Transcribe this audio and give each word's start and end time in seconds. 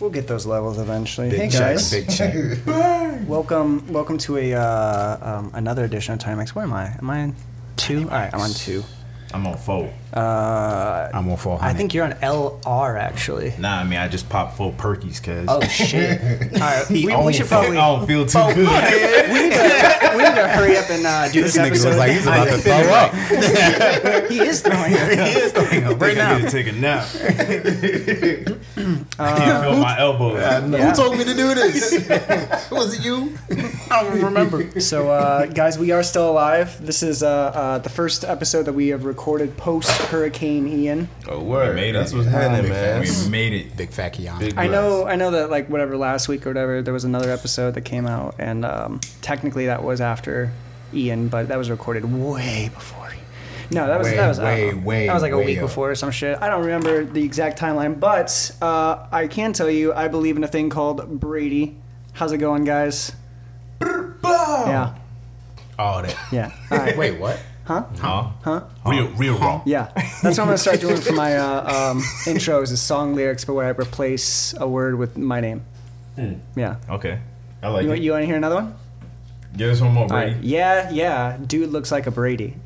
We'll 0.00 0.10
get 0.10 0.26
those 0.26 0.44
levels 0.44 0.78
eventually. 0.78 1.30
Big 1.30 1.40
hey 1.40 1.48
check, 1.48 1.60
guys, 1.76 1.90
big 1.90 2.10
check. 2.10 2.34
welcome, 3.26 3.90
welcome 3.90 4.18
to 4.18 4.36
a 4.36 4.52
uh, 4.54 5.18
um, 5.38 5.50
another 5.54 5.84
edition 5.84 6.12
of 6.14 6.20
Timex. 6.20 6.50
Where 6.50 6.64
am 6.64 6.74
I? 6.74 6.88
Am 6.98 7.08
I 7.08 7.22
on 7.22 7.34
two? 7.76 8.00
All 8.02 8.08
right, 8.18 8.32
I'm 8.34 8.40
on 8.40 8.50
two. 8.50 8.82
I'm 9.32 9.46
on 9.46 9.56
four. 9.56 9.92
Uh, 10.14 11.10
I'm 11.12 11.28
on 11.28 11.36
400. 11.36 11.68
I 11.68 11.74
think 11.76 11.92
you're 11.92 12.04
on 12.04 12.12
LR 12.12 12.98
actually. 12.98 13.52
Nah, 13.58 13.80
I 13.80 13.84
mean 13.84 13.98
I 13.98 14.06
just 14.06 14.28
popped 14.28 14.56
four 14.56 14.72
perkies, 14.72 15.20
cuz. 15.22 15.46
Oh 15.48 15.60
shit! 15.62 16.20
All 16.54 16.60
right, 16.60 16.88
we, 16.90 17.06
we 17.16 17.32
should 17.32 17.46
probably. 17.46 17.76
I 17.76 17.96
don't 17.96 18.06
feel 18.06 18.24
too 18.24 18.38
Oh, 18.38 18.54
good. 18.54 18.68
we, 19.32 19.42
need 19.48 19.52
to, 19.52 19.58
we 20.16 20.22
need 20.22 20.34
to 20.34 20.48
hurry 20.48 20.76
up 20.76 20.88
and 20.90 21.06
uh, 21.06 21.28
do 21.32 21.42
this, 21.42 21.54
this 21.54 21.62
nigga 21.62 21.66
episode. 21.68 21.88
looks 21.88 21.98
like 21.98 22.12
he's 22.12 22.26
about 22.26 22.44
to 22.48 22.58
throw 22.58 22.74
up. 22.92 23.12
he 24.30 24.40
is 24.40 24.60
throwing 24.62 24.94
up. 24.94 25.10
he 25.10 25.38
is 25.38 25.52
throwing 25.52 25.84
up 25.84 26.00
right 26.00 26.12
I 26.16 26.20
now. 26.20 26.38
need 26.38 26.44
to 26.44 26.50
take 26.50 26.66
a 26.68 26.72
nap. 26.72 27.06
I 29.18 29.36
can't 29.38 29.64
feel 29.64 29.76
my 29.78 29.98
elbows. 29.98 30.38
Yeah. 30.38 30.60
Who 30.60 30.94
told 30.94 31.16
me 31.18 31.24
to 31.24 31.34
do 31.34 31.54
this? 31.54 32.70
Was 32.70 32.98
it 32.98 33.04
you? 33.04 33.36
I 33.90 34.02
don't 34.02 34.20
remember. 34.22 34.80
So, 34.80 35.10
uh, 35.10 35.46
guys, 35.46 35.78
we 35.78 35.90
are 35.92 36.02
still 36.02 36.30
alive. 36.30 36.84
This 36.84 37.02
is 37.02 37.22
uh, 37.22 37.28
uh, 37.28 37.78
the 37.78 37.88
first 37.88 38.24
episode 38.24 38.64
that 38.64 38.72
we 38.74 38.88
have 38.88 39.04
recorded 39.04 39.56
post 39.56 39.90
Hurricane 40.08 40.66
Ian. 40.68 41.08
Oh, 41.28 41.38
We 41.40 41.44
word. 41.44 41.76
made 41.76 41.94
That's 41.94 42.12
what's 42.12 42.26
happening, 42.28 42.70
man. 42.70 43.02
We 43.02 43.28
made 43.30 43.52
it. 43.52 43.76
Big 43.76 43.90
fat 43.90 44.10
Keon. 44.10 44.58
I 44.58 44.66
know. 44.66 45.06
I 45.06 45.16
know 45.16 45.30
that 45.32 45.50
like 45.50 45.68
whatever 45.70 45.96
last 45.96 46.28
week 46.28 46.46
or 46.46 46.50
whatever, 46.50 46.82
there 46.82 46.94
was 46.94 47.04
another 47.04 47.30
episode 47.30 47.74
that 47.74 47.82
came 47.82 48.06
out, 48.06 48.34
and 48.38 48.64
um, 48.64 49.00
technically 49.22 49.66
that 49.66 49.82
was 49.82 50.00
after 50.06 50.50
Ian, 50.94 51.28
but 51.28 51.48
that 51.48 51.58
was 51.58 51.68
recorded 51.68 52.04
way 52.10 52.70
before. 52.72 53.12
No, 53.68 53.88
that 53.88 53.98
was 53.98 54.06
Way, 54.08 54.16
that 54.16 54.28
was 54.28 54.38
I 54.38 54.42
don't 54.44 54.54
way, 54.68 54.70
know. 54.80 54.86
way, 54.86 55.06
that 55.08 55.14
was 55.14 55.22
like 55.24 55.32
a 55.32 55.38
week 55.38 55.58
up. 55.58 55.62
before 55.62 55.90
or 55.90 55.94
some 55.96 56.12
shit. 56.12 56.38
I 56.40 56.48
don't 56.48 56.60
remember 56.64 57.04
the 57.04 57.24
exact 57.24 57.58
timeline, 57.58 57.98
but 57.98 58.52
uh, 58.62 59.06
I 59.10 59.26
can 59.26 59.52
tell 59.52 59.68
you 59.68 59.92
I 59.92 60.06
believe 60.06 60.36
in 60.36 60.44
a 60.44 60.48
thing 60.48 60.70
called 60.70 61.18
Brady. 61.20 61.76
How's 62.12 62.30
it 62.30 62.38
going, 62.38 62.62
guys? 62.64 63.10
Yeah, 63.82 64.94
All 65.78 66.02
that. 66.02 66.16
yeah. 66.32 66.52
All 66.70 66.78
right. 66.78 66.96
Wait, 66.96 67.18
what? 67.18 67.40
Huh? 67.64 67.84
Huh? 67.98 68.30
Huh? 68.44 68.62
Real, 68.86 69.08
real 69.08 69.36
raw. 69.38 69.62
Yeah, 69.66 69.90
that's 69.94 70.22
what 70.22 70.38
I'm 70.38 70.46
gonna 70.46 70.58
start 70.58 70.80
doing 70.80 71.00
for 71.00 71.12
my 71.12 71.36
uh, 71.38 71.90
um, 71.90 72.00
intros 72.24 72.70
is 72.70 72.80
song 72.80 73.14
lyrics, 73.16 73.44
but 73.44 73.54
where 73.54 73.66
I 73.66 73.70
replace 73.70 74.54
a 74.58 74.68
word 74.68 74.94
with 74.96 75.18
my 75.18 75.40
name. 75.40 75.64
Yeah. 76.54 76.76
Okay. 76.88 77.18
I 77.62 77.68
like 77.68 77.84
You, 77.84 77.92
it. 77.92 78.00
you 78.02 78.12
want 78.12 78.22
to 78.22 78.26
hear 78.26 78.36
another 78.36 78.54
one? 78.54 78.74
Give 79.56 79.70
us 79.70 79.80
one 79.80 79.92
more, 79.94 80.04
All 80.04 80.08
right. 80.10 80.32
Brady. 80.32 80.48
Yeah, 80.48 80.90
yeah. 80.90 81.36
Dude 81.46 81.70
looks 81.70 81.90
like 81.90 82.06
a 82.06 82.10
Brady. 82.10 82.56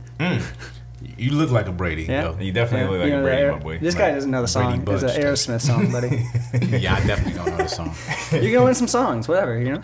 You 1.16 1.32
look 1.32 1.50
like 1.50 1.66
a 1.66 1.72
Brady. 1.72 2.04
Yeah. 2.04 2.30
Yo. 2.32 2.38
You 2.40 2.52
definitely 2.52 2.88
look 2.90 3.00
like 3.02 3.10
You 3.12 3.18
a 3.18 3.22
Brady, 3.22 3.46
the 3.46 3.52
my 3.52 3.58
boy. 3.58 3.78
This 3.78 3.94
guy 3.94 4.10
doesn't 4.12 4.30
know 4.30 4.42
the 4.42 4.48
song. 4.48 4.80
Brady 4.82 5.04
It's 5.06 5.14
an 5.14 5.22
Bunch. 5.22 5.24
Aerosmith 5.24 5.60
song, 5.62 5.90
buddy. 5.92 6.26
Yeah, 6.78 6.94
I 6.94 7.06
definitely 7.06 7.34
don't 7.34 7.46
know 7.50 7.56
the 7.56 7.66
song. 7.68 7.94
You're 8.32 8.52
gonna 8.52 8.64
win 8.66 8.74
some 8.74 8.88
songs, 8.88 9.26
whatever, 9.28 9.58
you 9.58 9.72
know. 9.74 9.82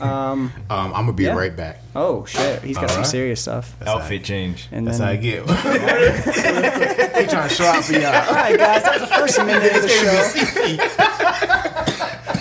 Um. 0.00 0.52
Um, 0.70 0.86
I'm 0.92 1.04
gonna 1.06 1.12
be 1.12 1.24
Yeah. 1.24 1.36
right 1.36 1.54
back. 1.56 1.80
Oh 1.94 2.24
shit, 2.24 2.62
he's 2.62 2.76
got 2.76 2.88
some 2.90 2.96
Alright. 2.98 3.10
serious 3.10 3.40
stuff. 3.42 3.76
Outfit 3.86 4.24
change. 4.24 4.68
And 4.72 4.86
That's 4.86 4.98
then, 4.98 5.06
how 5.06 5.12
I 5.12 5.16
get. 5.16 5.42
he 5.46 7.26
trying 7.30 7.48
to 7.48 7.54
show 7.54 7.64
out 7.64 7.84
for 7.84 7.92
y'all. 7.92 8.06
All 8.06 8.34
right, 8.34 8.58
guys, 8.58 8.82
that's 8.82 9.00
the 9.02 9.06
first 9.06 9.38
minute 9.38 9.72
of 9.72 9.82
the 9.82 9.88
show. 9.88 11.73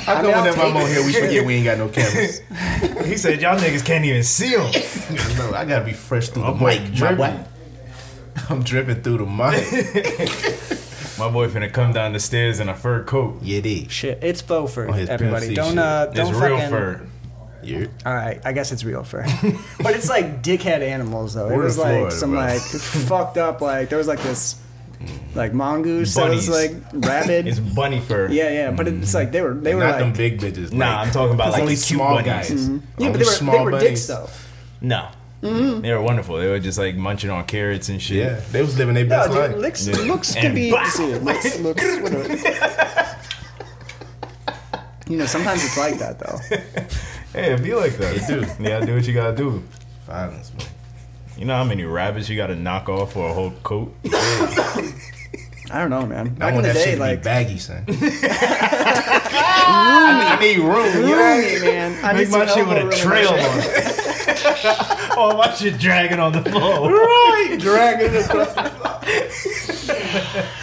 How 0.05 0.15
I 0.15 0.21
know 0.21 0.29
whenever 0.29 0.61
I'm 0.61 0.75
on 0.77 0.87
here, 0.87 1.03
we 1.05 1.13
forget 1.13 1.45
we 1.45 1.55
ain't 1.55 1.65
got 1.65 1.77
no 1.77 1.87
cameras? 1.89 2.41
He 3.05 3.17
said 3.17 3.41
y'all 3.41 3.57
niggas 3.59 3.85
can't 3.85 4.03
even 4.05 4.23
see 4.23 4.49
him. 4.51 4.59
no, 5.37 5.53
I 5.55 5.65
gotta 5.65 5.85
be 5.85 5.93
fresh 5.93 6.29
through 6.29 6.43
I'm 6.43 6.57
the 6.57 6.63
like 6.63 6.81
mic. 6.81 6.89
my 6.91 6.95
dripping. 6.97 7.17
boy. 7.17 7.45
I'm 8.49 8.63
dripping 8.63 9.01
through 9.01 9.17
the 9.19 9.25
mic. 9.25 10.79
My 11.19 11.29
boy 11.29 11.47
finna 11.47 11.71
come 11.71 11.93
down 11.93 12.13
the 12.13 12.19
stairs 12.19 12.59
in 12.59 12.69
a 12.69 12.75
fur 12.75 13.03
coat. 13.03 13.37
yeah, 13.43 13.61
D. 13.61 13.87
Shit, 13.87 14.17
it's 14.23 14.41
faux 14.41 14.73
fur. 14.73 14.87
On 14.87 14.93
his 14.95 15.07
Everybody, 15.09 15.45
Pimp 15.45 15.49
C 15.51 15.55
don't 15.55 15.69
shit. 15.73 15.77
uh, 15.79 16.05
don't 16.07 16.33
real 16.41 16.57
fucking. 16.57 16.69
fur. 16.71 17.01
Yeah. 17.61 17.85
All 18.05 18.13
right, 18.15 18.41
I 18.43 18.51
guess 18.51 18.71
it's 18.71 18.83
real 18.83 19.03
fur, 19.03 19.23
but 19.81 19.95
it's 19.95 20.09
like 20.09 20.41
dickhead 20.43 20.81
animals 20.81 21.35
though. 21.35 21.45
It 21.45 21.55
We're 21.55 21.59
in 21.59 21.63
was 21.65 21.77
like 21.77 21.93
Florida, 21.95 22.15
some 22.15 22.31
bro. 22.31 22.39
like 22.39 22.61
fucked 22.61 23.37
up 23.37 23.61
like 23.61 23.89
there 23.89 23.97
was 23.99 24.07
like 24.07 24.21
this 24.23 24.55
like 25.35 25.53
mongoose 25.53 26.13
that 26.15 26.29
was 26.29 26.47
Bunnies. 26.49 26.71
like 26.93 27.05
rabbit. 27.05 27.47
It's 27.47 27.59
bunny 27.59 27.99
fur. 28.01 28.27
yeah, 28.29 28.49
yeah, 28.51 28.71
but 28.71 28.87
it's 28.87 29.13
like 29.13 29.31
they 29.31 29.41
were 29.41 29.53
they 29.53 29.73
were 29.75 29.81
Not 29.81 29.89
like 29.91 29.99
them 29.99 30.13
big 30.13 30.39
bitches. 30.39 30.71
Nah, 30.73 31.01
I'm 31.01 31.11
talking 31.11 31.33
about 31.33 31.51
like 31.51 31.61
only 31.61 31.73
cute 31.75 31.85
small 31.85 32.15
bunnies. 32.15 32.25
guys. 32.25 32.51
Mm-hmm. 32.51 32.77
yeah, 33.01 33.07
Only 33.07 33.11
but 33.11 33.19
they 33.19 33.25
were 33.25 33.31
small 33.31 33.57
they 33.57 33.63
were 33.65 33.71
bunnies. 33.71 33.89
dicks 33.89 34.07
though. 34.07 34.29
No. 34.81 35.07
Mm-hmm. 35.41 35.81
They 35.81 35.91
were 35.91 36.01
wonderful. 36.01 36.37
They 36.37 36.47
were 36.47 36.59
just 36.59 36.77
like 36.77 36.95
munching 36.95 37.29
on 37.29 37.43
carrots 37.45 37.89
and 37.89 38.01
shit. 38.01 38.17
Yeah, 38.17 38.39
they 38.51 38.61
was 38.61 38.77
living 38.77 38.93
their 38.95 39.03
No, 39.05 39.09
best 39.17 39.29
dude, 39.31 39.37
life. 39.39 39.55
looks 39.57 39.87
Yeah. 39.87 39.95
looks 40.05 40.33
can 40.35 40.55
be 40.55 40.71
bow! 40.71 40.83
see, 40.85 41.15
looks 41.15 41.59
looks 41.59 41.83
whatever. 41.99 43.09
You 45.09 45.17
know, 45.17 45.25
sometimes 45.25 45.65
it's 45.65 45.77
like 45.77 45.99
that 45.99 46.19
though. 46.19 46.39
Hey, 47.33 47.51
it 47.53 47.63
be 47.63 47.73
like 47.73 47.93
that. 47.97 48.15
They 48.15 48.27
do. 48.27 48.45
Yeah, 48.63 48.79
do 48.85 48.93
what 48.93 49.07
you 49.07 49.13
gotta 49.13 49.35
do. 49.35 49.63
Violence, 50.05 50.51
man. 50.55 50.67
You 51.43 51.47
know 51.47 51.57
how 51.57 51.65
many 51.65 51.83
rabbits 51.83 52.29
you 52.29 52.37
gotta 52.37 52.55
knock 52.55 52.87
off 52.87 53.11
for 53.11 53.29
a 53.29 53.33
whole 53.33 53.51
coat? 53.63 53.93
I 54.05 54.93
don't 55.71 55.89
know, 55.89 56.05
man. 56.05 56.27
I 56.27 56.29
Back 56.29 56.47
in 56.47 56.53
want 56.55 56.67
the 56.67 56.71
that 56.71 56.73
day, 56.73 56.83
shit 56.85 56.95
to 56.95 57.01
like 57.01 57.19
be 57.19 57.23
baggy, 57.25 57.57
son. 57.57 57.83
I 59.59 60.37
need 60.39 60.59
room. 60.59 61.05
You 61.05 61.11
know 61.13 61.21
I 61.21 61.41
mean? 61.41 61.55
Roomy, 61.55 61.65
man. 61.65 62.05
I 62.05 62.13
Make 62.13 62.29
need 62.29 62.31
my 62.31 62.45
shit 62.45 62.65
with 62.65 62.77
a 62.77 62.89
trail 62.95 63.27
on 63.27 63.39
it. 63.41 63.49
oh, 65.17 65.35
my 65.37 65.53
shit 65.53 65.77
dragging 65.77 66.21
on 66.21 66.31
the 66.31 66.49
floor. 66.49 66.89
Right, 66.89 67.57
dragging 67.59 68.11
it. 68.13 68.31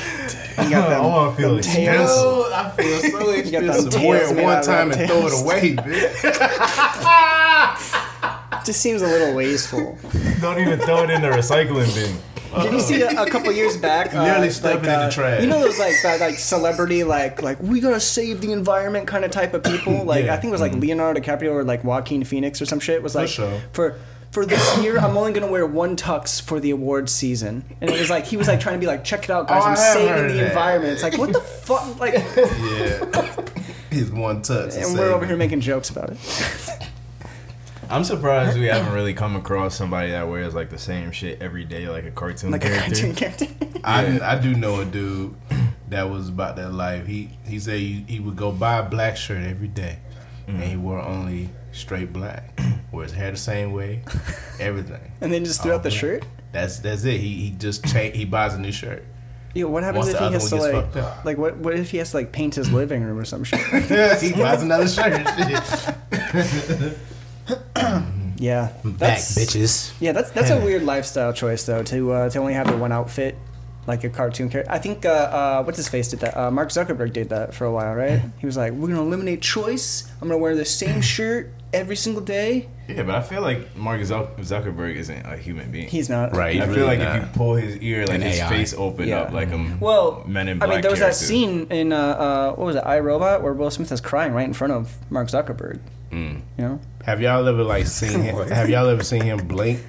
You 0.61 0.69
got 0.69 0.93
oh, 0.93 0.95
I 0.95 1.01
wanna 1.07 1.37
feel 1.37 1.49
them 1.51 1.59
expensive. 1.59 2.07
Oh, 2.11 2.53
I 2.55 2.71
feel 2.71 3.01
so 3.01 3.11
got 3.11 3.25
them 3.25 3.35
expensive. 3.35 3.93
tails 3.93 4.05
Wear 4.05 4.39
it 4.39 4.45
one 4.45 4.63
time 4.63 4.91
and 4.93 5.09
throw 5.09 5.27
it 5.27 5.33
away, 5.43 5.75
bitch. 5.75 7.47
Just 8.65 8.81
seems 8.81 9.03
a 9.03 9.07
little 9.07 9.35
wasteful. 9.35 9.99
Don't 10.41 10.59
even 10.61 10.79
throw 10.81 11.05
it 11.05 11.11
in 11.11 11.23
the 11.23 11.29
recycling 11.29 11.93
bin. 11.95 12.17
Did 12.65 12.73
you 12.73 12.81
see 12.81 13.01
a, 13.03 13.23
a 13.23 13.31
couple 13.31 13.53
years 13.53 13.77
back? 13.77 14.13
uh, 14.15 14.23
Literally 14.25 14.51
stuff 14.51 14.73
it 14.75 14.79
in 14.79 14.83
the 14.85 14.91
uh, 14.93 15.11
trash. 15.11 15.41
You 15.43 15.49
know 15.49 15.61
those 15.61 15.79
like 15.79 15.95
that, 16.03 16.21
like 16.21 16.35
celebrity 16.37 17.05
like 17.05 17.43
like 17.43 17.61
we 17.63 17.79
gotta 17.81 18.01
save 18.01 18.41
the 18.41 18.51
environment 18.53 19.07
kind 19.07 19.25
of 19.25 19.31
type 19.31 19.55
of 19.55 19.63
people. 19.63 20.05
Like 20.11 20.25
Yeah. 20.25 20.35
I 20.35 20.37
think 20.39 20.51
it 20.51 20.53
was 20.53 20.61
like 20.61 20.73
Leonardo 20.75 21.21
DiCaprio 21.21 21.53
or 21.53 21.63
like 21.65 21.85
Joaquin 21.85 22.25
Phoenix 22.25 22.61
or 22.61 22.67
some 22.67 22.81
shit. 22.81 23.03
Was 23.03 23.15
like 23.15 23.29
sure. 23.29 23.61
for 23.73 23.99
for 24.33 24.45
this 24.47 24.79
year 24.83 24.99
I'm 24.99 25.17
only 25.17 25.33
gonna 25.33 25.51
wear 25.51 25.65
one 25.67 25.95
tux 25.97 26.43
for 26.43 26.59
the 26.59 26.71
awards 26.73 27.13
season. 27.13 27.65
And 27.81 27.89
it 27.89 27.99
was 28.01 28.11
like 28.11 28.25
he 28.27 28.37
was 28.37 28.49
like 28.49 28.59
trying 28.59 28.75
to 28.75 28.81
be 28.81 28.87
like 28.87 29.05
check 29.05 29.23
it 29.25 29.31
out 29.31 29.47
guys 29.47 29.63
Oh, 29.65 29.67
I'm 29.69 29.77
saving 29.77 30.29
the 30.29 30.35
that. 30.43 30.49
environment. 30.49 30.93
It's 30.95 31.03
like 31.05 31.17
what 31.19 31.33
the 31.33 31.41
fuck 31.67 32.01
like 32.01 32.15
Yeah. 32.15 33.37
His 33.91 34.11
one 34.11 34.43
tux. 34.43 34.77
and 34.77 34.99
we're 34.99 35.13
over 35.13 35.25
here 35.27 35.37
making 35.37 35.61
jokes 35.61 35.89
about 35.91 36.11
it. 36.11 36.19
I'm 37.91 38.05
surprised 38.05 38.59
we 38.59 38.67
haven't 38.67 38.93
really 38.93 39.15
come 39.15 39.35
across 39.35 39.75
somebody 39.75 40.13
that 40.13 40.29
wears 40.29 40.55
like 40.55 40.71
the 40.71 40.79
same 40.79 41.11
shit 41.11 41.43
every 41.43 41.65
day, 41.65 41.89
like 41.89 42.05
a 42.05 42.13
cartoon 42.13 42.53
Like 42.53 42.65
a 42.65 42.79
cartoon 42.79 43.15
character. 43.15 43.49
I, 43.85 44.21
I 44.21 44.39
do 44.39 44.55
know 44.55 44.81
a 44.81 44.85
dude 44.85 45.35
that 45.89 46.05
was 46.05 46.29
about 46.29 46.57
that 46.57 46.73
life. 46.73 47.07
He 47.07 47.31
he 47.45 47.59
said 47.59 47.81
he, 47.81 48.05
he 48.07 48.21
would 48.21 48.37
go 48.37 48.53
buy 48.53 48.79
a 48.79 48.89
black 48.89 49.17
shirt 49.17 49.43
every 49.43 49.69
day, 49.69 49.99
and 50.47 50.63
he 50.63 50.75
mm. 50.75 50.83
wore 50.83 51.01
only 51.01 51.51
straight 51.73 52.13
black. 52.13 52.59
Wore 52.93 53.05
his 53.05 53.13
hair 53.13 53.31
the 53.31 53.37
same 53.37 53.73
way, 53.73 54.03
everything. 54.59 55.13
and 55.21 55.33
then 55.33 55.45
just 55.45 55.63
threw 55.63 55.71
All 55.71 55.77
out 55.77 55.85
the 55.85 55.91
black. 55.91 56.01
shirt. 56.01 56.25
That's 56.51 56.81
that's 56.81 57.05
it. 57.05 57.21
He 57.21 57.35
he 57.35 57.51
just 57.51 57.85
cha- 57.85 58.11
he 58.11 58.25
buys 58.25 58.55
a 58.55 58.59
new 58.59 58.73
shirt. 58.73 59.05
Yo, 59.55 59.69
what 59.69 59.85
happens 59.85 60.07
Once 60.07 60.15
if 60.15 60.21
he 60.21 60.33
has 60.33 60.49
to 60.49 60.57
like, 60.57 61.25
like 61.25 61.39
what? 61.39 61.57
What 61.59 61.75
if 61.75 61.93
he 61.93 61.99
has 61.99 62.11
to 62.11 62.17
like 62.17 62.33
paint 62.33 62.57
his 62.57 62.73
living 62.73 63.05
room 63.05 63.17
or 63.17 63.25
some 63.25 63.45
shit? 63.45 63.61
he 64.21 64.33
buys 64.33 64.63
another 64.63 64.89
shirt. 64.89 65.25
Yeah, 68.41 68.73
Back, 68.83 68.97
that's 68.99 69.37
bitches. 69.39 69.93
yeah. 70.01 70.13
That's 70.13 70.31
that's 70.31 70.49
a 70.51 70.59
weird 70.65 70.83
lifestyle 70.83 71.33
choice 71.33 71.65
though 71.67 71.83
to 71.85 72.13
uh, 72.13 72.31
to 72.31 72.39
only 72.39 72.55
have 72.55 72.67
the 72.69 72.77
one 72.77 72.91
outfit, 72.91 73.37
like 73.87 74.03
a 74.03 74.09
cartoon 74.09 74.49
character. 74.49 74.73
I 74.73 74.79
think 74.79 75.05
uh, 75.05 75.11
uh, 75.11 75.63
what's 75.63 75.77
his 75.77 75.89
face 75.89 76.09
did 76.09 76.21
that. 76.21 76.37
Uh, 76.37 76.51
Mark 76.51 76.71
Zuckerberg 76.71 77.13
did 77.13 77.29
that 77.29 77.53
for 77.55 77.67
a 77.67 77.73
while, 77.73 77.95
right? 77.95 78.23
He 78.39 78.47
was 78.47 78.57
like, 78.57 78.73
"We're 78.73 78.89
gonna 78.89 79.03
eliminate 79.03 79.43
choice. 79.43 80.11
I'm 80.23 80.29
gonna 80.29 80.39
wear 80.39 80.57
the 80.57 80.65
same 80.65 81.03
shirt 81.03 81.53
every 81.75 81.97
single 81.97 82.23
day." 82.23 82.69
Yeah, 82.97 83.03
but 83.05 83.15
I 83.15 83.23
feel 83.23 83.43
like 83.43 83.77
Mark 83.77 84.01
Zuckerberg 84.01 84.95
isn't 84.97 85.27
a 85.27 85.37
human 85.37 85.71
being. 85.71 85.89
He's 85.89 86.09
not 86.09 86.35
Right. 86.35 86.61
I 86.61 86.67
feel 86.67 86.75
really 86.75 86.87
like 86.87 86.99
not. 86.99 87.17
if 87.17 87.23
you 87.23 87.29
pull 87.35 87.55
his 87.55 87.77
ear, 87.77 88.07
like 88.07 88.17
An 88.17 88.23
his 88.23 88.39
AI. 88.41 88.49
face 88.49 88.75
open 88.77 89.09
Yeah. 89.09 89.21
up 89.21 89.33
like 89.33 89.51
a 89.53 89.77
Well, 89.81 90.25
Men 90.27 90.49
in 90.49 90.63
I 90.63 90.67
mean, 90.67 90.81
there 90.81 90.91
was 90.91 91.01
that 91.01 91.15
scene 91.15 91.67
in 91.71 91.93
uh, 91.93 91.97
uh, 91.99 92.49
what 92.55 92.67
was 92.67 92.77
it, 92.77 92.83
I 92.85 92.99
Robot, 93.01 93.43
where 93.43 93.53
Will 93.53 93.71
Smith 93.71 93.91
is 93.93 94.01
crying 94.01 94.33
right 94.33 94.47
in 94.47 94.53
front 94.53 94.73
of 94.73 94.97
Mark 95.11 95.29
Zuckerberg. 95.29 95.79
Mm. 96.11 96.41
You 96.59 96.65
know, 96.65 96.81
have 97.05 97.21
y'all 97.21 97.47
ever 97.47 97.63
like 97.63 97.87
seen 97.87 98.21
him? 98.21 98.37
Have 98.49 98.69
y'all 98.69 98.89
ever 98.89 99.03
seen 99.05 99.23
him 99.23 99.47
blink? 99.47 99.81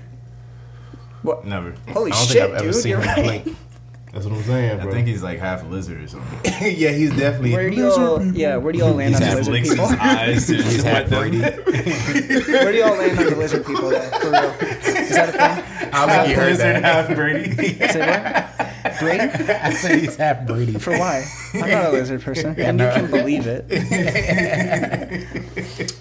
what? 1.24 1.46
Never. 1.46 1.74
Holy 1.90 2.12
I 2.12 2.16
don't 2.16 2.28
shit, 2.28 2.38
think 2.38 2.44
I've 2.50 2.56
ever 2.56 2.64
dude! 2.72 2.76
seen 2.76 2.90
You're 2.92 3.02
him 3.02 3.08
right. 3.26 3.44
blink. 3.44 3.58
That's 4.14 4.26
what 4.26 4.36
I'm 4.36 4.44
saying, 4.44 4.80
I 4.82 4.92
think 4.92 5.08
he's 5.08 5.24
like 5.24 5.40
half 5.40 5.64
lizard 5.66 6.02
or 6.04 6.08
something. 6.08 6.40
yeah, 6.76 6.90
he's 6.92 7.12
definitely. 7.16 7.54
Where 7.54 7.70
do 7.70 7.76
y'all? 7.78 8.22
Yeah, 8.36 8.58
where 8.58 8.74
do 8.74 8.80
y'all 8.80 8.94
land 8.94 9.16
on 9.16 9.22
the 9.22 9.36
lizard 9.38 9.54
people? 9.64 9.88
his 9.88 10.00
eyes 10.00 10.48
to 10.48 10.56
He's 10.58 10.84
half 10.84 11.08
sweat. 11.08 11.10
Brady. 11.10 11.40
Where 12.52 12.72
do 12.74 12.78
y'all 12.78 12.98
land 12.98 13.18
on 13.20 13.26
the 13.26 13.36
lizard 13.38 13.66
people? 13.66 13.90
Though, 13.90 14.02
for 14.02 14.30
real? 14.32 14.52
Is 15.00 15.10
that 15.16 15.30
a 15.30 15.32
thing? 15.32 15.90
I 15.94 16.06
don't 16.06 16.10
think 16.10 16.28
you 16.30 16.36
heard 16.36 16.52
Lizard, 16.52 16.76
that. 16.76 16.84
half 16.84 17.16
Brady. 17.16 17.52
Say 17.88 18.00
what? 18.00 19.00
Brady? 19.00 19.24
I 19.54 19.74
say 19.74 20.00
he's 20.02 20.16
half 20.18 20.46
Brady. 20.46 20.74
For 20.78 20.92
why? 20.98 21.24
I'm 21.54 21.70
not 21.70 21.86
a 21.86 21.92
lizard 21.92 22.22
person, 22.22 22.54
Yeah, 22.58 22.70
and 22.70 22.78
no. 22.78 22.88
you 22.88 22.94
can 23.02 23.12
believe 23.12 23.46
it. 23.48 23.66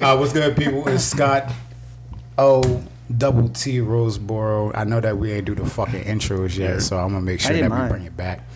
Uh, 0.02 0.16
what's 0.16 0.32
good, 0.32 0.56
people? 0.56 0.88
It's 0.88 1.04
Scott 1.04 1.52
O 2.38 2.82
double 3.16 3.48
T 3.48 3.78
Roseboro. 3.78 4.72
I 4.74 4.84
know 4.84 5.00
that 5.00 5.16
we 5.18 5.32
ain't 5.32 5.46
do 5.46 5.54
the 5.54 5.66
fucking 5.66 6.04
intros 6.04 6.56
yet, 6.56 6.82
so 6.82 6.96
I'm 6.98 7.08
gonna 7.08 7.20
make 7.20 7.40
sure 7.40 7.52
did 7.52 7.64
that 7.64 7.70
we 7.70 7.76
mine. 7.76 7.88
bring 7.90 8.04
it 8.04 8.16
back. 8.16 8.46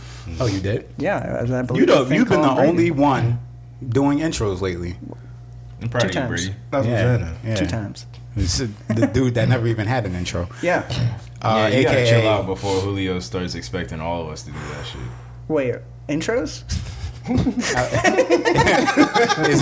Oh, 0.41 0.47
you 0.47 0.61
did? 0.61 0.89
Yeah, 0.97 1.45
I, 1.49 1.59
I 1.59 1.63
believe 1.63 1.81
You 1.83 1.87
the 1.87 1.95
know, 1.97 2.05
thing 2.05 2.19
you've 2.19 2.29
been 2.29 2.41
the 2.43 2.49
Brady. 2.55 2.69
only 2.71 2.91
one 2.91 3.39
doing 3.87 4.19
intros 4.19 4.61
lately. 4.61 4.97
I'm 5.83 5.89
proud 5.91 6.01
Two 6.03 6.07
of 6.09 6.15
you, 6.15 6.21
times. 6.21 6.29
Brady. 6.31 6.55
That's 6.71 6.87
yeah, 6.87 6.93
what 7.13 7.21
I'm 7.21 7.27
saying. 7.27 7.39
yeah. 7.45 7.55
two 7.57 7.67
times. 7.67 8.07
It's 8.37 8.59
the 8.59 9.11
dude 9.13 9.35
that 9.35 9.49
never 9.49 9.67
even 9.69 9.87
had 9.87 10.07
an 10.07 10.15
intro. 10.15 10.49
Yeah. 10.63 10.83
Uh, 11.43 11.69
yeah, 11.71 11.77
you 11.79 11.85
gotta 11.85 12.07
chill 12.07 12.27
out 12.27 12.47
before 12.47 12.81
Julio 12.81 13.19
starts 13.21 13.55
expecting 13.55 14.01
all 14.01 14.23
of 14.23 14.29
us 14.31 14.43
to 14.45 14.51
do 14.51 14.59
that 14.59 14.87
shit. 14.87 15.01
Wait, 15.47 15.75
intros? 16.09 16.63
isn't 17.29 17.41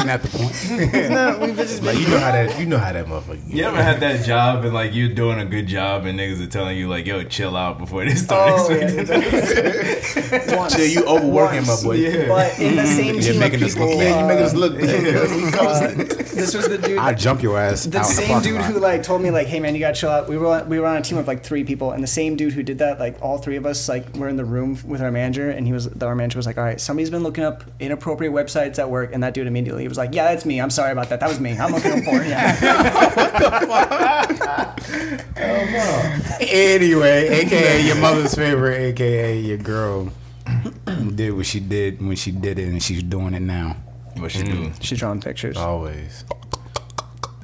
that 0.09 0.21
the 0.23 0.29
point? 0.29 1.11
no, 1.11 1.39
we've 1.41 1.57
just 1.57 1.83
Like 1.83 1.97
you 1.99 2.09
know 2.09 2.19
how 2.19 2.33
that 2.33 2.59
you 2.59 2.67
know 2.67 2.79
how 2.79 2.93
that 2.93 3.07
motherfucker. 3.07 3.41
You 3.47 3.65
ever 3.65 3.81
had 3.81 4.01
that 4.01 4.25
job 4.25 4.65
and 4.65 4.75
like 4.75 4.93
you're 4.95 5.09
doing 5.15 5.39
a 5.39 5.45
good 5.45 5.69
job 5.69 6.05
and 6.07 6.19
niggas 6.19 6.43
are 6.45 6.49
telling 6.51 6.77
you 6.77 6.89
like, 6.89 7.07
yo, 7.07 7.23
chill 7.23 7.57
out 7.57 7.79
before 7.79 8.05
they 8.05 8.15
start 8.17 8.51
Oh, 8.53 8.73
expecting 8.73 9.07
yeah. 9.07 10.57
Once. 10.57 10.75
Chill, 10.75 10.87
you 10.87 11.05
overworking, 11.05 11.65
Once. 11.67 11.85
my 11.85 11.89
boy. 11.91 11.95
Yeah. 11.97 12.27
But 12.29 12.59
in 12.59 12.75
the 12.77 12.87
same 12.87 13.15
You're 13.15 13.23
team 13.23 13.39
making 13.39 13.61
of 13.63 13.67
us 13.69 13.77
look 13.77 13.89
people, 13.91 14.01
bad. 14.03 14.11
Yeah, 14.11 14.19
you're 14.19 14.29
making 14.29 14.45
us 14.45 14.55
uh, 14.55 14.57
look 14.59 14.75
bad. 14.79 16.27
this 16.33 16.55
was 16.55 16.69
the 16.69 16.79
dude. 16.79 16.99
I 16.99 17.15
jump 17.15 17.43
your 17.43 17.59
ass. 17.61 17.85
the 17.85 17.99
out 17.99 18.07
same 18.07 18.27
parking 18.29 18.53
dude 18.55 18.61
lot. 18.61 18.73
who 18.73 18.81
like 18.81 19.03
told 19.05 19.23
me 19.23 19.31
like, 19.31 19.47
"Hey 19.47 19.61
man, 19.61 19.75
you 19.75 19.81
gotta 19.81 19.95
chill 19.95 20.11
out." 20.11 20.29
We 20.29 20.37
were 20.37 20.47
on, 20.49 20.69
we 20.69 20.81
were 20.81 20.87
on 20.87 20.97
a 20.97 21.03
team 21.03 21.19
of 21.19 21.29
like 21.29 21.45
three 21.45 21.63
people, 21.63 21.93
and 21.93 22.03
the 22.03 22.09
same 22.09 22.35
dude 22.37 22.55
who 22.55 22.63
did 22.65 22.79
that, 22.79 22.99
like 22.99 23.23
all 23.23 23.39
three 23.39 23.57
of 23.57 23.67
us, 23.67 23.89
like 23.89 24.17
were 24.17 24.29
in 24.29 24.37
the 24.37 24.45
room 24.45 24.77
with 24.85 25.01
our 25.01 25.11
manager, 25.13 25.49
and 25.51 25.67
he 25.67 25.73
was 25.73 25.87
our 26.03 26.17
manager 26.17 26.39
was 26.39 26.47
like, 26.47 26.59
"All 26.59 26.65
right, 26.65 26.81
somebody's 26.81 27.11
been 27.11 27.23
looking 27.23 27.45
up 27.45 27.52
inappropriate 27.81 28.33
websites 28.33 28.79
at 28.79 28.91
work," 28.91 29.11
and 29.13 29.23
that 29.23 29.35
dude 29.35 29.47
immediately 29.47 29.87
was 29.89 29.99
like, 29.99 30.15
"Yeah, 30.15 30.25
that's 30.25 30.45
me. 30.45 30.61
I'm 30.61 30.71
sorry 30.71 30.93
about 30.93 31.09
that. 31.11 31.21
That 31.21 31.29
was 31.29 31.41
me. 31.41 31.57
I'm 31.59 31.73
looking 31.73 31.93
up 31.93 32.05
porn." 32.05 32.29
Yeah. 32.29 32.59
Anyway, 36.41 37.29
aka 37.29 37.81
your 37.83 37.97
mother's 37.97 38.35
favorite, 38.35 38.77
aka 38.79 39.39
your 39.39 39.59
girl 39.59 40.11
did 41.15 41.33
what 41.35 41.47
she 41.47 41.61
did 41.61 42.01
when 42.05 42.17
she 42.17 42.31
did 42.31 42.59
it, 42.59 42.69
and 42.69 42.83
she's 42.83 43.03
doing 43.03 43.35
it 43.35 43.41
now. 43.43 43.77
What 44.17 44.35
you 44.35 44.45
do? 44.45 44.53
Mm. 44.53 44.83
She's 44.83 44.99
drawing 44.99 45.21
pictures. 45.21 45.57
Always. 45.57 46.25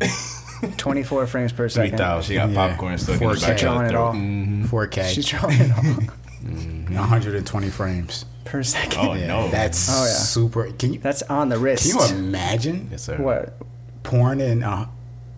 24 0.77 1.27
frames 1.27 1.53
per 1.53 1.69
second. 1.69 1.97
thousand. 1.99 2.29
She 2.29 2.35
got 2.35 2.51
Yeah. 2.51 2.69
popcorn 2.69 2.99
stuck 2.99 3.15
in 3.15 3.19
Four 3.21 3.35
the 3.35 3.41
back 3.41 3.59
She's 3.59 3.61
drawing 3.63 3.87
it 3.87 3.93
the 3.93 3.99
all. 3.99 4.13
Mm-hmm. 4.13 4.65
throat. 4.65 4.91
4K, 4.91 5.09
She's 5.15 5.27
drawing 5.27 5.61
it 5.61 5.71
all 5.71 5.79
mm-hmm. 5.79 6.95
120 6.95 7.69
frames. 7.71 8.25
Per 8.49 8.63
second. 8.75 8.99
Oh 9.07 9.15
no. 9.15 9.49
That's 9.49 9.89
Oh, 9.91 10.05
yeah. 10.05 10.11
super. 10.13 10.71
Can 10.73 10.93
you 10.95 10.99
That's 11.01 11.23
on 11.23 11.49
the 11.49 11.59
wrist. 11.59 11.91
can 11.91 12.11
you 12.11 12.17
imagine 12.27 12.89
Yes, 12.91 13.03
sir. 13.05 13.17
What? 13.17 13.57
porn 14.03 14.41
in 14.41 14.63
uh, 14.63 14.87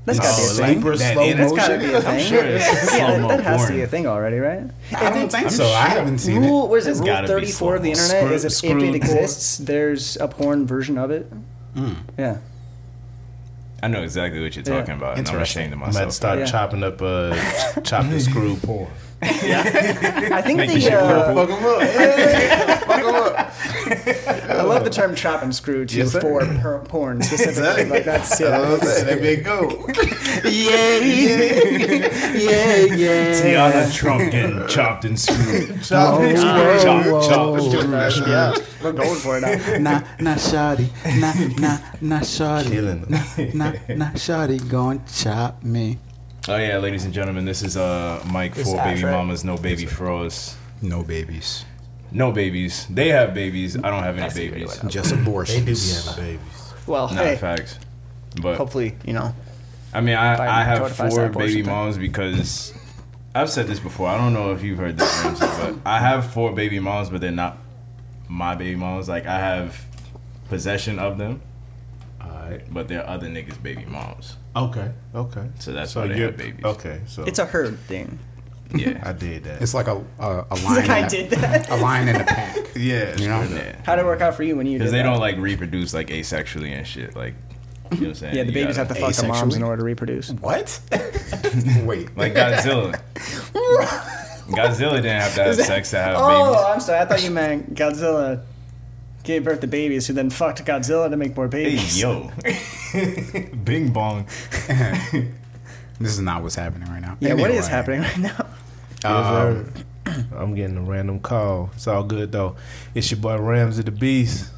That's 0.05 0.19
gotta 0.21 0.37
be 0.37 0.43
a 0.43 0.47
Oh, 0.47 0.55
thing. 0.67 0.75
super 0.81 0.97
that 0.97 1.12
slow 1.15 1.25
is- 1.25 1.37
That's 1.37 1.53
gotta 1.53 1.75
motion? 1.77 1.89
be 1.91 1.95
a 1.95 2.01
thing. 2.03 2.21
sure 2.27 2.45
yeah, 2.51 2.59
that, 2.59 2.89
slow-mo 2.89 3.29
that 3.29 3.41
has 3.43 3.67
to 3.67 3.73
be 3.73 3.83
a 3.83 3.87
thing 3.87 4.07
already, 4.07 4.39
right? 4.39 4.62
I 4.97 5.11
don't 5.11 5.31
think 5.31 5.51
so. 5.51 5.67
I 5.67 5.89
haven't 5.89 6.19
seen 6.19 6.43
Rule, 6.45 6.69
what 6.69 6.79
is 6.79 6.87
it? 6.87 6.91
It's 6.93 7.01
Rule 7.01 7.27
34 7.27 7.77
of 7.77 7.83
the 7.83 7.91
internet 7.91 8.23
Screw- 8.25 8.33
is 8.35 8.45
if, 8.45 8.65
if 8.71 8.83
it 8.83 8.95
exists, 8.95 9.59
there's 9.59 10.17
a 10.19 10.29
porn 10.29 10.67
version 10.67 10.99
of 10.99 11.11
it. 11.11 11.31
Mm. 11.75 11.97
Yeah. 12.19 12.39
I 13.83 13.89
know 13.89 14.03
exactly 14.03 14.41
what 14.43 14.55
you're 14.55 14.65
Yeah. 14.65 14.79
talking 14.81 14.95
about, 14.95 15.19
and 15.19 15.27
I'm 15.29 15.41
ashamed 15.41 15.73
of 15.73 15.83
I'm 15.83 15.91
about 15.91 16.05
to 16.05 16.11
start 16.13 16.39
Yeah. 16.39 16.45
chopping 16.45 16.83
up, 16.85 17.01
uh, 17.03 17.35
chopping 17.83 18.21
screw 18.21 18.56
porn. 18.56 18.89
yeah. 19.23 20.29
I 20.33 20.43
think 20.43 20.59
Making 20.59 20.75
the 20.77 20.81
shit 20.81 20.93
uh, 20.93 21.35
purple. 21.35 21.47
Fuck 21.47 21.63
'em 21.63 22.71
up. 22.71 22.80
Fuck 23.02 23.14
'em 23.14 23.23
up. 23.37 24.50
I 24.50 24.62
love 24.62 24.85
the 24.85 24.91
term 24.91 25.14
chop 25.14 25.43
and 25.43 25.55
screw 25.55 25.85
too 25.87 25.99
Yes, 25.99 26.12
for 26.12 26.41
per- 26.41 26.79
porn 26.81 27.23
specifically. 27.23 27.85
like 27.87 28.05
that's 28.05 28.38
That's 28.38 28.41
what 28.41 28.50
yeah. 28.50 28.73
I'm 28.75 28.81
saying. 28.81 29.06
Let 29.06 29.20
me 29.23 29.37
go. 29.37 29.87
yeah, 30.44 30.99
yeah, 32.35 32.94
yeah. 32.94 33.41
Tiana 33.41 33.93
Trump 33.94 34.31
getting 34.31 34.67
chopped 34.69 35.05
and 35.05 35.19
screwed. 35.19 35.82
Chop 35.82 36.20
it. 36.23 36.37
whoa, 36.37 36.82
chop, 36.82 37.06
whoa, 37.06 37.29
chop. 37.29 37.61
whoa. 37.61 38.26
yeah, 38.26 38.55
we're 38.82 38.93
going 38.93 39.17
for 39.19 39.38
it 39.38 39.41
now. 39.43 39.50
Nah, 39.81 40.00
nah, 40.20 40.35
shawty, 40.35 40.88
nah, 41.20 41.32
nah, 41.61 41.79
nah, 42.00 42.20
shawty, 42.20 42.70
Killing 42.70 43.00
them. 43.03 43.11
nah, 43.55 43.73
nah, 43.88 43.94
nah, 43.96 44.11
shawty, 44.12 44.58
gon' 44.69 45.03
chop 45.12 45.62
me. 45.62 45.99
Oh 46.49 46.56
yeah, 46.56 46.79
ladies 46.79 47.05
and 47.05 47.12
gentlemen, 47.14 47.44
this 47.44 47.62
is 47.62 47.76
uh 47.76 48.23
Mike 48.31 48.55
This 48.55 48.69
for 48.70 48.76
is 48.79 48.85
Baby 48.85 49.05
right? 49.05 49.12
Mamas, 49.12 49.44
no 49.44 49.56
baby 49.56 49.87
froze. 49.87 50.56
No 50.82 51.03
babies, 51.03 51.64
No 52.12 52.33
babies. 52.33 52.87
They 52.91 53.09
have 53.09 53.35
babies. 53.35 53.77
I 53.77 53.91
don't 53.91 54.03
have 54.03 54.15
any 54.15 54.23
That's 54.23 54.35
the 54.35 54.49
babies. 54.51 54.75
video. 54.75 54.91
just 54.91 55.11
They 55.11 55.17
do 55.17 55.25
be 55.25 55.31
having 55.31 56.25
babies. 56.25 56.73
Well, 56.87 57.09
Not 57.09 57.25
hey, 57.25 57.37
facts. 57.37 57.79
But 58.41 58.57
hopefully, 58.57 58.97
you 59.05 59.12
know. 59.12 59.35
I 59.93 60.01
mean, 60.01 60.15
I, 60.17 60.61
I 60.61 60.65
have 60.65 60.79
codifies 60.79 61.15
that 61.15 61.17
four 61.17 61.27
abortion 61.27 61.49
baby 61.49 61.62
thing. 61.62 61.73
moms 61.73 61.99
because 61.99 62.73
I've 63.35 63.51
said 63.51 63.67
this 63.67 63.81
before. 63.81 64.09
I 64.09 64.17
don't 64.17 64.33
know 64.33 64.53
if 64.53 64.62
you've 64.62 64.79
heard 64.79 64.97
this, 64.97 65.23
Ramsey, 65.25 65.47
but 65.47 65.75
I 65.85 65.99
have 65.99 66.33
four 66.33 66.53
baby 66.53 66.79
moms, 66.79 67.11
but 67.11 67.21
they're 67.21 67.31
not 67.33 67.59
my 68.29 68.55
baby 68.55 68.77
moms. 68.77 69.09
Like 69.09 69.27
I 69.27 69.39
have 69.39 69.85
possession 70.49 70.99
of 71.01 71.19
them, 71.19 71.41
Alright. 72.25 72.73
but 72.73 72.87
they're 72.89 73.06
other 73.09 73.29
niggas' 73.29 73.61
baby 73.63 73.85
moms. 73.85 74.37
Okay. 74.55 74.93
Okay. 75.15 75.49
So 75.59 75.73
that's 75.73 75.95
why 75.95 76.06
they 76.09 76.15
you're- 76.15 76.27
have 76.27 76.37
babies. 76.37 76.65
Okay. 76.65 77.01
So 77.06 77.25
It's 77.25 77.39
a 77.41 77.47
herd 77.47 77.79
thing. 77.81 78.19
Yeah. 78.75 79.00
I 79.02 79.12
did 79.12 79.44
that. 79.44 79.61
It's 79.62 79.75
like 79.75 79.87
a 79.88 80.02
a, 80.19 80.46
a 80.50 80.55
line. 80.64 80.75
like, 80.76 80.88
I 80.90 80.99
a- 81.00 81.08
did 81.08 81.31
that. 81.31 81.69
A 81.70 81.76
line 81.76 82.08
in 82.08 82.19
the 82.19 82.25
pack. 82.25 82.56
yeah. 82.76 83.17
You 83.17 83.28
know? 83.28 83.43
yeah. 83.43 83.76
How'd 83.84 83.99
it 83.99 84.05
work 84.05 84.20
out 84.20 84.34
for 84.34 84.43
you 84.43 84.56
when 84.56 84.67
you 84.67 84.78
Because 84.78 84.93
they 84.93 84.99
that? 84.99 85.02
don't 85.05 85.19
like 85.20 85.37
reproduce 85.38 85.93
like 85.94 86.08
asexually 86.08 86.70
and 86.76 86.87
shit. 86.87 87.17
Like, 87.17 87.34
you 87.93 87.96
know 87.99 88.02
what 88.02 88.08
I'm 88.08 88.14
saying? 88.14 88.37
Yeah, 88.37 88.43
the 88.44 88.49
You 88.50 88.55
babies 88.55 88.76
have 88.76 88.88
gotta- 88.88 89.00
to 89.00 89.06
fuck 89.06 89.14
the 89.17 89.26
moms 89.28 89.56
in 89.56 89.62
order 89.62 89.78
to 89.78 89.84
reproduce. 89.84 90.31
What? 90.31 90.81
Wait. 91.84 92.17
Like 92.17 92.34
Godzilla. 92.34 93.00
Godzilla 94.49 94.96
didn't 94.96 95.20
have 95.20 95.34
to 95.34 95.43
have 95.44 95.56
sex 95.56 95.90
to 95.90 95.99
have 95.99 96.17
Oh, 96.19 96.52
babies. 96.52 96.64
I'm 96.67 96.81
sorry. 96.81 96.99
I 97.00 97.05
thought 97.05 97.22
you 97.25 97.31
meant 97.31 97.75
Godzilla 97.75 98.43
gave 99.22 99.44
birth 99.44 99.61
to 99.61 99.67
babies 99.67 100.06
who 100.06 100.12
then 100.14 100.31
fucked 100.31 100.64
Godzilla 100.64 101.11
to 101.11 101.17
make 101.17 101.37
more 101.37 101.46
babies. 101.49 102.00
Hey, 102.00 102.31
babies. 102.93 103.46
yo. 103.50 103.56
Bing 103.64 103.93
bong. 103.93 104.26
This 106.00 106.12
is 106.12 106.20
not 106.20 106.43
what's 106.43 106.55
happening 106.55 106.88
right 106.88 107.02
now. 107.02 107.17
Yeah, 107.20 107.34
what 107.34 107.50
is 107.50 107.69
happening 107.69 108.00
right 108.00 108.19
now? 108.19 108.46
Um, 109.05 109.73
I'm 110.37 110.55
getting 110.55 110.76
a 110.76 110.82
random 110.82 111.20
call. 111.20 111.70
It's 111.75 111.87
all 111.87 112.05
good 112.05 112.32
though. 112.32 112.56
It's 112.94 113.11
your 113.11 113.20
boy 113.20 113.38
Ramsey 113.38 113.82
the 113.82 113.91
Beast. 113.91 114.50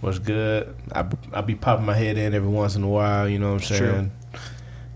What's 0.00 0.18
good? 0.18 0.74
I 0.94 1.04
I 1.32 1.40
be 1.42 1.54
popping 1.54 1.86
my 1.86 1.94
head 1.94 2.18
in 2.18 2.34
every 2.34 2.48
once 2.48 2.74
in 2.76 2.82
a 2.82 2.88
while. 2.88 3.28
You 3.28 3.38
know 3.38 3.54
what 3.54 3.62
I'm 3.70 3.76
True. 3.76 3.76
saying? 3.76 4.12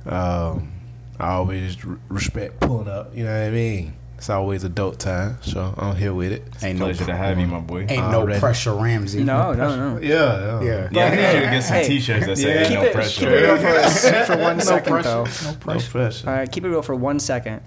Um, 0.07 0.73
I 1.19 1.29
always 1.33 1.77
respect 2.09 2.61
pulling 2.61 2.89
up. 2.89 3.17
You 3.17 3.25
know 3.25 3.33
what 3.33 3.47
I 3.47 3.51
mean? 3.51 3.95
It's 4.19 4.31
always 4.31 4.65
a 4.65 4.71
dope 4.71 4.97
time, 4.97 5.37
so 5.43 5.75
I'm 5.77 5.95
here 5.95 6.15
with 6.15 6.33
it. 6.33 6.43
ain't 6.63 6.79
no 6.79 6.87
Pleasure 6.87 7.05
to 7.05 7.15
have 7.15 7.39
you, 7.39 7.47
my 7.47 7.61
boy. 7.61 7.81
ain't 7.89 8.11
no 8.11 8.27
pressure, 8.39 8.73
Ramsey. 8.75 9.23
No, 9.23 9.53
no, 9.53 9.77
no. 9.95 10.01
Yeah, 10.01 10.63
Yeah. 10.63 10.89
Yeah, 10.91 11.05
I 11.05 11.11
need 11.11 11.35
you 11.35 11.45
to 11.45 11.51
get 11.51 11.63
some 11.63 11.77
Hey, 11.77 11.87
t-shirts 11.87 12.27
that 12.27 12.39
say 12.39 12.55
yeah. 12.55 12.61
ain't 12.61 12.69
Keep 12.69 12.79
no 12.79 12.85
it, 12.85 12.93
pressure. 12.95 13.21
keep 13.21 13.29
it 13.29 13.43
real 13.43 13.57
for, 13.59 13.67
us 13.69 14.27
for 14.27 14.37
one 14.39 14.61
second, 14.63 14.91
pressure. 14.93 15.09
though. 15.09 15.25
No 15.25 15.51
No 15.53 15.57
pressure. 15.59 15.91
pressure. 15.91 16.31
All 16.31 16.35
right, 16.35 16.51
keep 16.51 16.65
it 16.65 16.69
real 16.71 16.81
for 16.81 16.95
one 16.95 17.21
second. 17.21 17.61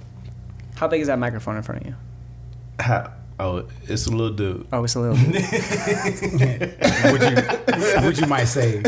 How 0.80 0.88
big 0.88 1.02
is 1.02 1.08
that 1.08 1.20
microphone 1.20 1.58
in 1.58 1.64
front 1.64 1.82
of 1.82 1.88
you? 1.88 1.96
Ha- 2.80 3.12
oh, 3.38 3.68
it's 3.90 4.08
a 4.08 4.12
little 4.12 4.30
dude. 4.34 4.66
Oh, 4.72 4.86
it's 4.86 4.96
a 4.96 5.02
little. 5.02 5.18
would 7.12 7.22
you 7.22 7.36
would 8.06 8.18
you 8.18 8.28
might 8.28 8.46
say 8.46 8.82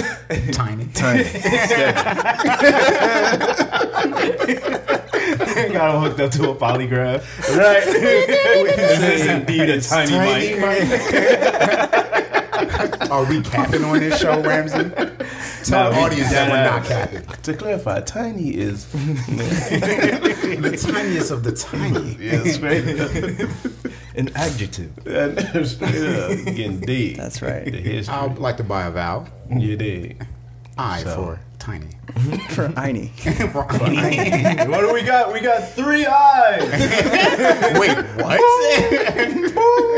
tiny? 0.53 0.86
Tiny. 0.93 1.24
Got 5.74 5.95
him 5.95 6.01
hooked 6.01 6.19
up 6.21 6.31
to 6.31 6.50
a 6.51 6.55
polygraph. 6.55 7.57
right. 7.57 7.83
This 8.71 9.21
is 9.21 9.27
indeed 9.27 9.69
a 9.69 9.81
tiny, 9.81 10.55
mic. 10.55 12.07
Are 13.12 13.25
we 13.25 13.41
capping 13.41 13.84
on 13.84 14.00
this 14.00 14.20
show, 14.22 14.41
Ramsey? 14.41 14.89
Tell 15.65 15.84
Nah, 15.84 15.89
the 15.89 15.96
audience 15.98 16.30
that 16.32 16.50
we're 16.50 16.63
not 16.63 16.86
capping. 16.88 17.22
to 17.44 17.53
clarify, 17.53 18.00
tiny 18.01 18.51
is 18.56 18.86
The 18.91 20.80
tiniest 20.82 21.30
of 21.32 21.44
the 21.44 21.51
tiny. 21.51 22.15
yeah, 22.20 22.44
straight 22.46 22.86
An 24.15 24.30
adjective. 24.36 24.91
yeah, 25.06 26.36
getting 26.46 26.80
deep. 26.80 27.18
That's 27.18 27.41
right. 27.41 27.68
I'd 28.10 28.38
like 28.39 28.56
to 28.58 28.63
buy 28.63 28.86
a 28.86 28.91
vowel. 28.91 29.27
you 29.50 29.75
did. 29.75 30.25
I 30.77 31.03
So- 31.03 31.15
for 31.15 31.39
tiny. 31.62 31.89
for 32.50 32.68
Einie. 32.75 33.10
what 34.70 34.82
do 34.82 34.91
we 34.94 35.03
got? 35.03 35.32
We 35.32 35.39
got 35.39 35.70
three 35.70 36.06
eyes. 36.06 36.62
Wait, 37.80 37.96
what? 38.22 38.39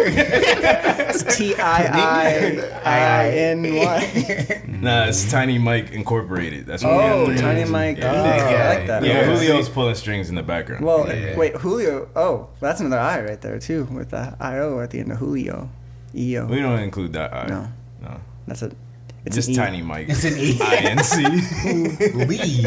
It's 0.06 1.38
T 1.38 1.56
I 1.56 1.86
I 1.86 2.80
I 2.84 3.30
N 3.30 3.64
Y. 3.76 4.62
nah, 4.68 5.06
it's 5.06 5.30
Tiny 5.30 5.58
Mike 5.58 5.92
Incorporated. 5.92 6.66
That's 6.66 6.84
what 6.84 6.94
Oh, 6.94 7.26
we 7.28 7.34
have. 7.34 7.42
Tiny 7.42 7.66
Mike. 7.66 7.98
Yeah, 7.98 8.12
Oh, 8.12 8.24
I 8.26 8.76
like 8.78 8.88
that. 8.88 9.04
Yeah, 9.04 9.22
Yeah. 9.22 9.36
Julio's 9.36 9.70
pulling 9.70 9.96
strings 9.96 10.30
in 10.30 10.36
the 10.36 10.44
background. 10.44 10.86
Well, 10.86 11.08
Yeah. 11.08 11.38
wait, 11.38 11.56
Julio. 11.56 12.10
Oh, 12.16 12.50
that's 12.60 12.80
another 12.82 13.00
I 13.00 13.22
right 13.22 13.42
there 13.42 13.60
too, 13.60 13.86
with 13.86 14.10
the 14.12 14.36
I 14.40 14.58
O 14.60 14.80
at 14.82 14.92
the 14.92 15.00
end 15.00 15.12
of 15.12 15.18
Julio. 15.20 15.70
EO. 16.16 16.46
we 16.46 16.60
don't 16.60 16.80
include 16.80 17.14
that 17.14 17.34
eye. 17.34 17.48
No. 17.48 17.68
no. 18.02 18.20
That's 18.48 18.62
a. 18.62 18.72
It's 19.26 19.36
Just 19.38 19.50
E. 19.50 19.56
Tiny 19.56 19.82
Mike. 19.82 20.08
It's 20.10 20.26
an 20.26 20.38
E. 20.38 20.58
I 20.62 20.76
N 20.78 21.02
C. 21.04 21.24
Lee. 22.14 22.66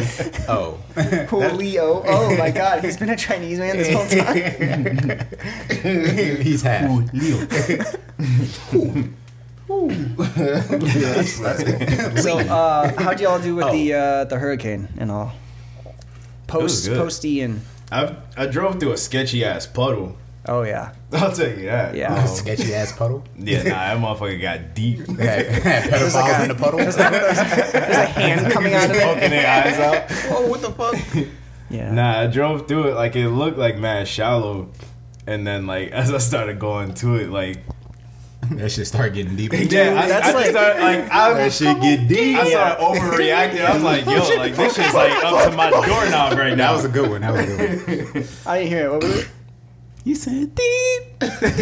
Oh. 0.49 0.79
Julio. 1.29 2.03
Oh 2.07 2.35
my 2.39 2.51
God, 2.51 2.83
he's 2.83 2.97
been 2.97 3.11
a 3.11 3.17
Chinese 3.17 3.59
man 3.59 3.77
this 3.77 3.93
whole 3.93 4.07
time. 4.07 5.21
He's 6.43 6.63
half. 6.63 6.89
So, 12.17 12.39
uh, 12.39 12.93
how'd 13.01 13.21
y'all 13.21 13.39
do 13.41 13.57
with 13.57 13.67
Oh. 13.67 13.73
the 13.73 13.95
uh, 13.95 14.25
the 14.25 14.39
hurricane 14.39 14.89
and 14.99 15.11
all? 15.11 15.33
Post 16.47 16.89
good. 16.89 16.99
post 16.99 17.25
Ian. 17.25 17.63
I 17.91 18.17
I 18.37 18.47
drove 18.47 18.79
through 18.81 18.93
a 18.93 18.97
sketchy 18.97 19.45
ass 19.45 19.67
puddle. 19.67 20.17
Oh 20.49 20.63
yeah, 20.63 20.93
I'll 21.13 21.33
tell 21.33 21.49
you 21.49 21.67
that. 21.67 21.95
yeah. 21.97 22.23
Oh, 22.25 22.33
sketchy 22.33 22.73
ass 22.75 22.97
puddle. 22.97 23.25
Yeah, 23.37 23.63
nah, 23.65 23.71
that 23.71 23.99
motherfucker 23.99 24.41
got 24.41 24.75
deep. 24.75 25.07
Had, 25.19 25.47
had 25.47 25.91
pedophiles 25.91 26.43
in 26.43 26.49
the 26.49 26.55
puddle. 26.55 26.79
There's 26.79 26.97
a 26.97 28.07
hand 28.07 28.53
coming 28.53 28.73
out 28.75 28.89
of 28.91 28.97
it. 28.97 29.03
Poking 29.03 29.31
their 29.31 29.47
eyes 29.65 29.79
out. 29.79 30.05
oh, 30.37 30.47
what 30.47 30.63
the 30.63 30.71
fuck? 30.71 30.97
Yeah. 31.69 31.91
Nah, 31.93 32.21
I 32.21 32.27
drove 32.29 32.69
through 32.69 32.89
it 32.91 32.95
like 32.95 33.17
it 33.17 33.29
looked 33.29 33.59
like 33.59 33.77
mad 33.79 34.07
shallow, 34.07 34.71
and 35.27 35.45
then 35.47 35.67
like 35.67 35.91
as 35.91 36.13
I 36.13 36.19
started 36.19 36.61
going 36.61 36.95
to 36.95 37.17
it, 37.17 37.31
like 37.31 37.59
That 38.53 38.71
shit 38.71 38.87
started 38.87 39.15
getting 39.15 39.35
deep. 39.35 39.53
yeah, 39.53 40.01
I, 40.01 40.07
that's 40.07 40.29
I 40.29 40.33
like- 40.33 40.45
just 40.45 40.51
started 40.51 40.81
like 40.81 41.11
I 41.11 41.33
That 41.35 41.53
shit 41.53 41.81
get 41.81 42.09
deep. 42.09 42.37
I 42.39 42.49
started 42.51 42.85
overreacting. 42.85 43.65
I 43.65 43.75
was 43.75 43.83
like, 43.83 44.05
yo, 44.05 44.13
like 44.37 44.55
this 44.55 44.77
shit's 44.77 44.95
like 44.95 45.13
up 45.25 45.51
to 45.51 45.57
my 45.57 45.71
doorknob 45.71 46.39
right 46.39 46.57
now. 46.57 46.69
That 46.69 46.77
was 46.77 46.85
a 46.85 46.89
good 46.89 47.11
one. 47.11 47.23
That 47.23 47.33
was 47.33 47.41
a 47.43 47.57
good 47.57 48.15
one. 48.15 48.25
I 48.47 48.59
didn't 48.59 48.69
hear 48.71 48.87
it. 48.87 48.93
What 48.93 49.03
was 49.03 49.19
it? 49.25 49.29
You 50.07 50.15
said 50.15 50.55
deep. 50.55 51.03
deep 51.19 51.31
yeah, 51.51 51.57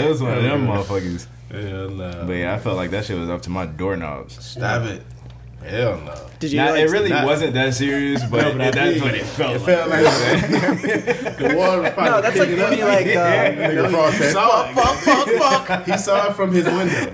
it 0.00 0.08
was 0.08 0.22
one 0.22 0.32
of 0.32 0.42
them 0.42 0.66
motherfuckers. 0.66 1.26
Hell 1.50 1.90
no. 1.90 2.24
But 2.26 2.32
yeah, 2.32 2.54
I 2.54 2.58
felt 2.58 2.76
like 2.76 2.90
that 2.92 3.04
shit 3.04 3.18
was 3.18 3.28
up 3.28 3.42
to 3.42 3.50
my 3.50 3.66
doorknobs. 3.66 4.42
Stop 4.42 4.84
it. 4.84 5.02
Hell 5.68 6.00
no. 6.00 6.14
Did 6.38 6.52
you? 6.52 6.58
Nah, 6.58 6.70
like, 6.72 6.80
it 6.80 6.90
really 6.90 7.08
not- 7.10 7.24
wasn't 7.24 7.54
that 7.54 7.72
serious, 7.74 8.22
but, 8.24 8.42
No, 8.42 8.52
but 8.52 8.60
I 8.60 8.70
that's 8.70 9.00
what 9.02 9.14
it 9.14 9.24
felt 9.24 9.56
It 9.56 9.62
like. 9.62 9.66
felt 9.66 9.88
like 9.90 11.36
the 11.38 11.54
water 11.56 11.80
was 11.82 11.90
probably 11.92 12.10
No, 12.10 12.20
that's 12.20 12.38
like 12.38 12.48
picking 12.48 12.62
up. 12.62 12.70
when 12.70 12.78
you 12.78 12.84
like. 12.84 13.06
Uh, 13.06 14.06
He 14.16 14.18
said, 14.18 14.32
saw 14.32 14.68
it. 14.68 14.74
Fuck, 14.74 14.96
fuck, 14.98 15.66
fuck. 15.66 15.84
He 15.86 15.96
saw 15.96 16.26
it 16.28 16.34
from 16.36 16.52
his 16.52 16.66
window. 16.66 17.10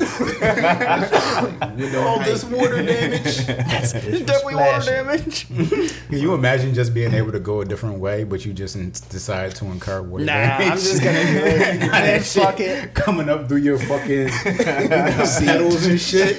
window 1.77 2.03
"All 2.03 2.19
height. 2.19 2.25
this 2.27 2.45
water 2.45 2.83
damage." 2.83 3.47
there's 3.47 3.93
definitely 4.23 4.55
water 4.57 4.85
damage. 4.85 5.47
Can 5.49 6.19
you 6.19 6.35
imagine 6.35 6.75
just 6.75 6.93
being 6.93 7.15
able 7.15 7.33
to 7.33 7.39
go 7.41 7.61
a 7.61 7.65
different 7.65 7.99
way, 8.01 8.25
but 8.25 8.45
you 8.45 8.53
just 8.53 8.75
decide 9.11 9.55
to 9.57 9.67
incur 9.67 10.03
water 10.03 10.25
Nah, 10.25 10.33
damage? 10.33 10.67
I'm 10.69 10.77
just 10.79 11.03
gonna 11.03 11.23
do 11.23 11.39
it. 11.39 11.81
Nah, 11.81 11.87
Man, 11.87 11.91
that 11.91 12.25
shit 12.25 12.43
fuck 12.43 12.61
it. 12.61 12.95
coming 12.95 13.29
up 13.29 13.49
through 13.49 13.59
your 13.59 13.79
fucking 13.79 14.29
petals 14.31 15.87
and 15.87 16.01
shit. 16.01 16.37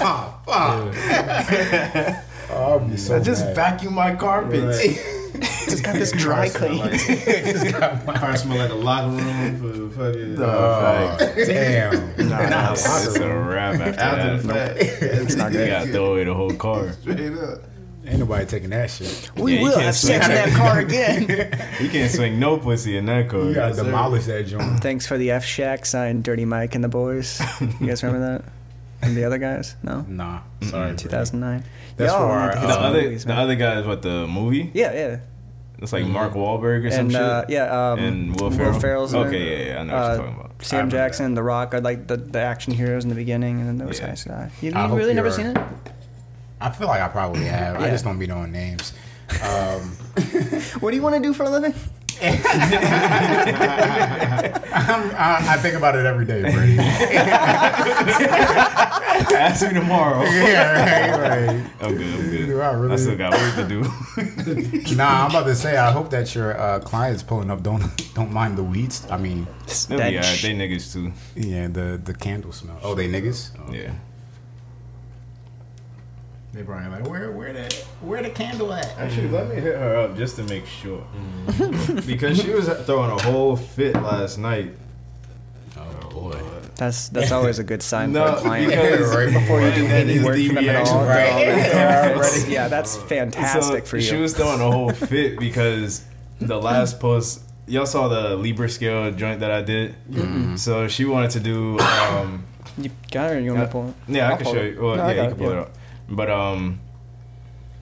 oh, 0.00 0.40
fuck. 0.46 0.79
Oh, 0.88 2.22
I'll 2.50 2.80
be 2.80 2.96
so 2.96 3.16
I 3.16 3.20
just 3.20 3.44
mad. 3.46 3.56
vacuum 3.56 3.94
my 3.94 4.14
carpets. 4.14 4.80
Just 5.64 5.84
got 5.84 5.94
this 5.94 6.10
dry 6.18 6.48
clean. 6.48 6.78
My 8.06 8.14
car 8.18 8.36
smell 8.36 8.58
like 8.58 8.70
a 8.70 8.74
locker 8.74 9.10
room 9.10 9.90
for 9.90 9.96
fucking. 9.96 10.36
Oh, 10.42 11.16
oh 11.18 11.34
damn. 11.46 12.28
Nah, 12.28 12.72
it's 12.72 13.16
a 13.16 13.28
wrap 13.28 13.80
after, 13.80 14.00
after 14.00 14.36
the 14.38 14.48
that. 14.52 14.76
fact. 14.78 15.02
It's 15.02 15.36
not 15.36 15.52
You 15.52 15.58
good. 15.58 15.68
gotta 15.68 15.92
throw 15.92 16.12
away 16.12 16.24
the 16.24 16.34
whole 16.34 16.52
car. 16.52 16.92
straight 16.92 17.32
up. 17.38 17.60
Ain't 18.04 18.18
nobody 18.18 18.44
taking 18.46 18.70
that 18.70 18.90
shit. 18.90 19.30
We 19.36 19.54
Yeah, 19.54 19.58
you 19.60 19.64
will 19.66 19.72
can't 19.72 19.84
have 19.84 19.96
swing 19.96 20.12
sex 20.20 20.26
in 20.28 20.34
that. 20.34 20.48
that 20.48 20.56
car 20.58 20.78
again. 20.80 21.22
You 21.80 21.88
can't 21.88 22.10
swing 22.10 22.40
no 22.40 22.58
pussy 22.58 22.96
in 22.96 23.06
that 23.06 23.28
car. 23.28 23.40
You 23.44 23.54
gotta 23.54 23.74
sir. 23.76 23.84
demolish 23.84 24.24
that 24.26 24.46
joint. 24.46 24.80
Thanks 24.82 25.06
for 25.06 25.16
the 25.16 25.30
F 25.30 25.44
Shack 25.44 25.86
signed 25.86 26.24
Dirty 26.24 26.44
Mike 26.44 26.74
and 26.74 26.82
the 26.82 26.88
boys. 26.88 27.40
You 27.80 27.86
guys 27.86 28.02
remember 28.02 28.38
that? 28.42 28.44
And 29.02 29.16
the 29.16 29.24
other 29.24 29.38
guys? 29.38 29.76
No? 29.82 30.04
Nah, 30.08 30.40
sorry. 30.62 30.94
2009. 30.94 31.64
That's 31.96 32.12
Y'all 32.12 32.20
for 32.20 32.32
our, 32.32 32.48
need 32.54 32.56
uh, 32.58 32.66
The 32.66 32.80
other, 32.80 33.02
movies, 33.02 33.24
the 33.24 33.34
other 33.34 33.54
guy 33.54 33.80
is 33.80 33.86
what 33.86 34.02
the 34.02 34.26
movie? 34.26 34.70
Yeah, 34.74 34.92
yeah. 34.92 35.20
It's 35.78 35.92
like 35.94 36.04
Mark 36.04 36.34
Wahlberg 36.34 36.84
or 36.84 36.90
some 36.90 37.00
And 37.06 37.12
shit. 37.12 37.20
uh, 37.22 37.44
yeah, 37.48 37.92
um, 37.92 37.98
And 37.98 38.38
Will 38.40 38.50
Ferrell? 38.50 38.78
Ferrell's 38.78 39.14
Okay, 39.14 39.66
yeah, 39.68 39.72
yeah, 39.74 39.80
I 39.80 39.84
know 39.84 39.94
what 39.94 40.02
Uh, 40.02 40.06
you're 40.08 40.16
talking 40.18 40.34
about. 40.40 40.62
Sam 40.62 40.76
remember 40.78 40.96
Jackson, 40.96 41.34
The 41.34 41.42
Rock 41.42 41.72
are 41.74 41.80
like 41.80 42.06
the, 42.06 42.18
the 42.18 42.38
action 42.40 42.74
heroes 42.74 43.04
in 43.04 43.08
the 43.08 43.14
beginning, 43.16 43.60
and 43.60 43.68
then 43.68 43.78
those 43.86 43.98
Yeah. 43.98 44.08
guys 44.08 44.24
die. 44.24 44.50
You, 44.60 44.72
I 44.74 44.86
you 44.88 44.94
really 44.94 45.14
never 45.14 45.30
seen 45.30 45.46
it? 45.46 45.58
I 46.60 46.68
feel 46.68 46.86
like 46.88 47.00
I 47.00 47.08
probably 47.08 47.44
have. 47.44 47.80
I 47.80 47.88
just 47.88 48.04
don't 48.04 48.18
be 48.18 48.26
knowing 48.26 48.52
names. 48.52 48.92
Um, 49.42 49.96
What 50.80 50.90
do 50.90 50.96
you 50.96 51.02
want 51.02 51.14
to 51.16 51.22
do 51.22 51.32
for 51.32 51.44
a 51.44 51.48
living? 51.50 51.72
I'm, 54.72 55.10
I, 55.16 55.36
I 55.54 55.56
think 55.58 55.74
about 55.76 55.96
it 55.96 56.04
every 56.06 56.24
day, 56.24 56.42
Brady. 56.42 56.78
Ask 59.36 59.66
me 59.66 59.74
tomorrow. 59.74 60.22
yeah, 60.24 61.16
right, 61.18 61.48
right. 61.48 61.66
I'm 61.80 61.96
good, 61.96 62.14
I'm 62.14 62.30
good. 62.30 62.46
Do 62.46 62.60
I 62.60 62.72
really- 62.72 62.92
I 62.94 62.96
still 62.96 63.16
got 63.16 63.32
work 63.32 63.54
to 63.56 63.64
do. 63.68 63.84
Nah, 64.96 65.24
I'm 65.24 65.30
about 65.30 65.44
to 65.46 65.54
say. 65.54 65.76
I 65.76 65.90
hope 65.92 66.10
that 66.10 66.34
your 66.34 66.58
uh, 66.60 66.80
clients 66.80 67.22
pulling 67.22 67.50
up 67.50 67.62
don't 67.62 67.82
don't 68.14 68.32
mind 68.32 68.58
the 68.58 68.62
weeds. 68.64 69.06
I 69.10 69.16
mean, 69.16 69.46
They'll 69.88 69.98
be 69.98 70.04
alright. 70.18 70.40
They 70.42 70.52
niggas 70.54 70.92
too. 70.92 71.12
yeah, 71.36 71.68
the 71.68 72.00
the 72.02 72.12
candle 72.12 72.52
smell. 72.52 72.78
Oh, 72.82 72.94
they 72.94 73.08
niggas. 73.08 73.50
Oh. 73.58 73.72
Yeah. 73.72 73.92
They 76.52 76.62
probably 76.64 76.88
like 76.90 77.08
where 77.08 77.30
where 77.30 77.52
the 77.52 77.72
where 78.00 78.22
the 78.22 78.30
candle 78.30 78.72
at? 78.72 78.86
Actually, 78.98 79.28
let 79.28 79.48
me 79.48 79.54
hit 79.54 79.76
her 79.76 79.96
up 79.96 80.16
just 80.16 80.34
to 80.36 80.42
make 80.44 80.66
sure. 80.66 81.04
because 82.06 82.40
she 82.42 82.50
was 82.50 82.68
throwing 82.86 83.10
a 83.12 83.22
whole 83.22 83.54
fit 83.56 83.94
last 83.94 84.36
night. 84.38 84.74
Oh 85.76 86.08
boy. 86.12 86.40
That's 86.74 87.08
that's 87.10 87.30
always 87.30 87.58
a 87.60 87.64
good 87.64 87.82
sign 87.82 88.12
No, 88.12 88.24
for 88.32 88.38
a 88.38 88.40
client. 88.40 88.70
right 88.74 89.32
Before 89.32 89.60
you 89.62 89.70
do 89.74 89.86
That 89.88 90.08
any 90.08 90.18
work 90.24 90.34
for 90.36 90.42
them 90.42 90.58
at 90.58 90.60
deviation, 90.64 90.96
all, 90.96 91.04
they're 91.04 91.08
right. 91.08 91.32
already- 91.32 91.62
they're 91.62 91.98
already- 92.16 92.18
It's- 92.20 92.48
yeah, 92.48 92.68
that's 92.68 92.96
fantastic 92.96 93.84
So, 93.84 93.90
for 93.90 93.96
you. 93.98 94.02
She 94.02 94.16
was 94.16 94.34
throwing 94.34 94.60
a 94.60 94.70
whole 94.70 94.90
fit 94.90 95.38
because 95.38 96.04
the 96.40 96.56
last 96.60 96.98
post, 96.98 97.42
y'all 97.68 97.86
saw 97.86 98.08
the 98.08 98.34
Libra 98.34 98.68
scale 98.68 99.12
joint 99.12 99.38
that 99.40 99.50
I 99.52 99.62
did. 99.62 99.94
So 100.58 100.88
she 100.88 101.04
wanted 101.04 101.30
to 101.32 101.40
do. 101.40 101.78
Um, 101.78 102.44
you 102.78 102.90
got 103.12 103.30
it, 103.30 103.36
or 103.36 103.40
you 103.40 103.50
want 103.52 103.60
me 103.60 103.66
to 103.66 103.72
pull 103.72 103.88
it? 103.88 103.94
yeah, 104.08 104.28
I 104.28 104.30
I'll 104.32 104.36
can 104.38 104.46
show 104.46 104.54
it. 104.54 104.74
you. 104.74 104.80
Well, 104.82 104.96
No, 104.96 105.08
yeah, 105.10 105.22
you 105.22 105.28
can 105.28 105.38
pull 105.38 105.46
yeah. 105.50 105.52
it 105.52 105.58
up. 105.58 105.70
But 106.10 106.28
um, 106.30 106.80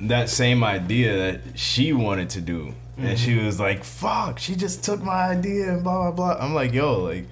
that 0.00 0.28
same 0.28 0.62
idea 0.62 1.16
that 1.16 1.58
she 1.58 1.92
wanted 1.92 2.30
to 2.30 2.40
do, 2.40 2.74
and 2.96 3.18
she 3.18 3.32
Mm-hmm. 3.32 3.46
was 3.46 3.58
like, 3.58 3.84
"Fuck!" 3.84 4.38
She 4.38 4.54
just 4.54 4.84
took 4.84 5.02
my 5.02 5.30
idea 5.30 5.72
and 5.72 5.82
blah 5.82 6.10
blah 6.10 6.34
blah. 6.34 6.44
I'm 6.44 6.54
like, 6.54 6.72
"Yo, 6.72 7.00
like." 7.02 7.26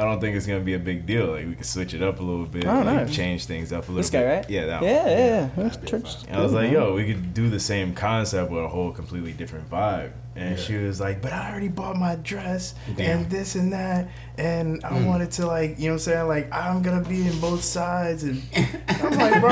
I 0.00 0.04
don't 0.04 0.18
think 0.18 0.34
it's 0.34 0.46
gonna 0.46 0.60
be 0.60 0.74
a 0.74 0.78
big 0.78 1.04
deal. 1.04 1.26
Like 1.26 1.46
we 1.46 1.54
can 1.54 1.64
switch 1.64 1.92
it 1.92 2.02
up 2.02 2.20
a 2.20 2.22
little 2.22 2.46
bit, 2.46 2.66
Oh, 2.66 2.76
like, 2.76 2.84
nice. 2.84 3.14
change 3.14 3.44
things 3.44 3.70
up 3.70 3.84
a 3.88 3.92
little 3.92 3.96
This 3.96 4.10
bit. 4.10 4.24
guy, 4.24 4.36
right? 4.36 4.50
Yeah, 4.50 4.66
that 4.66 4.80
one. 4.80 4.90
Yeah, 4.90 5.08
yeah, 5.08 5.18
yeah. 5.18 5.48
That's 5.56 5.90
church- 5.90 6.16
And 6.26 6.36
I 6.36 6.42
was 6.42 6.52
like, 6.52 6.70
yo, 6.70 6.94
we 6.94 7.04
could 7.04 7.34
do 7.34 7.50
the 7.50 7.60
same 7.60 7.94
concept 7.94 8.50
with 8.50 8.64
a 8.64 8.68
whole 8.68 8.92
completely 8.92 9.32
different 9.32 9.70
vibe. 9.70 10.12
And 10.36 10.58
she 10.58 10.76
was 10.76 11.00
like, 11.00 11.20
but 11.20 11.32
I 11.32 11.50
already 11.50 11.68
bought 11.68 11.96
my 11.96 12.14
dress 12.14 12.74
Damn. 12.96 13.18
and 13.18 13.30
this 13.30 13.56
and 13.56 13.72
that. 13.72 14.08
And. 14.38 14.82
I 14.84 14.88
hmm. 14.88 15.04
wanted 15.04 15.32
to, 15.32 15.46
like, 15.46 15.78
you 15.78 15.86
know 15.86 15.94
what 15.94 15.94
I'm 15.94 15.98
saying? 15.98 16.28
Like, 16.28 16.52
I'm 16.52 16.82
going 16.82 17.02
to 17.02 17.08
be 17.08 17.26
in 17.26 17.38
both 17.40 17.62
sides. 17.62 18.22
And 18.22 18.40
I'm 18.88 19.18
like, 19.18 19.40
bro, 19.40 19.50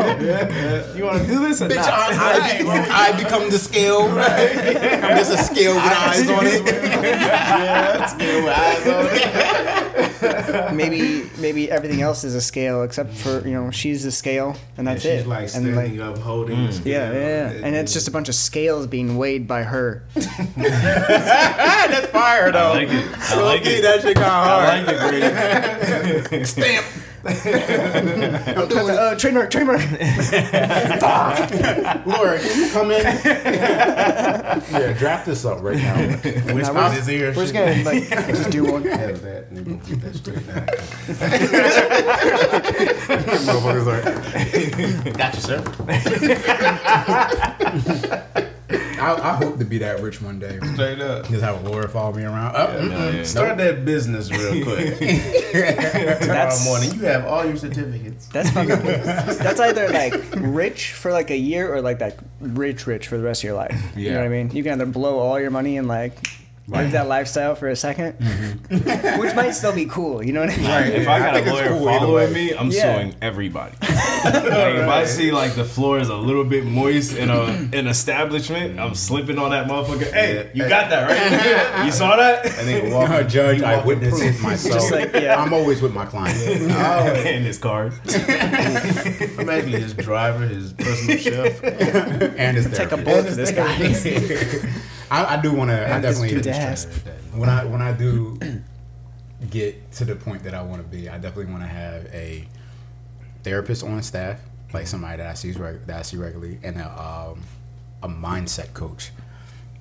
you 0.97 1.05
want 1.05 1.21
to 1.21 1.26
do 1.26 1.40
this 1.40 1.61
or 1.61 1.69
not? 1.69 1.78
I, 1.78 2.62
I, 2.64 3.09
I 3.09 3.23
become 3.23 3.50
the 3.50 3.59
scale. 3.59 4.02
I'm 4.02 5.19
just 5.19 5.33
a 5.33 5.38
scale 5.38 5.75
with 5.75 5.85
eyes 5.85 6.31
on 6.31 6.47
it. 6.47 6.99
Yeah, 7.09 7.99
that's 7.99 8.14
good 8.14 8.45
with 8.45 8.52
eyes 8.52 8.87
on 8.87 9.07
it. 9.11 9.75
maybe 10.75 11.28
maybe 11.38 11.71
everything 11.71 12.02
else 12.02 12.25
is 12.25 12.35
a 12.35 12.40
scale 12.40 12.83
except 12.83 13.12
for 13.14 13.47
you 13.47 13.54
know 13.54 13.71
she's 13.71 14.04
a 14.04 14.12
scale 14.12 14.57
and 14.76 14.87
that's 14.87 15.02
she's 15.02 15.23
it. 15.23 15.26
like 15.26 15.42
and 15.42 15.50
standing 15.50 16.00
up, 16.00 16.18
holding 16.18 16.64
the 16.64 16.71
mm. 16.71 16.73
scale. 16.73 17.12
yeah, 17.12 17.18
yeah, 17.18 17.52
yeah. 17.52 17.61
And 17.66 17.75
it's 17.76 17.92
just 17.92 18.09
a 18.09 18.11
bunch 18.11 18.28
of 18.28 18.35
scales 18.35 18.87
being 18.87 19.16
weighed 19.16 19.47
by 19.49 19.62
her. 19.62 20.02
That's 20.14 22.07
fire 22.09 22.49
I 22.49 22.50
though. 22.50 22.73
like 22.75 22.88
it. 22.90 23.30
I 23.30 23.42
like 23.42 23.61
Okay, 23.62 23.78
it. 23.78 23.83
that 23.83 24.02
shit 24.02 24.16
got 24.16 24.26
I 24.26 24.85
hard. 24.85 24.87
like 24.87 24.97
it, 24.97 26.28
Brady. 26.30 26.45
Stamp. 26.45 26.87
Uh, 28.88 29.14
trademark, 29.16 29.50
trademark. 29.50 29.80
Laura, 32.06 32.38
can 32.38 32.61
you 32.61 32.70
come 32.70 32.90
in? 32.90 33.02
yeah, 33.04 34.92
draft 34.99 35.26
this 35.26 35.44
up 35.44 35.62
right 35.62 35.76
now. 35.76 35.97
Whisper 36.54 36.73
Nah, 36.75 36.87
in 36.88 36.92
his 36.94 37.08
ear. 37.08 37.32
We're 37.35 37.42
just 37.42 37.52
gonna 37.54 37.82
like 37.85 38.08
just 38.08 38.50
do 38.50 38.64
one. 38.64 38.85
Have 38.85 39.20
that, 39.23 39.47
and 39.50 39.56
then 39.58 39.78
get 39.80 40.00
that 40.00 40.14
straight 40.14 40.47
down. 40.47 40.66
Motherfuckers 43.49 43.87
like, 45.04 45.16
got 45.16 45.35
you, 45.35 45.40
sir. 48.35 48.44
I, 48.99 49.31
I 49.33 49.37
hope 49.37 49.59
to 49.59 49.64
be 49.64 49.78
that 49.78 50.00
rich 50.00 50.21
one 50.21 50.38
day. 50.38 50.59
Straight 50.75 51.00
up. 51.00 51.26
Just 51.28 51.43
have 51.43 51.64
a 51.64 51.69
lawyer 51.69 51.88
follow 51.88 52.12
me 52.12 52.25
around. 52.25 52.55
Oh, 52.57 52.87
Yeah, 52.88 53.11
yeah. 53.11 53.23
Start 53.23 53.57
that 53.59 53.85
business 53.85 54.31
real 54.31 54.62
quick. 54.64 54.99
Tomorrow 54.99 56.21
That's- 56.21 56.64
morning, 56.64 56.93
you 56.95 57.00
have 57.07 57.25
all 57.26 57.45
your 57.45 57.57
certificates. 57.57 58.26
That's 58.28 58.50
fucking. 58.50 58.69
that's 58.83 59.61
either 59.61 59.88
like 59.90 60.14
rich 60.37 60.93
for 60.93 61.12
like 61.12 61.31
a 61.31 61.37
year 61.37 61.73
or 61.75 61.81
like 61.81 61.99
that 62.00 62.19
rich 62.40 62.87
rich 62.87 63.09
for 63.09 63.17
the 63.17 63.25
rest 63.25 63.40
of 63.43 63.49
your 63.49 63.55
life. 63.57 63.73
You 63.97 64.11
know 64.11 64.11
Yeah. 64.11 64.17
what 64.19 64.25
I 64.26 64.28
mean? 64.28 64.50
You 64.50 64.62
can 64.62 64.73
either 64.73 64.87
blow 64.87 65.19
all 65.19 65.38
your 65.40 65.50
money 65.50 65.76
and 65.76 65.88
like 65.88 66.17
live 66.68 66.92
that 66.92 67.08
lifestyle 67.08 67.54
for 67.54 67.68
a 67.68 67.72
2nd 67.72 69.18
which 69.18 69.34
might 69.34 69.52
still 69.52 69.72
be 69.75 69.87
cool. 69.87 70.22
You 70.22 70.32
know 70.32 70.40
what 70.40 70.50
I 70.50 70.56
mean? 70.56 70.66
Right. 70.66 70.87
If 70.92 71.04
Yeah, 71.04 71.12
I 71.12 71.16
I 71.16 71.20
got 71.20 71.34
think 71.34 71.46
a 71.46 71.50
lawyer 71.52 71.68
cool 71.68 71.84
following 71.87 72.32
me, 72.32 72.54
I'm 72.54 72.70
Yeah. 72.70 72.94
suing 72.96 73.14
everybody. 73.22 73.75
like 73.82 74.75
if 74.76 74.88
I 74.88 75.04
see 75.04 75.32
like 75.32 75.54
the 75.54 75.64
floor 75.64 75.98
is 75.98 76.08
a 76.08 76.16
little 76.16 76.44
bit 76.44 76.64
moist 76.64 77.16
in 77.16 77.30
a 77.30 77.42
an 77.72 77.87
establishment, 77.87 78.78
I'm 78.78 78.94
slipping 78.94 79.38
on 79.38 79.50
that 79.50 79.66
motherfucker. 79.66 80.12
Hey, 80.12 80.50
you 80.54 80.68
got 80.68 80.90
that 80.90 81.08
right? 81.08 81.84
you 81.87 81.92
saw 81.92 82.16
that? 82.16 82.46
And 82.58 82.68
then 82.68 82.90
walk, 82.92 83.08
Uh, 83.10 83.22
judge, 83.37 83.60
you 83.60 83.64
I 83.64 83.76
walk 83.76 83.87
witnessed 83.87 84.22
in 84.22 84.34
it 84.34 84.40
myself. 84.42 84.75
Just 84.75 84.92
like, 84.92 85.12
yeah. 85.14 85.40
I'm 85.42 85.52
always 85.54 85.80
with 85.80 85.94
my 85.94 86.04
client. 86.04 86.37
Oh, 86.70 87.14
in 87.14 87.42
his 87.44 87.58
card. 87.58 87.92
proof. 88.04 88.28
Imagine 89.38 89.70
his 89.70 89.94
driver, 89.94 90.46
his 90.46 90.72
personal 90.75 91.16
chef. 91.18 91.64
and 91.64 92.56
his 92.56 92.70
Take 92.76 92.92
a 92.92 92.96
bullet 92.98 93.26
for 93.26 93.34
this 93.34 93.52
guy. 93.52 93.76
I, 95.11 95.37
I 95.37 95.41
do 95.41 95.53
want 95.53 95.71
to. 95.71 95.83
I 95.95 96.00
definitely. 96.00 96.35
fitness 96.35 96.57
ass. 96.57 96.87
when 97.35 97.49
I 97.49 97.65
when 97.65 97.81
I 97.83 97.93
do 97.93 98.38
get 99.50 99.91
to 99.93 100.05
the 100.05 100.15
point 100.17 100.43
that 100.45 100.55
I 100.55 100.62
want 100.62 100.83
to 100.83 100.88
be, 100.88 101.09
I 101.09 101.19
definitely 101.19 101.53
want 101.53 101.62
to 101.65 101.69
have 101.69 102.07
a 102.07 102.47
therapist 103.43 103.83
on 103.85 104.03
staff, 104.03 104.41
like 104.73 104.87
somebody 104.87 105.19
that 105.19 105.27
I 105.27 105.35
see 105.35 105.53
that 105.53 105.91
I 105.91 106.03
see 106.03 106.17
regularly, 106.17 106.59
and 106.62 106.79
a 106.79 106.88
um, 107.33 107.43
a 108.03 108.09
mindset 108.09 108.73
coach. 108.75 109.11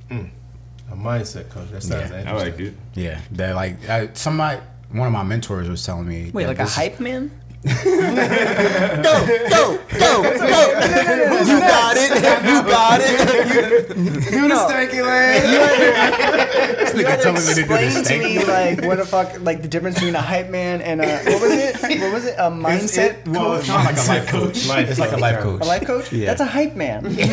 A 0.10 0.96
mindset 0.96 1.50
coach. 1.50 1.70
That 1.72 1.84
sounds 1.84 2.10
Yeah, 2.12 2.20
interesting. 2.20 2.28
I 2.28 2.34
like 2.34 2.60
it. 2.60 2.74
Yeah, 2.96 3.22
that 3.32 3.56
like 3.56 3.90
I, 3.90 4.10
somebody. 4.14 4.62
One 4.90 5.06
of 5.06 5.12
my 5.12 5.24
mentors 5.24 5.68
was 5.68 5.86
telling 5.86 6.08
me. 6.08 6.32
Wait, 6.34 6.48
like 6.48 6.60
a 6.60 6.64
this- 6.64 6.76
hype 6.76 7.00
man? 7.02 7.30
Go, 7.68 9.12
go, 9.50 9.78
go, 10.00 10.24
go. 10.24 10.62
You 11.48 11.60
got 11.60 11.98
it. 11.98 12.12
You 12.46 12.62
got 12.64 13.02
it. 13.02 13.98
You 14.32 14.48
know, 14.48 14.68
This 14.68 14.94
you 16.94 17.00
nigga 17.00 17.04
gotta 17.04 17.22
telling 17.22 17.42
me 17.46 17.48
to 17.48 17.54
do 17.56 17.60
explain 17.62 17.90
this 17.94 18.08
to 18.08 18.18
me 18.18 18.44
like 18.46 18.82
what 18.86 18.98
the 18.98 19.06
fuck, 19.06 19.40
like 19.42 19.62
the 19.62 19.68
difference 19.68 19.96
between 19.96 20.16
a 20.16 20.22
hype 20.22 20.50
man 20.50 20.82
and 20.82 21.02
a 21.02 21.08
what 21.26 21.42
was 21.42 21.52
it? 21.52 21.76
What 22.02 22.14
was 22.14 22.26
it? 22.26 22.36
A 22.38 22.50
mindset 22.50 22.98
It- 22.98 23.28
well, 23.28 23.56
it's 23.56 23.68
not 23.68 23.84
like 23.86 23.98
a 23.98 24.02
life 24.08 24.28
coach. 24.28 24.66
Life 24.68 24.90
It's 24.90 25.00
like 25.00 25.12
a 25.12 25.18
life 25.18 25.40
coach. 25.42 25.62
A 25.62 25.66
life 25.66 25.86
coach? 25.86 26.12
Yeah. 26.14 26.28
That's 26.28 26.42
a 26.42 26.46
hype 26.46 26.76
man. 26.76 27.06
I'm 27.08 27.14
fucking, 27.14 27.30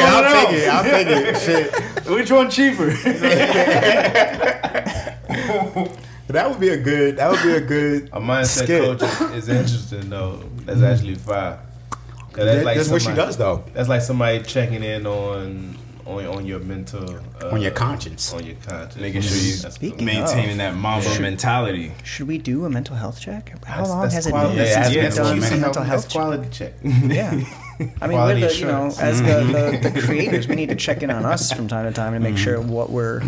I'll 0.00 0.46
take 0.46 0.56
it. 0.56 0.68
I'll 0.68 0.84
take 0.84 1.06
it. 1.08 1.36
Shit. 1.40 1.74
Which 2.08 2.30
one 2.30 2.48
cheaper? 2.50 2.90
That 6.32 6.48
would 6.50 6.60
be 6.60 6.68
a 6.70 6.76
good. 6.76 7.16
That 7.16 7.30
would 7.30 7.42
be 7.42 7.52
a 7.52 7.60
good. 7.60 8.08
A 8.12 8.20
mindset 8.20 8.64
Skit. 8.64 8.98
coach 8.98 9.02
is, 9.32 9.48
is 9.48 9.48
interesting 9.48 10.10
though. 10.10 10.42
That's 10.64 10.82
actually 10.82 11.14
fire. 11.16 11.58
'Cause 12.32 12.44
That- 12.44 12.64
that's 12.64 12.88
what 12.88 13.02
she 13.02 13.12
does, 13.12 13.36
though. 13.36 13.64
That's 13.74 13.88
like 13.88 14.02
somebody 14.02 14.40
checking 14.42 14.84
in 14.84 15.04
on 15.06 15.76
on 16.06 16.26
on 16.26 16.46
your 16.46 16.58
mental, 16.60 17.04
uh, 17.42 17.48
On 17.50 17.60
your 17.60 17.70
conscience. 17.72 18.32
on 18.32 18.44
your 18.46 18.54
conscience, 18.66 18.96
Making 18.96 19.20
sure 19.22 19.36
you 19.36 19.56
That's 19.56 19.74
Speaking 19.76 19.98
cool. 19.98 20.06
maintaining 20.06 20.56
that 20.58 20.74
Mamba 20.74 21.20
mentality. 21.20 21.92
Should 22.04 22.26
we 22.28 22.38
do 22.38 22.64
a 22.64 22.70
mental 22.70 22.96
health 22.96 23.20
check? 23.20 23.50
How 23.64 23.76
That's- 23.76 23.88
long 23.88 24.02
that's 24.02 24.14
has 24.14 24.26
it 24.26 24.32
been 24.32 24.56
yeah, 24.56 24.64
since 24.82 24.86
it 24.88 24.94
we've 24.94 25.04
has 25.04 25.16
done 25.16 25.26
a 25.26 25.56
a 25.56 25.60
mental 25.60 25.82
health 25.82 26.08
check? 26.08 26.12
quality 26.22 26.48
check. 26.50 26.72
Yeah. 26.82 27.30
I 28.00 28.06
mean, 28.08 28.18
we're 28.18 28.40
the, 28.40 28.56
you 28.56 28.64
know, 28.66 28.92
as 29.00 29.20
the, 29.22 29.78
the, 29.82 29.90
the 29.90 30.00
creators, 30.06 30.48
we 30.48 30.54
need 30.56 30.68
to 30.70 30.74
check 30.76 31.02
in 31.02 31.10
on 31.10 31.24
us 31.24 31.52
from 31.52 31.66
time 31.68 31.86
to 31.86 31.92
time 31.92 32.12
to 32.14 32.20
make 32.20 32.36
sure 32.38 32.60
what 32.60 32.90
we're, 32.90 33.22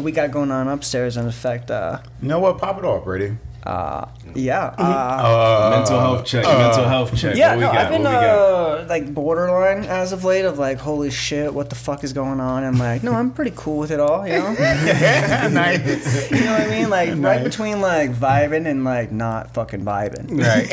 what 0.00 0.06
we 0.06 0.12
got 0.12 0.30
going 0.30 0.50
on 0.50 0.66
upstairs 0.66 1.18
and 1.18 1.28
affect, 1.28 1.70
uh, 1.70 1.98
You 2.22 2.28
know 2.28 2.38
what? 2.38 2.56
Pop 2.56 2.78
it 2.78 2.84
off, 2.86 3.04
Brady. 3.04 3.36
Uh, 3.64 4.06
yeah, 4.34 4.74
uh, 4.78 4.82
Uh, 4.82 5.70
mental 5.76 6.00
health 6.00 6.24
check. 6.24 6.44
mental 6.44 6.84
health 6.88 7.16
check. 7.16 7.36
yeah, 7.36 7.48
what 7.50 7.56
we 7.56 7.60
no, 7.62 7.72
got? 7.72 7.76
I've 7.78 7.90
been 7.90 8.02
what 8.04 8.10
we 8.10 8.14
got? 8.26 8.80
uh, 8.80 8.86
like 8.88 9.12
borderline 9.14 9.84
as 9.84 10.12
of 10.12 10.24
late 10.24 10.44
of 10.44 10.58
like, 10.58 10.78
holy 10.78 11.10
shit, 11.10 11.52
what 11.52 11.68
the 11.68 11.74
fuck 11.76 12.02
is 12.04 12.12
going 12.12 12.40
on? 12.40 12.64
I'm 12.64 12.78
like, 12.78 13.02
no, 13.02 13.12
I'm 13.12 13.30
pretty 13.32 13.52
cool 13.54 13.78
with 13.78 13.90
it 13.90 14.00
all, 14.00 14.26
you 14.26 14.34
know. 14.38 14.52
nice. 14.54 16.30
You 16.30 16.44
know 16.44 16.52
what 16.52 16.62
I 16.62 16.66
mean? 16.70 16.88
Like 16.90 17.10
right 17.16 17.42
between 17.42 17.80
like 17.80 18.12
vibing 18.12 18.66
and 18.66 18.84
like 18.84 19.10
not 19.12 19.52
fucking 19.52 19.84
vibing. 19.84 20.30
Right. 20.40 20.68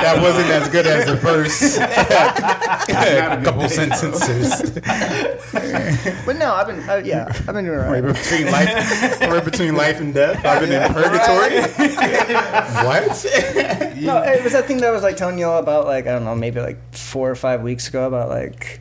that 0.00 0.18
wasn't 0.20 0.48
as 0.50 0.68
good 0.68 0.86
as 0.86 1.06
the 1.06 1.16
first 1.16 1.78
a 1.80 3.40
couple 3.44 3.68
sentences. 3.68 4.70
But 6.26 6.36
no, 6.36 6.54
I've 6.54 6.66
been 6.66 6.88
uh, 6.88 7.02
yeah, 7.04 7.26
I've 7.28 7.46
been 7.46 7.64
doing 7.64 7.78
Right 7.78 8.02
alright. 8.04 8.14
between 8.14 8.50
life, 8.52 9.20
right 9.22 9.44
between 9.44 9.74
life 9.76 10.00
and 10.00 10.12
death. 10.14 10.19
I've 10.20 10.60
been 10.60 10.72
in 10.72 10.92
purgatory. 10.92 11.60
what? 12.86 13.26
No, 14.00 14.22
it 14.22 14.42
was 14.42 14.54
that 14.54 14.64
thing 14.66 14.78
that 14.78 14.86
I 14.86 14.92
was 14.92 15.02
like 15.02 15.18
telling 15.18 15.38
you 15.38 15.44
all 15.44 15.58
about 15.58 15.84
like 15.84 16.06
I 16.06 16.12
don't 16.12 16.24
know, 16.24 16.34
maybe 16.34 16.58
like 16.58 16.78
four 16.94 17.30
or 17.30 17.34
five 17.34 17.60
weeks 17.60 17.86
ago 17.86 18.06
about 18.06 18.30
like 18.30 18.80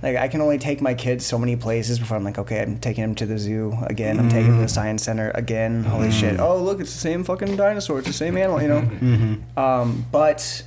like 0.00 0.16
I 0.16 0.28
can 0.28 0.40
only 0.40 0.58
take 0.58 0.80
my 0.80 0.94
kids 0.94 1.26
so 1.26 1.38
many 1.38 1.56
places 1.56 1.98
before 1.98 2.16
I'm 2.16 2.22
like, 2.22 2.38
okay, 2.38 2.62
I'm 2.62 2.78
taking 2.78 3.02
them 3.02 3.16
to 3.16 3.26
the 3.26 3.36
zoo 3.36 3.76
again. 3.82 4.20
I'm 4.20 4.28
taking 4.28 4.46
them 4.46 4.56
to 4.56 4.60
the 4.60 4.66
mm. 4.66 4.70
science 4.70 5.02
center 5.02 5.32
again. 5.34 5.82
Holy 5.82 6.08
mm. 6.08 6.12
shit! 6.12 6.38
Oh, 6.38 6.56
look, 6.62 6.78
it's 6.78 6.92
the 6.92 7.00
same 7.00 7.24
fucking 7.24 7.56
dinosaur. 7.56 7.98
It's 7.98 8.06
the 8.06 8.14
same 8.14 8.36
animal, 8.36 8.62
you 8.62 8.68
know. 8.68 8.82
Mm-hmm. 8.82 9.58
Um, 9.58 10.06
but 10.12 10.62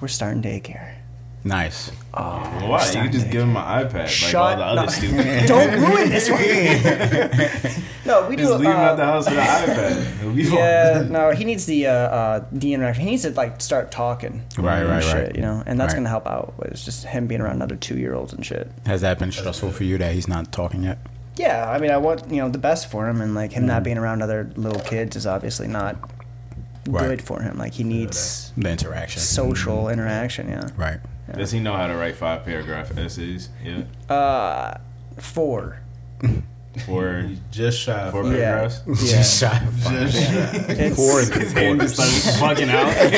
we're 0.00 0.08
starting 0.08 0.42
daycare. 0.42 0.95
Nice. 1.46 1.92
Oh, 2.12 2.40
Well, 2.60 2.70
why? 2.70 2.84
You 2.90 3.02
could 3.02 3.12
just 3.12 3.30
give 3.30 3.42
him 3.42 3.52
my 3.52 3.84
iPad, 3.84 3.94
like 3.94 4.08
Shut 4.08 4.34
all 4.34 4.56
the 4.56 4.64
other 4.64 4.82
no. 4.82 4.88
stupid. 4.88 5.46
Don't 5.46 5.80
ruin 5.80 6.08
this 6.08 6.28
one. 6.28 6.40
no, 8.04 8.28
we 8.28 8.34
just 8.36 8.48
do. 8.50 8.54
Just 8.54 8.60
leave 8.60 8.68
him 8.70 8.76
uh, 8.76 8.90
at 8.90 8.96
the 8.96 9.04
house 9.04 9.26
with 9.30 9.38
an 9.38 9.46
iPad. 9.46 10.18
He'll 10.20 10.32
be 10.32 10.44
fine. 10.44 10.54
Yeah, 10.58 11.06
no, 11.08 11.30
he 11.30 11.44
needs 11.44 11.66
the 11.66 11.86
uh, 11.86 11.92
uh, 11.92 12.46
the 12.50 12.74
interaction. 12.74 13.04
He 13.04 13.10
needs 13.10 13.22
to 13.22 13.30
like 13.30 13.60
start 13.60 13.90
talking, 13.92 14.42
Right, 14.58 14.80
and 14.80 14.88
right, 14.90 15.02
shit, 15.04 15.14
right. 15.14 15.36
You 15.36 15.42
know, 15.42 15.62
and 15.66 15.78
that's 15.78 15.92
Right. 15.92 15.98
gonna 15.98 16.08
help 16.08 16.26
out. 16.26 16.54
But 16.58 16.68
it's 16.68 16.84
just 16.84 17.04
him 17.04 17.26
being 17.28 17.40
around 17.40 17.62
other 17.62 17.76
two 17.76 17.96
year 17.96 18.14
olds 18.14 18.32
and 18.32 18.44
shit. 18.44 18.68
Has 18.86 19.02
that 19.02 19.18
been 19.20 19.30
stressful 19.30 19.70
for 19.70 19.84
you 19.84 19.96
that 19.98 20.14
he's 20.14 20.26
not 20.28 20.50
talking 20.52 20.82
yet? 20.82 20.98
Yeah, 21.36 21.70
I 21.70 21.78
mean, 21.78 21.90
I 21.90 21.98
want 21.98 22.28
you 22.30 22.38
know 22.38 22.48
the 22.48 22.58
best 22.58 22.90
for 22.90 23.08
him, 23.08 23.20
and 23.20 23.34
like 23.36 23.52
him 23.52 23.66
not 23.66 23.82
being 23.84 23.98
around 23.98 24.22
other 24.22 24.50
little 24.56 24.80
kids 24.82 25.14
is 25.16 25.26
obviously 25.26 25.68
not 25.68 25.96
Right. 26.88 27.06
good 27.08 27.22
for 27.22 27.42
him. 27.42 27.58
Like 27.58 27.72
he 27.74 27.82
needs 27.84 28.52
The 28.56 28.70
interaction. 28.70 29.20
social 29.20 29.88
interaction. 29.88 30.48
Yeah. 30.48 30.68
Right. 30.76 30.98
Does 31.34 31.50
he 31.50 31.60
know 31.60 31.74
how 31.76 31.86
to 31.86 31.94
write 31.96 32.16
five 32.16 32.44
paragraph 32.44 32.96
essays? 32.96 33.48
Yeah. 33.64 33.82
Uh, 34.14 34.78
four. 35.18 35.80
Or 36.88 37.30
Just 37.50 37.80
shy 37.80 37.92
of 38.02 38.12
four 38.12 38.22
five. 38.24 38.32
Yeah. 38.34 38.38
paragraphs? 38.38 38.82
Yeah. 38.86 38.94
Just 39.16 39.40
shy 39.40 39.58
of 39.64 39.72
five. 39.80 40.10
Just 40.10 40.16
shy. 40.22 40.64
It's, 40.68 40.96
Four 40.96 41.20
is 41.20 41.28
His 41.34 41.52
hand 41.52 41.80
just 41.80 41.94
started 41.96 42.12
bugging 42.58 42.68
out. 42.74 43.12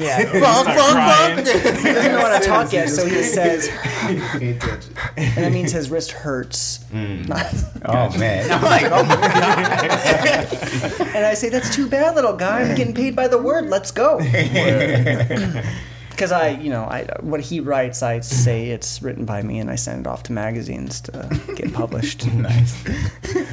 yeah. 0.00 0.18
He 0.20 0.38
started 0.38 0.74
crying. 0.92 1.36
He 1.38 1.44
doesn't 1.44 2.12
know 2.12 2.20
how 2.20 2.38
to 2.38 2.44
talk 2.46 2.72
yet, 2.72 2.88
so 2.88 3.06
he 3.06 3.22
says, 3.22 3.68
Can't 3.68 4.60
touch 4.60 4.86
it. 4.88 4.92
and 5.16 5.44
that 5.44 5.52
means 5.52 5.70
his 5.72 5.90
wrist 5.90 6.12
hurts. 6.12 6.84
Oh 6.92 6.98
man. 8.18 8.50
I'm 8.50 8.62
like, 8.62 8.84
oh 8.84 9.04
my 9.04 9.16
god. 9.16 11.06
And 11.14 11.26
I 11.26 11.34
say, 11.34 11.50
that's 11.50 11.74
too 11.74 11.86
bad, 11.88 12.14
little 12.14 12.36
guy. 12.36 12.62
I'm 12.62 12.74
getting 12.74 12.94
paid 12.94 13.14
by 13.14 13.28
the 13.28 13.38
word. 13.38 13.66
Let's 13.66 13.90
go. 13.90 14.18
Because 16.14 16.30
I, 16.30 16.50
you 16.50 16.70
know, 16.70 16.84
I 16.84 17.06
what 17.22 17.40
he 17.40 17.58
writes, 17.58 18.00
I 18.00 18.20
say 18.20 18.68
it's 18.70 19.02
written 19.02 19.24
by 19.24 19.42
me, 19.42 19.58
and 19.58 19.68
I 19.68 19.74
send 19.74 20.02
it 20.02 20.06
off 20.06 20.22
to 20.24 20.32
magazines 20.32 21.00
to 21.02 21.40
get 21.56 21.72
published. 21.72 22.24
nice. 22.34 22.80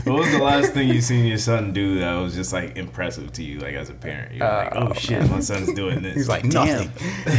What 0.06 0.19
was 0.19 0.32
the 0.32 0.38
last 0.39 0.74
thing 0.74 0.88
you 0.89 1.02
seen 1.02 1.26
your 1.26 1.39
son 1.39 1.74
do 1.74 1.97
that 2.00 2.13
was 2.17 2.36
just 2.36 2.54
like 2.54 2.78
impressive 2.78 3.34
to 3.34 3.43
you, 3.43 3.58
like 3.60 3.74
as 3.74 3.89
a 3.89 3.93
parent? 3.93 4.34
You're 4.36 4.47
like, 4.47 4.76
oh 4.76 4.93
shit, 4.93 5.28
my 5.32 5.39
son's 5.39 5.74
doing 5.74 6.04
this. 6.04 6.13
He's 6.13 6.30
like 6.30 6.47
Damn. 6.47 6.67
nothing. 6.67 6.91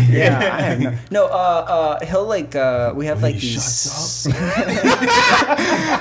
Yeah, 0.12 0.38
I 0.38 0.60
have 0.60 0.80
no. 0.80 0.98
No, 1.12 1.26
uh, 1.26 1.98
uh, 2.00 2.04
he'll 2.06 2.26
like, 2.26 2.56
uh, 2.56 2.92
we 2.94 3.06
have 3.06 3.22
like 3.22 3.36
he 3.36 3.50
these. 3.52 4.26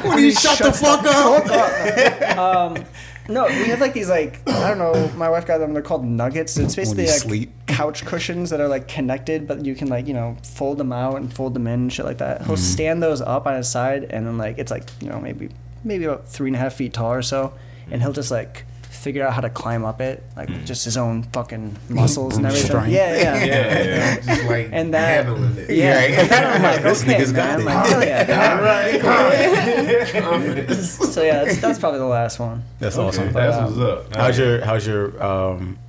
Will 0.04 0.20
you 0.20 0.32
shut 0.32 0.58
the 0.58 0.74
fuck 0.74 1.06
up? 1.06 2.38
um, 2.38 2.86
no, 3.32 3.46
we 3.46 3.66
have 3.66 3.82
like 3.82 3.94
these 3.94 4.10
like 4.10 4.48
I 4.48 4.70
don't 4.70 4.78
know. 4.78 5.12
My 5.16 5.30
wife 5.30 5.46
got 5.46 5.58
them. 5.58 5.74
They're 5.74 5.82
called 5.82 6.06
nuggets. 6.06 6.58
It's 6.58 6.76
basically 6.76 7.06
like 7.06 7.16
sleep. 7.16 7.52
couch 7.68 8.06
cushions 8.06 8.50
that 8.50 8.60
are 8.60 8.68
like 8.68 8.88
connected, 8.88 9.48
but 9.48 9.66
you 9.66 9.76
can 9.76 9.88
like 9.88 10.08
you 10.08 10.14
know 10.14 10.38
fold 10.44 10.78
them 10.78 10.92
out 10.92 11.16
and 11.16 11.34
fold 11.34 11.54
them 11.54 11.68
in 11.68 11.74
and 11.74 11.94
shit 11.94 12.06
like 12.06 12.20
that. 12.20 12.40
He'll 12.40 12.56
mm-hmm. 12.56 12.64
stand 12.64 13.04
those 13.04 13.22
up 13.22 13.48
on 13.48 13.56
his 13.56 13.70
side, 13.70 14.06
and 14.10 14.28
then 14.28 14.38
like 14.38 14.58
it's 14.58 14.72
like 14.72 14.90
you 15.02 15.10
know 15.10 15.20
maybe 15.20 15.50
maybe 15.84 16.06
about 16.06 16.28
three 16.28 16.50
and 16.50 16.56
a 16.56 16.60
half 16.60 16.74
feet 16.74 16.94
tall 16.94 17.14
or 17.14 17.22
so, 17.22 17.54
and 17.90 18.02
he'll 18.02 18.14
just 18.14 18.32
like 18.32 18.66
figured 19.02 19.26
out 19.26 19.34
how 19.34 19.42
to 19.42 19.50
climb 19.50 19.84
up 19.84 20.00
it, 20.00 20.24
like 20.38 20.64
just 20.64 20.86
his 20.86 20.96
own 20.96 21.24
fucking 21.24 21.76
muscles 21.90 22.38
and 22.38 22.46
everything. 22.46 22.68
Strength. 22.68 22.90
Yeah, 22.92 23.16
yeah. 23.18 23.44
Yeah, 23.44 23.84
yeah. 23.84 24.16
Just 24.36 24.44
like 24.46 24.70
And 24.72 24.94
that- 24.94 25.26
handling 25.26 25.58
it. 25.58 25.70
Yeah, 25.72 25.98
and 26.00 26.30
then 26.32 26.44
I'm 26.56 26.62
like, 26.62 26.82
This 26.84 27.02
okay, 27.04 27.16
nigga's 27.16 27.32
got 27.32 27.60
man. 27.60 27.62
it. 27.62 27.66
Like, 27.66 29.02
hell 29.02 29.34
yeah. 29.34 30.22
Confidence. 30.22 30.90
So 31.14 31.24
yeah, 31.24 31.44
that's, 31.44 31.60
that's 31.60 31.80
probably 31.80 32.00
the 32.00 32.06
last 32.06 32.40
one. 32.40 32.64
That's 32.80 32.98
awesome. 32.98 33.34
That's 33.34 33.58
um, 33.58 33.66
what's 33.66 33.80
up. 33.80 34.16
How's 34.16 34.38
your 34.38 34.64
how's 34.66 34.86
your 34.86 35.24
um 35.24 35.80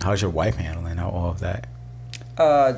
how's 0.00 0.20
your 0.20 0.30
wife 0.30 0.56
handling 0.56 0.98
all 0.98 1.30
of 1.30 1.40
that? 1.40 1.66
Uh, 2.36 2.74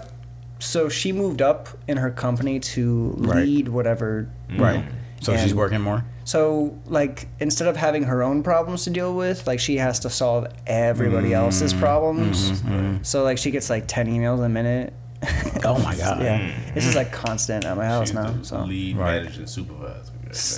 so 0.59 0.89
she 0.91 1.13
moved 1.13 1.41
up 1.43 1.69
in 1.89 1.97
her 1.97 2.11
company 2.11 2.61
to 2.61 3.15
Right. 3.17 3.45
lead 3.45 3.69
whatever. 3.69 4.29
Right. 4.57 4.85
So 5.23 5.37
she's 5.37 5.55
working 5.55 5.81
more. 5.81 6.05
So 6.31 6.79
like 6.87 7.27
instead 7.41 7.67
of 7.67 7.77
having 7.77 8.05
her 8.05 8.23
own 8.23 8.45
problems 8.45 8.85
to 8.85 8.91
deal 8.91 9.17
with, 9.17 9.49
like 9.49 9.59
she 9.59 9.79
has 9.79 9.99
to 10.01 10.11
solve 10.11 10.47
everybody 10.65 11.31
mm-hmm. 11.31 11.45
else's 11.45 11.75
problems. 11.75 12.53
Mm-hmm. 12.53 12.69
Mm-hmm. 12.73 13.03
So 13.03 13.25
like 13.25 13.37
she 13.37 13.51
gets 13.51 13.69
like 13.69 13.89
ten 13.89 14.07
emails 14.07 14.45
a 14.45 14.49
minute. 14.49 14.93
Oh 15.63 15.79
my 15.83 15.95
god. 15.97 16.23
yeah, 16.23 16.51
this 16.73 16.87
is 16.87 16.95
like 16.97 17.13
constant 17.13 17.67
at 17.67 17.77
my 17.77 17.85
house 17.85 18.09
She's 18.09 18.15
now. 18.15 18.31
the 18.31 18.45
So 18.45 18.61
lead 18.61 18.97
Right. 18.97 19.23
managing 19.25 19.47
supervisor. 19.47 20.13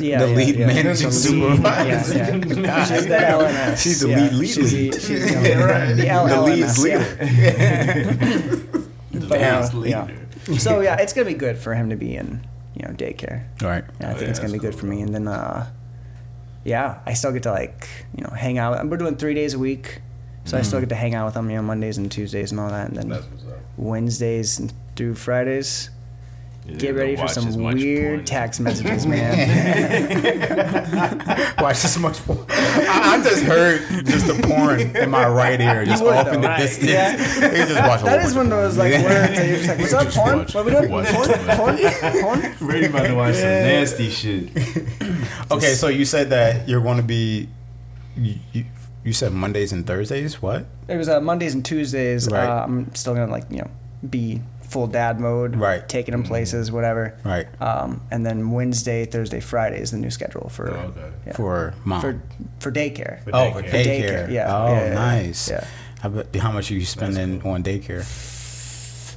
yeah, 0.05 0.19
The 0.21 0.29
yeah, 0.29 0.37
lead 0.37 0.57
yeah. 0.57 0.67
managing 0.67 1.09
The 1.09 1.13
supervisor. 1.13 2.19
Yeah, 2.19 2.37
yeah. 2.37 2.85
She's 2.85 3.07
the 3.07 3.15
LNS. 3.17 3.83
She's 3.83 4.01
the 4.01 4.09
yeah. 4.11 4.17
lead 4.21 4.33
lead 4.35 4.49
She's 4.49 4.73
lead. 4.73 4.93
the, 4.93 5.01
she's 5.01 5.25
the, 5.27 5.57
Right. 5.57 5.95
the 5.95 6.05
LLMS, 6.05 6.29
The 6.29 6.41
lead's 6.43 6.85
yeah. 6.87 6.99
leader. 8.53 9.29
But, 9.29 9.39
uh, 9.39 9.41
Man's 9.41 9.75
yeah. 9.75 10.05
leader. 10.05 10.59
So 10.61 10.81
yeah, 10.81 11.01
it's 11.01 11.13
gonna 11.15 11.27
be 11.27 11.35
good 11.35 11.57
for 11.59 11.75
him 11.75 11.89
to 11.91 11.97
be 11.97 12.15
in, 12.15 12.47
you 12.75 12.87
know, 12.87 12.93
daycare. 12.95 13.45
Right. 13.61 13.85
Yeah, 14.01 14.09
I 14.09 14.11
Oh, 14.11 14.15
think 14.15 14.23
yeah, 14.23 14.29
it's 14.31 14.39
gonna 14.39 14.53
be 14.53 14.59
that's 14.59 14.75
good 14.75 14.81
for 14.81 14.87
me. 14.87 15.01
And 15.03 15.15
then, 15.15 15.29
uh, 15.29 15.69
yeah, 16.65 17.01
I 17.07 17.13
still 17.15 17.33
get 17.33 17.43
to 17.45 17.51
like, 17.53 17.89
you 18.17 18.25
know, 18.25 18.31
hang 18.31 18.59
out. 18.59 18.79
And 18.81 18.91
we're 18.91 18.97
doing 18.97 19.17
three 19.17 19.35
days 19.35 19.55
a 19.55 19.59
week, 19.59 20.01
so 20.45 20.57
I 20.59 20.63
still 20.63 20.81
get 20.81 20.89
to 20.91 20.95
hang 20.95 21.15
out 21.15 21.25
with 21.27 21.35
them, 21.35 21.51
you 21.51 21.57
know, 21.57 21.63
Mondays 21.63 21.99
and 21.99 22.11
Tuesdays 22.11 22.51
and 22.51 22.61
all 22.61 22.69
that. 22.71 22.89
And 22.89 22.97
then 22.97 23.09
That's 23.09 23.27
what's 23.27 23.45
up. 23.45 23.59
Wednesdays 23.77 24.59
and 24.59 24.73
through 24.97 25.15
Fridays, 25.15 25.91
Yeah, 26.65 26.77
get 26.77 26.95
ready 26.95 27.17
for 27.17 27.27
some 27.29 27.53
weird 27.55 28.19
porn. 28.19 28.25
text 28.25 28.61
messages, 28.61 29.05
man. 29.05 29.37
Watch 31.59 31.83
this 31.83 31.99
much 31.99 32.19
porn. 32.25 32.39
I, 32.49 33.19
I 33.19 33.23
just 33.23 33.43
heard 33.43 33.81
just 34.07 34.27
the 34.29 34.35
porn 34.47 34.81
in 34.97 35.11
my 35.11 35.27
right 35.29 35.61
ear, 35.61 35.85
just 35.85 36.03
would, 36.05 36.13
off 36.15 36.29
in 36.29 36.41
the 36.41 36.49
though. 36.49 36.57
distance. 36.57 36.89
Yeah. 36.91 37.17
You 37.51 37.67
just 37.67 37.89
watch 37.89 38.01
a 38.03 38.05
that 38.05 38.23
whole 38.23 38.37
one 38.37 38.53
of 38.53 38.53
of 38.53 38.75
those 38.75 38.77
porn. 38.77 38.91
like 38.93 39.03
words 39.03 39.37
that 39.37 39.47
you're 39.49 39.57
just 39.57 39.69
like, 39.69 39.79
what's 39.79 39.93
up, 39.93 40.09
porn? 40.25 40.39
watch- 40.39 40.55
What 40.55 40.65
we 40.65 40.71
doing? 40.73 40.91
watch 40.91 41.07
Porn? 41.09 41.29
Porn? 41.57 41.79
Porn? 42.23 42.55
Brady 42.61 42.87
about 42.87 43.07
to 43.09 43.15
watch 43.15 43.35
some 43.35 43.45
nasty 43.45 44.11
shit. 44.11 44.51
Okay, 45.51 45.75
so 45.75 45.89
you 45.89 46.05
said 46.05 46.31
that 46.31 46.69
you're 46.69 46.81
going 46.81 46.97
to 46.97 47.03
be. 47.03 47.49
You, 48.17 48.37
you, 48.53 48.65
you 49.05 49.13
said 49.13 49.33
Mondays 49.33 49.73
and 49.73 49.87
Thursdays. 49.87 50.41
What? 50.41 50.67
It 50.89 50.97
was 50.97 51.09
uh, 51.09 51.21
Mondays 51.21 51.55
and 51.55 51.65
Tuesdays. 51.65 52.29
Right. 52.31 52.47
Uh, 52.47 52.65
I'm 52.65 52.95
still 52.95 53.15
gonna 53.15 53.31
like 53.31 53.45
you 53.51 53.59
know 53.59 53.71
be 54.09 54.41
full 54.73 54.87
dad 54.87 55.21
mode, 55.21 55.57
Right. 55.57 55.87
Taking 55.89 56.15
him 56.15 56.23
places, 56.23 56.73
whatever. 56.73 57.15
Right. 57.25 57.47
Um, 57.61 58.01
and 58.11 58.25
then 58.27 58.51
Wednesday, 58.51 59.05
Thursday, 59.05 59.41
Friday 59.41 59.81
is 59.81 59.91
the 59.91 59.99
new 59.99 60.11
schedule 60.11 60.49
for 60.49 60.71
Oh, 60.71 60.75
okay. 60.97 61.11
yeah. 61.27 61.33
For 61.35 61.75
mom. 61.85 62.01
for 62.01 62.21
for 62.59 62.73
daycare. 62.73 63.23
For 63.25 63.31
oh, 63.35 63.53
for 63.53 63.63
daycare. 63.63 63.71
daycare. 63.73 64.27
Daycare, 64.27 64.31
yeah, 64.33 64.57
Oh, 64.57 64.73
yeah, 64.73 64.87
yeah, 64.89 64.95
nice. 64.95 65.51
yeah. 65.51 65.65
How, 66.01 66.09
about, 66.09 66.35
how 66.37 66.51
much 66.51 66.71
are 66.71 66.75
you 66.75 66.85
spending 66.85 67.43
on 67.43 67.63
daycare? 67.63 68.03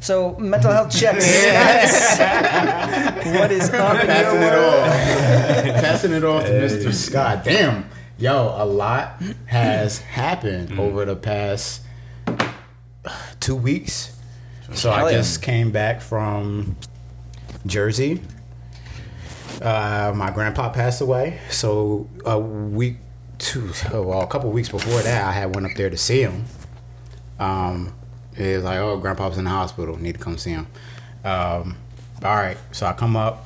So 0.04 0.36
mental 0.38 0.72
health 0.72 0.92
checks. 0.92 1.26
what 3.40 3.52
is 3.52 3.70
up 3.70 3.98
Passing 4.06 4.42
it 4.42 4.52
world? 4.52 4.84
off. 4.84 4.92
Passing 5.82 6.12
it 6.12 6.24
off 6.24 6.44
to 6.46 6.52
Mr. 6.52 6.94
Scott. 6.94 7.44
Damn. 7.44 7.90
Yo, 8.20 8.54
a 8.58 8.66
lot 8.66 9.22
has 9.48 9.98
happened 10.00 10.78
over 10.80 11.06
the 11.06 11.16
past 11.16 11.82
two 13.40 13.56
weeks. 13.56 14.15
So 14.74 14.92
Hell 14.92 15.06
I 15.06 15.12
yeah. 15.12 15.18
just 15.18 15.42
came 15.42 15.72
back 15.72 16.02
from 16.02 16.76
Jersey. 17.66 18.22
Uh, 19.62 20.12
my 20.16 20.32
grandpa 20.32 20.70
passed 20.70 21.02
away. 21.02 21.40
So 21.50 22.10
a 22.26 22.40
week, 22.40 22.98
two, 23.38 23.72
oh, 23.94 24.04
well, 24.04 24.22
a 24.22 24.28
couple 24.28 24.52
weeks 24.52 24.70
before 24.70 25.02
that, 25.02 25.24
I 25.24 25.32
had 25.32 25.56
went 25.56 25.68
up 25.68 25.74
there 25.78 25.90
to 25.90 25.98
see 25.98 26.22
him. 26.22 26.46
Um, 27.40 27.94
it 28.38 28.56
was 28.56 28.64
like, 28.66 28.80
oh, 28.80 28.98
grandpa's 28.98 29.38
in 29.38 29.46
the 29.46 29.50
hospital. 29.50 29.98
Need 29.98 30.14
to 30.14 30.20
come 30.20 30.38
see 30.38 30.52
him. 30.52 30.68
Um, 31.24 31.78
all 32.24 32.36
right, 32.36 32.58
so 32.72 32.86
I 32.86 32.94
come 32.94 33.16
up. 33.16 33.46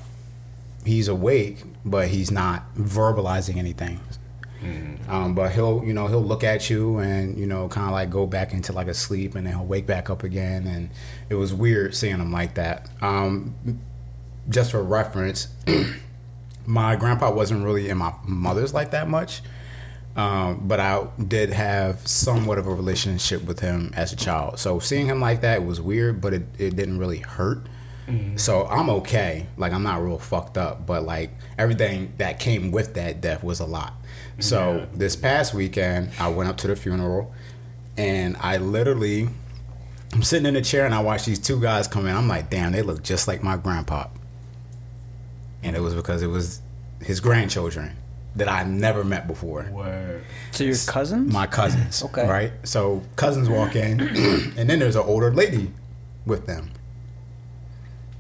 He's 0.85 1.07
awake, 1.07 1.63
but 1.85 2.07
he's 2.07 2.31
not 2.31 2.73
verbalizing 2.75 3.57
anything. 3.57 3.99
Um, 5.07 5.33
but 5.33 5.51
he'll, 5.53 5.83
you 5.83 5.93
know, 5.93 6.07
he'll 6.07 6.23
look 6.23 6.43
at 6.43 6.69
you 6.69 6.97
and 6.99 7.37
you 7.37 7.45
know, 7.45 7.67
kind 7.69 7.87
of 7.87 7.93
like 7.93 8.09
go 8.09 8.27
back 8.27 8.53
into 8.53 8.73
like 8.73 8.87
a 8.87 8.93
sleep, 8.93 9.35
and 9.35 9.45
then 9.45 9.53
he'll 9.55 9.65
wake 9.65 9.85
back 9.85 10.09
up 10.09 10.23
again. 10.23 10.67
And 10.67 10.89
it 11.29 11.35
was 11.35 11.53
weird 11.53 11.95
seeing 11.95 12.17
him 12.19 12.31
like 12.31 12.55
that. 12.55 12.89
Um, 13.01 13.55
just 14.49 14.71
for 14.71 14.83
reference, 14.83 15.47
my 16.65 16.95
grandpa 16.95 17.31
wasn't 17.31 17.63
really 17.63 17.89
in 17.89 17.97
my 17.97 18.13
mother's 18.25 18.73
like 18.73 18.91
that 18.91 19.07
much. 19.09 19.41
Um, 20.15 20.67
but 20.67 20.79
I 20.79 21.07
did 21.27 21.51
have 21.51 22.05
somewhat 22.05 22.57
of 22.57 22.67
a 22.67 22.73
relationship 22.73 23.43
with 23.45 23.59
him 23.61 23.91
as 23.95 24.11
a 24.11 24.15
child. 24.15 24.59
So 24.59 24.79
seeing 24.79 25.05
him 25.05 25.21
like 25.21 25.41
that 25.41 25.63
was 25.63 25.79
weird, 25.79 26.19
but 26.19 26.33
it, 26.33 26.43
it 26.57 26.75
didn't 26.75 26.97
really 26.97 27.19
hurt. 27.19 27.67
So 28.37 28.65
I'm 28.65 28.89
okay. 28.89 29.45
Like 29.55 29.71
I'm 29.71 29.83
not 29.83 30.01
real 30.03 30.17
fucked 30.17 30.57
up, 30.57 30.87
but 30.87 31.03
like 31.03 31.29
everything 31.59 32.13
that 32.17 32.39
came 32.39 32.71
with 32.71 32.95
that 32.95 33.21
death 33.21 33.43
was 33.43 33.59
a 33.59 33.65
lot. 33.65 33.93
So 34.39 34.87
this 34.93 35.15
past 35.15 35.53
weekend, 35.53 36.11
I 36.19 36.29
went 36.29 36.49
up 36.49 36.57
to 36.57 36.67
the 36.67 36.75
funeral, 36.75 37.33
and 37.97 38.37
I 38.39 38.57
literally, 38.57 39.27
I'm 40.13 40.23
sitting 40.23 40.45
in 40.45 40.55
a 40.55 40.61
chair 40.61 40.85
and 40.85 40.95
I 40.95 41.01
watch 41.01 41.25
these 41.25 41.39
two 41.39 41.59
guys 41.59 41.87
come 41.87 42.07
in. 42.07 42.15
I'm 42.15 42.27
like, 42.27 42.49
damn, 42.49 42.71
they 42.71 42.81
look 42.81 43.03
just 43.03 43.27
like 43.27 43.43
my 43.43 43.57
grandpa. 43.57 44.07
And 45.61 45.75
it 45.75 45.81
was 45.81 45.93
because 45.93 46.21
it 46.23 46.27
was 46.27 46.61
his 47.01 47.19
grandchildren 47.19 47.97
that 48.35 48.47
I 48.47 48.63
never 48.63 49.03
met 49.03 49.27
before 49.27 49.67
Word. 49.71 50.23
So 50.51 50.63
your 50.63 50.75
cousins? 50.87 51.33
my 51.33 51.47
cousins. 51.47 52.01
Okay. 52.05 52.27
Right? 52.27 52.53
So 52.63 53.03
cousins 53.17 53.49
walk 53.49 53.75
in, 53.75 53.99
and 54.57 54.69
then 54.69 54.79
there's 54.79 54.95
an 54.95 55.03
older 55.03 55.33
lady 55.33 55.73
with 56.25 56.45
them. 56.45 56.71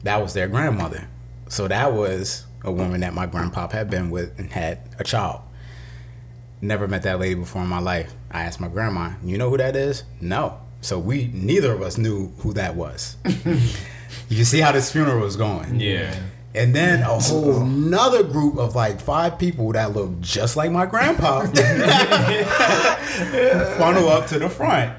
That 0.03 0.21
was 0.21 0.33
their 0.33 0.47
grandmother. 0.47 1.07
So 1.47 1.67
that 1.67 1.93
was 1.93 2.45
a 2.63 2.71
woman 2.71 3.01
that 3.01 3.13
my 3.13 3.25
grandpa 3.25 3.69
had 3.69 3.89
been 3.89 4.09
with 4.09 4.37
and 4.37 4.51
had 4.51 4.79
a 4.99 5.03
child. 5.03 5.41
Never 6.61 6.87
met 6.87 7.03
that 7.03 7.19
lady 7.19 7.35
before 7.35 7.61
in 7.61 7.69
my 7.69 7.79
life. 7.79 8.13
I 8.31 8.43
asked 8.43 8.59
my 8.59 8.67
grandma, 8.67 9.11
"You 9.23 9.37
know 9.37 9.49
who 9.49 9.57
that 9.57 9.75
is?" 9.75 10.03
No. 10.21 10.57
So 10.81 10.97
we 10.99 11.29
neither 11.33 11.73
of 11.73 11.81
us 11.81 11.97
knew 11.97 12.31
who 12.39 12.53
that 12.53 12.75
was. 12.75 13.17
you 13.25 14.35
can 14.35 14.45
see 14.45 14.59
how 14.59 14.71
this 14.71 14.91
funeral 14.91 15.21
was 15.21 15.35
going. 15.35 15.79
Yeah. 15.79 16.13
And 16.55 16.73
then 16.75 17.01
a 17.01 17.19
whole 17.19 17.61
another 17.61 18.23
group 18.23 18.57
of 18.57 18.75
like 18.75 18.99
five 18.99 19.37
people 19.37 19.71
that 19.73 19.93
look 19.93 20.19
just 20.19 20.57
like 20.57 20.71
my 20.71 20.85
grandpa 20.87 21.41
funnel 23.77 24.09
up 24.09 24.25
to 24.27 24.39
the 24.39 24.49
front. 24.49 24.91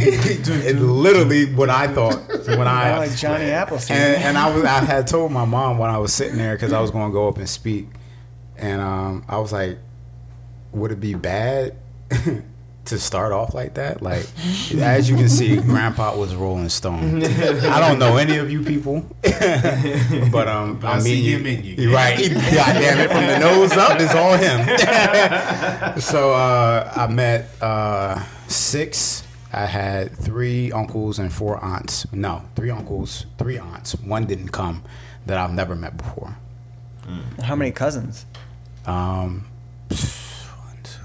It's 0.00 0.80
literally 0.80 1.54
what 1.54 1.70
I 1.70 1.88
thought 1.88 2.16
when 2.46 2.66
I 2.66 2.90
I 2.92 2.98
like 2.98 3.16
Johnny 3.16 3.50
Appleseed. 3.50 3.96
and, 3.96 4.22
and 4.24 4.38
I 4.38 4.54
was 4.54 4.64
I 4.64 4.84
had 4.84 5.06
told 5.06 5.32
my 5.32 5.44
mom 5.44 5.78
when 5.78 5.90
I 5.90 5.98
was 5.98 6.12
sitting 6.12 6.38
there 6.38 6.54
because 6.54 6.72
I 6.72 6.80
was 6.80 6.90
going 6.90 7.10
to 7.10 7.12
go 7.12 7.28
up 7.28 7.38
and 7.38 7.48
speak, 7.48 7.88
and 8.56 8.80
um, 8.80 9.24
I 9.28 9.38
was 9.38 9.52
like, 9.52 9.78
would 10.72 10.92
it 10.92 11.00
be 11.00 11.14
bad 11.14 11.76
to 12.86 12.98
start 12.98 13.32
off 13.32 13.54
like 13.54 13.74
that? 13.74 14.02
Like, 14.02 14.26
as 14.78 15.08
you 15.08 15.16
can 15.16 15.28
see, 15.28 15.56
Grandpa 15.60 16.16
was 16.16 16.34
Rolling 16.34 16.68
Stone. 16.68 17.22
I 17.24 17.80
don't 17.80 17.98
know 17.98 18.16
any 18.16 18.36
of 18.38 18.50
you 18.50 18.62
people, 18.62 19.00
but 19.22 20.48
um, 20.48 20.80
I 20.82 20.94
I 20.94 20.98
see 20.98 21.14
mean, 21.22 21.40
him 21.40 21.46
in 21.46 21.64
you. 21.64 21.74
You're 21.76 21.94
right? 21.94 22.16
God 22.18 22.72
damn 22.74 22.98
it, 22.98 23.10
from 23.10 23.26
the 23.26 23.38
nose 23.38 23.72
up, 23.72 24.00
it's 24.00 24.14
all 24.14 24.36
him. 24.36 26.00
so 26.00 26.32
uh, 26.32 26.92
I 26.94 27.06
met 27.08 27.48
uh, 27.60 28.22
six. 28.48 29.24
I 29.54 29.66
had 29.66 30.16
three 30.16 30.72
uncles 30.72 31.18
and 31.18 31.30
four 31.30 31.62
aunts. 31.62 32.10
No, 32.12 32.42
three 32.56 32.70
uncles, 32.70 33.26
three 33.36 33.58
aunts. 33.58 33.92
One 33.96 34.24
didn't 34.24 34.48
come 34.48 34.82
that 35.26 35.36
I've 35.36 35.52
never 35.52 35.74
met 35.74 35.98
before. 35.98 36.38
How 37.42 37.54
many 37.56 37.70
cousins? 37.70 38.26
Um, 38.86 39.46
one, 39.88 40.76
two, 40.82 41.00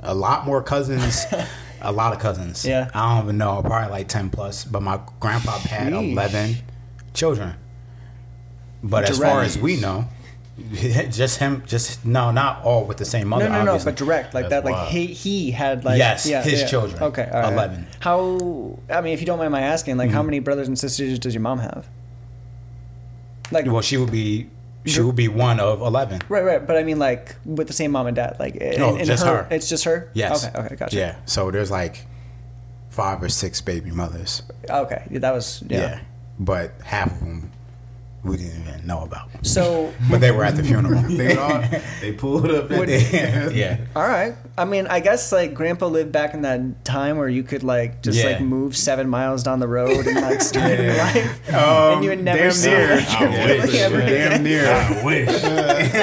a 0.00 0.14
lot 0.14 0.46
more 0.46 0.62
cousins. 0.62 1.24
a 1.80 1.92
lot 1.92 2.12
of 2.12 2.18
cousins. 2.18 2.64
Yeah. 2.64 2.90
I 2.94 3.14
don't 3.16 3.24
even 3.24 3.38
know. 3.38 3.60
Probably 3.62 3.90
like 3.90 4.08
ten 4.08 4.30
plus. 4.30 4.64
But 4.64 4.82
my 4.82 5.00
grandpa 5.20 5.58
had 5.58 5.92
Sheesh. 5.92 6.12
eleven 6.12 6.56
children. 7.12 7.54
But 8.82 9.08
as 9.08 9.18
far 9.18 9.42
as 9.42 9.56
we 9.58 9.76
know, 9.80 10.06
just 11.10 11.38
him. 11.38 11.62
Just 11.66 12.04
no, 12.04 12.30
not 12.30 12.62
all 12.64 12.84
with 12.84 12.96
the 12.98 13.04
same 13.04 13.28
mother. 13.28 13.48
No, 13.48 13.64
no, 13.64 13.76
no, 13.76 13.84
but 13.84 13.96
direct 13.96 14.34
like 14.34 14.48
That's 14.48 14.64
that. 14.64 14.70
Like 14.70 14.88
he 14.88 15.06
he 15.06 15.50
had 15.52 15.84
like 15.84 15.98
Yes, 15.98 16.26
yeah, 16.26 16.42
his 16.42 16.60
yeah. 16.62 16.66
children. 16.66 17.02
Okay, 17.02 17.28
all 17.32 17.42
right. 17.42 17.52
11. 17.52 17.86
How? 18.00 18.78
I 18.90 19.00
mean, 19.00 19.14
if 19.14 19.20
you 19.20 19.26
don't 19.26 19.38
mind 19.38 19.52
my 19.52 19.62
asking, 19.62 19.96
like, 19.96 20.10
how 20.10 20.18
Mm-hmm. 20.18 20.26
many 20.26 20.38
brothers 20.40 20.68
and 20.68 20.78
sisters 20.78 21.18
does 21.18 21.32
your 21.34 21.40
mom 21.42 21.58
have? 21.60 21.86
Like, 23.50 23.66
Well, 23.66 23.80
she 23.82 23.96
would 23.96 24.10
be 24.12 24.48
She 24.86 25.00
would 25.00 25.16
be 25.16 25.28
one 25.28 25.60
of 25.60 25.80
eleven. 25.80 26.20
Right, 26.28 26.44
right. 26.44 26.66
But 26.66 26.76
I 26.76 26.82
mean, 26.82 26.98
like 26.98 27.36
with 27.44 27.66
the 27.66 27.72
same 27.72 27.92
mom 27.92 28.06
and 28.06 28.14
dad. 28.16 28.36
Like, 28.38 28.56
in, 28.56 28.78
No, 28.78 28.96
in 28.96 29.06
just 29.06 29.24
her. 29.24 29.48
It's 29.50 29.68
just 29.68 29.84
her. 29.84 30.10
Yes. 30.14 30.46
Okay. 30.46 30.58
Okay. 30.58 30.76
Gotcha. 30.76 30.96
Yeah. 30.96 31.16
So 31.24 31.50
there's 31.50 31.70
like 31.70 32.06
five 32.90 33.22
or 33.22 33.28
six 33.28 33.60
baby 33.60 33.90
mothers. 33.90 34.42
Okay. 34.68 35.06
That 35.10 35.32
was 35.32 35.62
yeah. 35.68 35.80
Yeah. 35.80 36.00
But 36.38 36.74
half 36.82 37.12
of 37.12 37.20
them 37.20 37.50
we 38.24 38.36
didn't 38.38 38.62
even 38.66 38.86
know 38.86 39.02
about. 39.02 39.28
So 39.46 39.92
But 40.10 40.20
they 40.20 40.30
were 40.30 40.44
at 40.44 40.56
the 40.56 40.62
funeral. 40.64 41.02
They, 41.14 41.36
all, 41.36 41.62
they 42.00 42.12
pulled 42.12 42.50
up. 42.50 42.70
At 42.70 42.78
Would- 42.78 42.88
the 42.88 43.52
yeah. 43.54 43.78
all 43.94 44.02
right. 44.08 44.34
I 44.56 44.64
mean, 44.64 44.86
I 44.86 45.00
guess 45.00 45.30
like 45.32 45.52
Grandpa 45.54 45.86
lived 45.86 46.10
back 46.12 46.32
in 46.34 46.42
that 46.42 46.84
time 46.84 47.16
where 47.18 47.28
you 47.28 47.42
could 47.42 47.62
like 47.62 48.02
just 48.02 48.18
Yeah. 48.18 48.26
like 48.32 48.40
move 48.40 48.76
seven 48.76 49.08
miles 49.08 49.42
down 49.42 49.60
the 49.60 49.68
road 49.68 50.06
and 50.06 50.20
like 50.20 50.40
start 50.40 50.72
a 50.72 50.82
new 50.82 50.96
life, 50.98 51.54
Um, 51.54 51.94
and 51.94 52.04
you 52.04 52.10
would 52.10 52.24
never 52.24 52.38
damn 52.38 52.52
see 52.52 52.70
near. 52.70 52.88
your 52.88 53.00
family 53.02 53.78
ever 53.78 54.00
again. 54.00 54.30
Damn 54.30 54.42
near. 54.42 54.66
I 54.66 55.04
wish. 55.04 55.40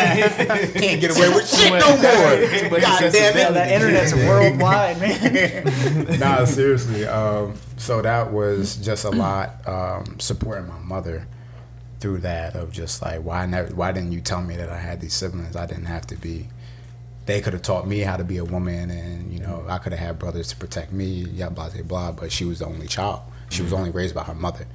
Can't 0.74 1.02
get 1.02 1.16
away 1.18 1.30
with 1.30 1.50
shit 1.50 1.72
no 1.72 1.80
more. 1.80 2.80
God 2.80 3.12
damn 3.12 3.36
Yeah, 3.38 3.50
it. 3.50 3.54
that 3.54 3.72
internet's 3.72 4.14
worldwide, 4.16 5.00
man. 5.00 6.20
nah, 6.20 6.46
seriously. 6.46 7.06
Um, 7.06 7.54
so 7.78 8.02
that 8.02 8.32
was 8.32 8.76
just 8.78 9.06
a 9.06 9.10
lot 9.10 9.68
um, 9.68 10.20
supporting 10.20 10.68
my 10.68 10.78
mother 10.80 11.28
through 12.02 12.18
that 12.20 12.56
of 12.56 12.72
just 12.72 13.02
like 13.02 13.22
why 13.22 13.46
never 13.46 13.74
why 13.76 13.92
didn't 13.92 14.12
you 14.12 14.20
tell 14.22 14.42
me 14.42 14.58
that 14.58 14.70
I 14.70 14.78
had 14.78 15.00
these 15.00 15.14
siblings? 15.14 15.56
I 15.56 15.66
didn't 15.66 15.86
have 15.86 16.06
to 16.08 16.16
be. 16.16 16.50
They 17.28 17.40
could 17.40 17.54
have 17.54 17.62
taught 17.62 17.88
me 17.88 18.00
how 18.00 18.18
to 18.18 18.24
be 18.24 18.38
a 18.38 18.44
woman, 18.44 18.90
and 18.90 19.32
you 19.32 19.40
know 19.40 19.64
I 19.70 19.78
could 19.78 19.94
have 19.94 20.00
had 20.06 20.20
brothers 20.20 20.48
to 20.50 20.56
protect 20.58 20.92
me. 20.92 21.06
Yeah, 21.32 21.50
blah 21.50 21.70
blah 21.70 21.84
blah. 21.84 22.12
But 22.12 22.32
she 22.32 22.44
was 22.44 22.60
the 22.60 22.66
only 22.66 22.88
child. 22.88 23.22
She 23.50 23.62
was 23.62 23.72
only 23.72 23.92
raised 23.92 24.16
by 24.16 24.24
her 24.24 24.34
mother. 24.36 24.66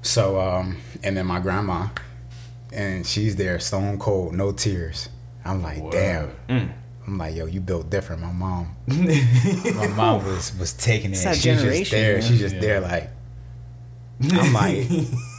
So 0.00 0.40
um, 0.40 0.78
and 1.04 1.16
then 1.16 1.26
my 1.26 1.38
grandma, 1.38 1.88
and 2.72 3.06
she's 3.06 3.36
there, 3.36 3.58
stone 3.60 3.98
cold, 3.98 4.34
no 4.34 4.50
tears. 4.52 5.08
I'm 5.44 5.62
like, 5.62 5.90
damn. 5.90 6.30
I'm 7.04 7.18
like, 7.18 7.34
yo, 7.34 7.46
you 7.46 7.60
built 7.60 7.90
different. 7.90 8.22
My 8.22 8.30
mom, 8.32 8.76
my 8.86 9.88
mom 9.96 10.24
was 10.24 10.56
was 10.56 10.72
taking 10.72 11.10
it. 11.10 11.14
It's 11.14 11.24
that 11.24 11.36
She's 11.36 11.60
just 11.62 11.90
there. 11.90 12.18
man. 12.18 12.22
She's 12.22 12.38
just 12.38 12.60
there, 12.60 12.80
like. 12.80 13.10
I'm 14.30 14.52
like, 14.52 14.86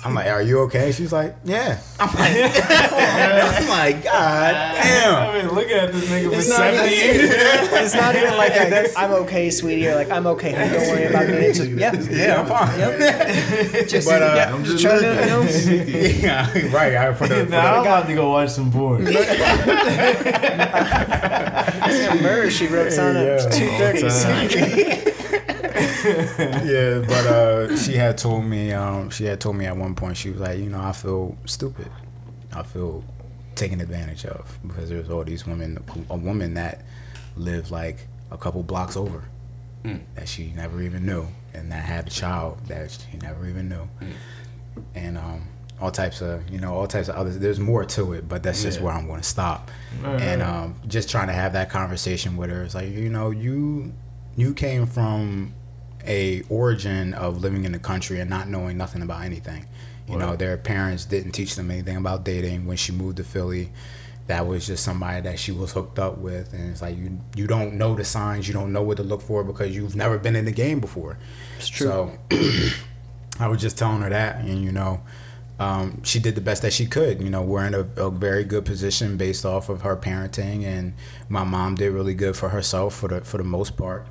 I'm 0.05 0.13
like, 0.13 0.27
are 0.27 0.41
you 0.41 0.59
okay? 0.61 0.91
She's 0.91 1.13
like, 1.13 1.35
yeah. 1.45 1.79
I'm 1.99 2.07
like, 2.15 2.35
I'm 2.63 3.67
like, 3.69 4.03
God 4.03 4.53
damn. 4.53 5.15
I've 5.15 5.41
been 5.41 5.55
looking 5.55 5.77
at 5.77 5.93
this 5.93 6.09
nigga 6.09 6.29
for 6.29 6.35
It's 6.35 6.49
not, 6.49 6.57
seven 6.57 6.85
even, 6.91 6.99
years. 7.15 7.29
it's 7.71 7.93
not 7.95 8.15
even 8.15 8.35
like 8.37 8.51
a, 8.51 8.99
I'm 8.99 9.11
okay, 9.23 9.49
sweetie, 9.49 9.87
or 9.87 9.95
like 9.95 10.09
I'm 10.11 10.27
okay, 10.27 10.51
honey, 10.51 10.71
don't 10.71 10.87
worry 10.89 11.05
about 11.09 11.27
me. 11.27 11.33
It's 11.35 11.57
just, 11.59 11.71
yeah, 11.71 11.93
Yeah, 11.93 12.41
I'm 12.41 12.47
fine. 12.47 12.79
yep. 12.79 13.87
Just, 13.87 14.07
But, 14.09 14.21
uh, 14.21 14.33
yeah, 14.35 14.53
I'm 14.53 14.63
just 14.65 14.83
trying 14.83 15.01
to, 15.01 15.13
you 15.21 15.27
know. 15.27 15.41
yeah, 16.27 16.75
right. 16.75 16.95
I 16.97 17.13
put 17.13 17.31
it. 17.31 17.49
Now 17.49 17.75
I'm 17.75 17.81
about 17.81 18.07
to 18.07 18.13
go 18.15 18.31
watch 18.31 18.49
some 18.49 18.71
porn. 18.71 19.03
Murder, 22.21 22.49
she 22.51 22.67
wrote 22.67 22.97
on 22.99 23.15
Yeah. 23.15 23.21
at 23.41 23.51
two 23.53 23.69
thirty. 23.77 25.13
Yeah, 25.75 27.03
but 27.07 27.25
uh, 27.25 27.77
she 27.77 27.93
had 27.93 28.17
told 28.17 28.45
me, 28.45 28.71
um, 28.73 29.09
she 29.09 29.25
had 29.25 29.39
told 29.41 29.55
me 29.55 29.65
at 29.65 29.75
one 29.75 29.95
point, 29.95 30.17
she 30.17 30.29
was 30.29 30.39
like, 30.39 30.59
you 30.59 30.69
know, 30.69 30.81
I 30.81 30.91
feel 30.91 31.37
stupid. 31.45 31.89
I 32.53 32.63
feel 32.63 33.03
taken 33.55 33.81
advantage 33.81 34.25
of 34.25 34.57
because 34.65 34.89
there's 34.89 35.09
all 35.09 35.23
these 35.23 35.45
women, 35.45 35.83
a 36.09 36.17
woman 36.17 36.53
that 36.55 36.83
lived 37.35 37.71
like 37.71 38.07
a 38.31 38.37
couple 38.37 38.63
blocks 38.63 38.95
over 38.97 39.23
that 40.15 40.29
she 40.29 40.53
never 40.55 40.81
even 40.81 41.05
knew, 41.05 41.27
and 41.53 41.71
that 41.71 41.83
had 41.83 42.07
a 42.07 42.09
child 42.09 42.57
that 42.67 42.89
she 42.91 43.17
never 43.17 43.47
even 43.47 43.67
knew, 43.67 43.87
and 44.95 45.17
um, 45.17 45.47
all 45.81 45.91
types 45.91 46.21
of, 46.21 46.47
you 46.49 46.59
know, 46.59 46.73
all 46.73 46.87
types 46.87 47.09
of 47.09 47.15
others. 47.15 47.37
There's 47.39 47.59
more 47.59 47.83
to 47.83 48.13
it, 48.13 48.29
but 48.29 48.43
that's 48.43 48.63
just 48.63 48.79
where 48.79 48.93
I'm 48.93 49.07
going 49.07 49.19
to 49.19 49.27
stop. 49.27 49.69
Right, 50.01 50.21
and 50.21 50.41
um, 50.41 50.75
just 50.87 51.09
trying 51.09 51.27
to 51.27 51.33
have 51.33 51.53
that 51.53 51.69
conversation 51.69 52.37
with 52.37 52.49
her. 52.49 52.63
It's 52.63 52.75
like, 52.75 52.89
you 52.91 53.09
know, 53.09 53.31
you 53.31 53.91
you 54.37 54.53
came 54.53 54.85
from 54.85 55.53
a 56.05 56.43
origin 56.49 57.13
of 57.13 57.41
living 57.41 57.65
in 57.65 57.71
the 57.71 57.79
country 57.79 58.19
and 58.19 58.29
not 58.29 58.47
knowing 58.47 58.77
nothing 58.77 59.01
about 59.01 59.23
anything. 59.23 59.65
You 60.07 60.17
know, 60.17 60.35
their 60.35 60.57
parents 60.57 61.05
didn't 61.05 61.31
teach 61.31 61.55
them 61.55 61.71
anything 61.71 61.95
about 61.95 62.25
dating. 62.25 62.65
When 62.65 62.75
she 62.75 62.91
moved 62.91 63.17
to 63.17 63.23
Philly, 63.23 63.71
that 64.27 64.45
was 64.45 64.67
just 64.67 64.83
somebody 64.83 65.21
that 65.21 65.39
she 65.39 65.51
was 65.51 65.71
hooked 65.71 65.97
up 65.97 66.17
with, 66.17 66.53
and 66.53 66.69
it's 66.69 66.81
like 66.81 66.97
you 66.97 67.19
you 67.35 67.47
don't 67.47 67.75
know 67.75 67.95
the 67.95 68.03
signs, 68.03 68.47
you 68.47 68.53
don't 68.53 68.73
know 68.73 68.83
what 68.83 68.97
to 68.97 69.03
look 69.03 69.21
for 69.21 69.43
because 69.43 69.75
you've 69.75 69.95
never 69.95 70.17
been 70.17 70.35
in 70.35 70.45
the 70.45 70.51
game 70.51 70.79
before. 70.79 71.17
It's 71.57 71.69
true. 71.69 71.87
So 71.87 72.17
I 73.39 73.47
was 73.47 73.61
just 73.61 73.77
telling 73.77 74.01
her 74.01 74.09
that, 74.09 74.41
and 74.41 74.63
you 74.63 74.71
know, 74.71 75.01
um, 75.59 76.03
she 76.03 76.19
did 76.19 76.35
the 76.35 76.41
best 76.41 76.61
that 76.61 76.73
she 76.73 76.85
could. 76.85 77.21
You 77.21 77.29
know, 77.29 77.41
we're 77.41 77.65
in 77.65 77.73
a, 77.73 77.87
a 77.97 78.09
very 78.09 78.43
good 78.43 78.65
position 78.65 79.17
based 79.17 79.45
off 79.45 79.69
of 79.69 79.81
her 79.81 79.95
parenting, 79.95 80.63
and 80.65 80.93
my 81.29 81.43
mom 81.43 81.75
did 81.75 81.91
really 81.91 82.13
good 82.13 82.35
for 82.35 82.49
herself 82.49 82.95
for 82.95 83.07
the 83.07 83.21
for 83.21 83.37
the 83.37 83.43
most 83.43 83.77
part. 83.77 84.07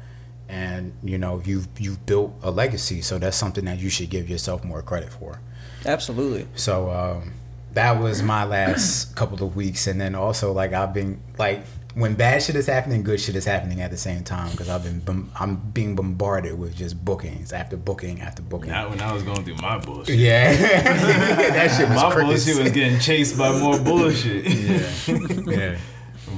And 0.53 0.93
you 1.03 1.17
know, 1.17 1.41
you've 1.47 1.67
you've 1.79 2.05
built 2.05 2.35
a 2.43 2.51
legacy, 2.51 3.01
so 3.01 3.19
that's 3.19 3.39
something 3.39 3.65
that 3.65 3.79
you 3.79 3.89
should 3.89 4.11
give 4.11 4.29
yourself 4.29 4.63
more 4.63 4.83
credit 4.83 5.11
for. 5.11 5.41
Absolutely. 5.87 6.47
So 6.57 6.91
um, 6.91 7.33
that 7.73 7.99
was 7.99 8.23
my 8.23 8.45
last 8.45 9.17
couple 9.17 9.43
of 9.47 9.57
weeks, 9.57 9.87
and 9.87 9.99
then 9.99 10.15
also 10.15 10.53
like 10.53 10.75
I've 10.75 10.93
been 10.93 11.21
like 11.39 11.65
when 11.95 12.15
bad 12.15 12.43
shit 12.43 12.55
is 12.57 12.67
happening, 12.67 13.03
good 13.03 13.19
shit 13.21 13.35
is 13.35 13.47
happening 13.47 13.81
at 13.81 13.91
the 13.91 13.97
same 13.97 14.25
time 14.25 14.51
because 14.51 14.69
I've 14.69 14.83
been 14.85 15.01
bom- 15.01 15.31
I'm 15.41 15.57
being 15.57 15.95
bombarded 15.97 16.59
with 16.59 16.75
just 16.77 17.03
bookings 17.03 17.53
after 17.55 17.79
booking 17.79 18.21
after 18.21 18.43
booking. 18.43 18.71
Not 18.73 18.91
when 18.91 19.01
I 19.01 19.13
was 19.13 19.23
going 19.23 19.45
through 19.45 19.57
my 19.57 19.79
bullshit. 19.79 20.17
Yeah, 20.19 20.53
that 20.57 21.71
shit 21.79 21.89
was 21.89 21.97
My 22.03 22.11
crickets. 22.13 22.45
bullshit 22.45 22.63
was 22.63 22.73
getting 22.73 22.99
chased 22.99 23.39
by 23.39 23.59
more 23.59 23.79
bullshit. 23.79 24.45
Yeah. 24.47 24.83
Yeah, 25.51 25.79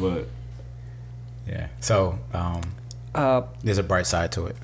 But 0.00 0.28
yeah. 1.48 1.68
So 1.80 2.18
um, 2.32 2.62
Uh, 3.14 3.42
there's 3.62 3.78
a 3.78 3.82
bright 3.82 4.06
side 4.06 4.32
to 4.32 4.46
it. 4.46 4.56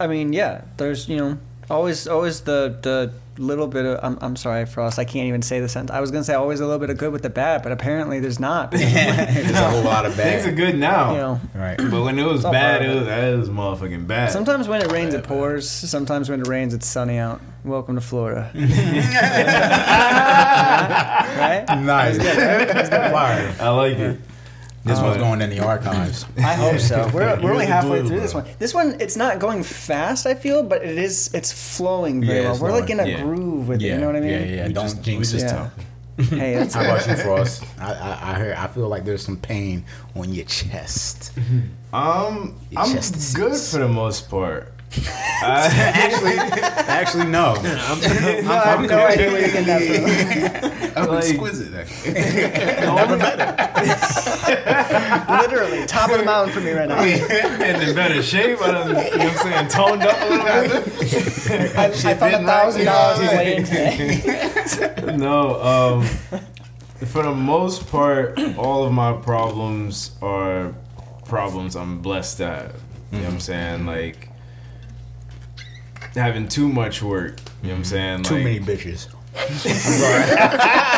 I 0.00 0.06
mean, 0.06 0.32
yeah. 0.32 0.62
There's 0.76 1.08
you 1.08 1.16
know 1.16 1.38
always 1.70 2.06
always 2.06 2.42
the 2.42 2.78
the 2.82 3.12
little 3.38 3.66
bit 3.66 3.84
of 3.84 4.00
I'm 4.02 4.18
I'm 4.20 4.36
sorry, 4.36 4.66
Frost. 4.66 4.98
I 4.98 5.04
can't 5.04 5.26
even 5.26 5.42
say 5.42 5.60
the 5.60 5.68
sentence. 5.68 5.94
I 5.94 6.00
was 6.00 6.10
gonna 6.10 6.24
say 6.24 6.34
always 6.34 6.60
a 6.60 6.64
little 6.64 6.78
bit 6.78 6.90
of 6.90 6.98
good 6.98 7.12
with 7.12 7.22
the 7.22 7.30
bad, 7.30 7.62
but 7.62 7.72
apparently 7.72 8.20
there's 8.20 8.40
not. 8.40 8.72
you 8.72 8.78
There's 8.78 9.50
a 9.50 9.70
whole 9.70 9.82
lot 9.82 10.06
of 10.06 10.16
bad 10.16 10.42
things 10.42 10.52
are 10.52 10.56
good 10.56 10.78
now. 10.78 11.14
know. 11.14 11.40
Right. 11.54 11.76
But 11.78 12.02
when 12.02 12.18
it 12.18 12.24
was 12.24 12.42
bad, 12.42 12.82
it 12.82 12.94
was, 12.94 13.06
that 13.06 13.36
was 13.36 13.48
motherfucking 13.48 14.06
bad. 14.06 14.32
Sometimes 14.32 14.68
when 14.68 14.82
it 14.82 14.92
rains, 14.92 15.14
it 15.14 15.24
pours. 15.24 15.68
Sometimes 15.68 16.28
when 16.28 16.40
it 16.40 16.46
rains, 16.46 16.74
it's 16.74 16.86
sunny 16.86 17.18
out. 17.18 17.40
Welcome 17.64 17.94
to 17.94 18.00
Florida. 18.00 18.50
right? 18.54 18.68
Nice. 21.68 22.18
Fire. 22.18 23.54
I 23.60 23.68
like 23.70 23.98
it. 23.98 24.18
This 24.84 24.98
Uh, 24.98 25.02
one's 25.04 25.16
going 25.18 25.40
in 25.42 25.50
the 25.50 25.60
archives. 25.60 26.26
I 26.38 26.54
hope 26.54 26.78
so. 26.80 27.08
We're, 27.14 27.40
we're 27.40 27.52
only 27.52 27.66
halfway 27.66 28.00
glue, 28.00 28.08
through 28.08 28.16
bro. 28.16 28.20
this 28.26 28.34
one. 28.34 28.44
This 28.58 28.74
one, 28.74 28.96
it's 29.00 29.16
not 29.16 29.38
going 29.38 29.62
fast. 29.62 30.26
I 30.26 30.34
feel, 30.34 30.62
but 30.64 30.82
it 30.84 30.98
is. 30.98 31.32
It's 31.32 31.52
flowing 31.76 32.20
very 32.24 32.40
Yeah, 32.42 32.52
well. 32.52 32.60
We're 32.60 32.72
like 32.80 32.90
in 32.90 32.98
a. 33.00 33.06
Yeah. 33.06 33.22
groove 33.22 33.68
with 33.68 33.80
it. 33.80 33.86
You 33.86 33.98
know 33.98 34.06
what 34.06 34.16
I 34.16 34.20
mean? 34.20 34.30
Yeah, 34.30 34.44
yeah. 34.44 34.66
We 34.66 34.72
Don't 34.72 34.84
just- 34.86 35.02
jinx 35.02 35.32
we 35.32 35.38
it. 35.38 35.42
Yeah. 35.44 35.70
Hey, 36.18 36.54
that's 36.56 36.74
How 36.78 36.82
about 36.82 37.06
you, 37.06 37.16
Frost? 37.16 37.64
I, 37.78 37.92
I 37.92 38.10
I 38.32 38.34
heard. 38.34 38.54
I 38.56 38.66
feel 38.66 38.88
like 38.88 39.04
there's 39.04 39.24
some 39.24 39.36
pain 39.38 39.84
on 40.14 40.32
your 40.32 40.44
chest. 40.44 41.32
Um, 41.92 42.56
Your 42.70 42.80
I'm 42.82 42.92
chest 42.92 43.34
good 43.34 43.56
for 43.56 43.78
the 43.78 43.88
most 43.88 44.28
part. 44.30 44.72
I, 44.94 45.66
Actually, 45.94 46.36
actually, 46.88 47.24
no. 47.26 47.54
no, 47.62 47.70
I 47.70 48.66
have 48.66 48.80
no 48.88 49.06
idea 49.06 49.30
where 49.32 49.40
you're 49.40 49.50
getting 49.62 49.66
that 49.66 50.92
I'm 50.96 51.08
Like- 51.08 51.24
exquisite. 51.24 51.72
Actually. 51.74 52.12
from. 52.84 53.18
Literally, 55.40 55.86
top 55.86 56.10
of 56.10 56.18
the 56.18 56.24
mountain 56.24 56.52
for 56.54 56.60
me 56.60 56.72
right 56.72 56.88
now. 56.88 57.02
getting 57.04 57.88
in 57.88 57.94
better 57.94 58.22
shape. 58.22 58.60
I 58.62 58.70
done, 58.70 58.88
you 58.88 58.94
know 58.94 59.00
what 59.02 59.12
I'm 59.22 59.36
saying? 59.36 59.68
Toned 59.68 60.02
up 60.02 60.16
a 60.20 60.24
little 60.28 60.44
bit. 60.82 61.76
I, 61.76 61.84
I 61.86 62.14
found 62.14 62.34
a 62.34 62.44
thousand 62.44 62.84
dollars 62.84 63.18
weigh 63.20 63.56
in 63.56 63.64
today. 63.64 65.16
No, 65.16 65.60
um, 65.62 66.04
for 67.06 67.22
the 67.22 67.34
most 67.34 67.88
part, 67.88 68.38
all 68.56 68.84
of 68.84 68.92
my 68.92 69.12
problems 69.12 70.12
are 70.22 70.74
problems 71.26 71.74
I'm 71.76 72.00
blessed 72.00 72.38
have. 72.38 72.72
You 73.10 73.18
know 73.18 73.24
what 73.24 73.32
I'm 73.34 73.40
saying? 73.40 73.86
Like 73.86 74.28
having 76.14 76.48
too 76.48 76.68
much 76.68 77.02
work. 77.02 77.38
You 77.62 77.68
know 77.68 77.74
what 77.74 77.78
I'm 77.78 77.84
saying? 77.84 78.22
Too 78.24 78.34
like, 78.34 78.44
many 78.44 78.60
bitches. 78.60 79.08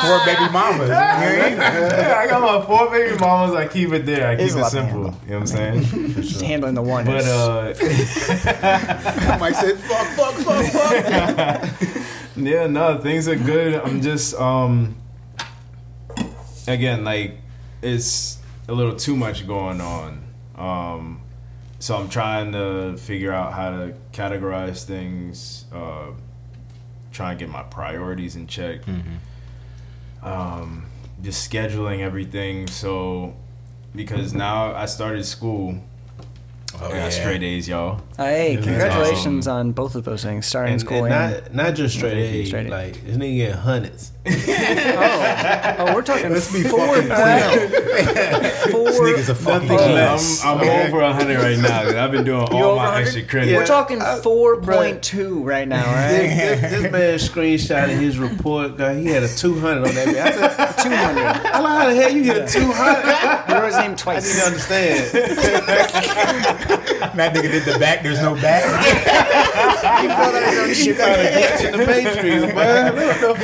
Four 0.00 0.24
baby 0.24 0.48
mamas. 0.50 0.88
Yeah, 0.88 2.16
I 2.24 2.26
got 2.26 2.40
my 2.40 2.62
four 2.66 2.90
baby 2.90 3.18
mamas. 3.18 3.54
I 3.54 3.68
keep 3.68 3.92
it 3.92 4.06
there. 4.06 4.26
I 4.26 4.36
keep 4.36 4.46
It's 4.46 4.54
it 4.54 4.64
simple. 4.66 4.98
You 4.98 5.04
know 5.04 5.10
what 5.10 5.36
I'm 5.36 5.46
saying? 5.46 5.82
Just 6.14 6.40
handling 6.40 6.72
the 6.74 6.80
one. 6.82 7.04
But 7.04 7.20
is- 7.20 7.28
uh, 7.28 7.74
Mike 9.38 9.54
said, 9.54 9.78
"Fuck, 9.78 10.06
fuck, 10.08 10.34
fuck, 10.36 10.64
fuck." 10.72 11.62
yeah, 12.36 12.66
no, 12.66 12.96
things 12.98 13.28
are 13.28 13.36
good. 13.36 13.74
I'm 13.74 14.00
just 14.00 14.34
um 14.36 14.96
again 16.66 17.04
like 17.04 17.34
it's 17.82 18.38
a 18.68 18.72
little 18.72 18.96
too 18.96 19.16
much 19.16 19.46
going 19.46 19.82
on. 19.82 20.22
Um 20.56 21.19
so 21.80 21.96
I'm 21.96 22.08
trying 22.08 22.52
to 22.52 22.96
figure 22.96 23.32
out 23.32 23.52
how 23.54 23.70
to 23.70 23.94
categorize 24.12 24.84
things, 24.84 25.64
uh 25.72 26.12
try 27.12 27.30
and 27.30 27.38
get 27.40 27.48
my 27.48 27.64
priorities 27.64 28.36
in 28.36 28.46
check. 28.46 28.82
um, 30.22 30.86
just 31.22 31.50
scheduling 31.50 32.00
everything. 32.00 32.66
So 32.68 33.34
because 33.94 34.32
now 34.32 34.72
I 34.74 34.86
started 34.86 35.24
school, 35.24 35.82
Oh, 36.80 36.86
I 36.86 36.92
got 36.92 37.12
straight 37.12 37.42
A's, 37.42 37.66
y'all. 37.68 38.00
Uh, 38.20 38.24
hey, 38.26 38.54
Yeah. 38.56 38.60
congratulations 38.60 39.48
on 39.48 39.72
both 39.72 39.94
of 39.94 40.04
those 40.04 40.22
things, 40.22 40.44
starting 40.44 40.72
And, 40.74 40.80
school 40.82 41.04
and 41.06 41.14
and. 41.14 41.54
not 41.54 41.54
not 41.68 41.74
just 41.74 41.96
straight 41.96 42.18
A's, 42.18 42.48
straight 42.48 42.66
A. 42.66 42.70
like 42.70 43.02
this 43.06 43.16
nigga 43.16 43.36
get 43.36 43.54
hundreds. 43.54 44.12
oh, 44.26 45.76
oh, 45.78 45.94
we're 45.94 46.02
talking 46.02 46.30
Let's 46.30 46.52
be 46.52 46.62
four, 46.62 46.86
fucking 46.86 47.08
four. 48.70 48.84
This 48.90 49.00
nigga's 49.00 49.28
a 49.30 49.34
fucking 49.34 49.68
Nothing 49.68 49.92
less. 49.94 50.44
I'm, 50.44 50.58
I'm 50.60 50.68
over 50.68 50.98
100 51.00 51.36
right 51.38 51.58
now. 51.58 51.84
'cause 51.84 51.94
I've 51.94 52.10
been 52.12 52.24
doing 52.24 52.46
You 52.52 52.58
all 52.62 52.76
my 52.76 52.84
100? 53.00 53.00
extra 53.06 53.22
credit. 53.22 53.56
We're 53.56 53.64
talking 53.64 54.00
four 54.22 54.60
point 54.60 55.02
two 55.02 55.42
right 55.42 55.66
now, 55.66 55.86
right? 55.90 56.10
this, 56.28 56.60
this, 56.60 56.82
this 56.82 56.92
man 56.92 57.14
screenshotted 57.14 57.98
his 57.98 58.18
report. 58.18 58.76
God, 58.76 58.96
he 58.98 59.06
had 59.06 59.22
a 59.22 59.28
two 59.34 59.58
hundred 59.58 59.88
on 59.88 59.94
that. 59.94 60.08
bitch. 60.08 60.20
I 60.20 60.30
said, 60.32 60.82
Two 60.82 60.90
hundred. 60.94 61.22
how 61.46 61.62
how 61.66 61.88
the 61.88 61.94
hell 61.94 62.10
you 62.12 62.22
get 62.24 62.36
a 62.36 62.46
two 62.46 62.70
hundred? 62.70 63.48
You 63.48 63.54
wrote 63.62 63.66
his 63.68 63.78
name 63.78 63.96
twice. 63.96 64.44
I 64.46 64.50
twice. 64.50 64.68
didn't 64.68 64.92
understand. 65.08 65.10
That 67.16 67.34
nigga 67.34 67.50
did 67.50 67.64
the 67.64 67.78
back. 67.78 68.02
There's 68.10 68.22
no 68.22 68.34
back. 68.42 68.64
He 70.02 70.08
filled 70.08 70.34
out 70.34 70.42
his 70.42 70.58
own 70.58 70.74
shit. 70.74 70.96
Found 70.96 71.20
a 71.20 71.30
glitch 71.30 71.64
in 71.64 71.72
the 71.72 71.78
matrix, 71.86 72.54
man. 72.54 72.96
What 73.06 73.20
the 73.20 73.34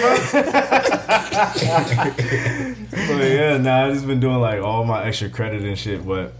fuck? 2.01 2.17
But 3.07 3.31
yeah, 3.31 3.59
nah, 3.59 3.87
I 3.87 3.93
just 3.93 4.05
been 4.07 4.19
doing 4.19 4.41
like 4.41 4.61
all 4.61 4.83
my 4.85 5.05
extra 5.05 5.29
credit 5.29 5.63
and 5.63 5.79
shit. 5.79 6.05
But 6.05 6.33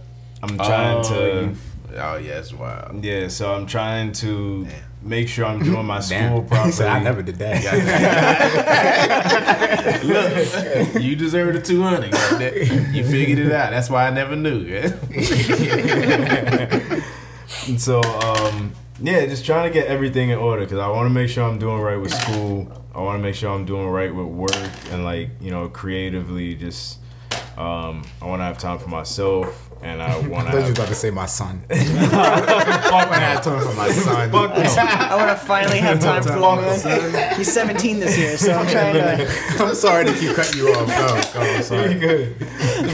I'm 0.43 0.57
trying 0.57 0.97
oh, 0.97 1.03
to. 1.03 1.53
Oh 1.95 2.17
yeah, 2.17 2.39
it's 2.39 2.51
wild. 2.51 3.05
Yeah, 3.05 3.29
so 3.29 3.53
I'm 3.53 3.65
trying 3.65 4.11
to 4.13 4.67
make 5.01 5.29
sure 5.29 5.45
I'm 5.45 5.63
doing 5.63 5.85
my 5.85 6.01
school 6.01 6.19
Damn. 6.19 6.45
properly. 6.47 6.65
He 6.65 6.71
said, 6.73 6.87
I 6.87 6.99
never 6.99 7.21
did 7.21 7.35
that. 7.35 7.63
Look, 10.03 11.01
you 11.01 11.15
deserve 11.15 11.53
the 11.53 11.61
two 11.61 11.81
hundred. 11.81 12.13
You 12.93 13.05
figured 13.05 13.39
it 13.39 13.53
out. 13.53 13.71
That's 13.71 13.89
why 13.89 14.07
I 14.07 14.09
never 14.09 14.35
knew. 14.35 14.65
And 17.67 17.79
so, 17.79 18.01
um, 18.01 18.73
yeah, 19.01 19.25
just 19.25 19.45
trying 19.45 19.71
to 19.71 19.73
get 19.73 19.87
everything 19.87 20.29
in 20.29 20.37
order 20.37 20.63
because 20.63 20.79
I 20.79 20.87
want 20.89 21.07
to 21.07 21.13
make 21.13 21.29
sure 21.29 21.43
I'm 21.43 21.59
doing 21.59 21.79
right 21.81 21.97
with 21.97 22.13
school. 22.13 22.83
I 22.93 23.01
want 23.01 23.19
to 23.19 23.23
make 23.23 23.35
sure 23.35 23.51
I'm 23.51 23.65
doing 23.65 23.87
right 23.87 24.13
with 24.13 24.25
work 24.27 24.71
and 24.91 25.03
like 25.03 25.29
you 25.39 25.51
know 25.51 25.69
creatively. 25.69 26.55
Just 26.55 26.99
um, 27.57 28.03
I 28.21 28.25
want 28.25 28.39
to 28.39 28.43
have 28.45 28.57
time 28.57 28.79
for 28.79 28.89
myself 28.89 29.66
and 29.81 30.01
I 30.01 30.13
I 30.13 30.27
want 30.27 30.47
thought 30.47 30.53
you 30.55 30.59
was 30.61 30.65
to. 30.73 30.81
about 30.81 30.87
to 30.89 30.95
say 30.95 31.09
my 31.11 31.25
son. 31.25 31.61
Fuck 31.69 33.09
when 33.09 33.19
I 33.21 33.33
had 33.33 33.43
time 33.43 33.61
for 33.61 33.73
my 33.75 33.89
son. 33.91 34.29
I 34.33 35.15
want 35.15 35.29
to 35.39 35.45
finally 35.45 35.79
have 35.79 35.99
time 35.99 36.23
for 36.23 36.33
little 36.33 36.55
man. 36.57 37.35
He's 37.35 37.51
17 37.53 37.99
this 37.99 38.17
year, 38.17 38.37
so 38.37 38.53
I'm 38.53 38.67
trying 38.67 38.93
to. 39.17 39.63
I'm 39.63 39.75
sorry 39.75 40.05
to 40.05 40.13
keep 40.13 40.35
cutting 40.35 40.59
you 40.59 40.69
off. 40.73 40.87
Go, 40.87 41.39
go. 41.39 41.45
I'm 41.45 41.63
sorry. 41.63 41.93
good, 41.95 42.39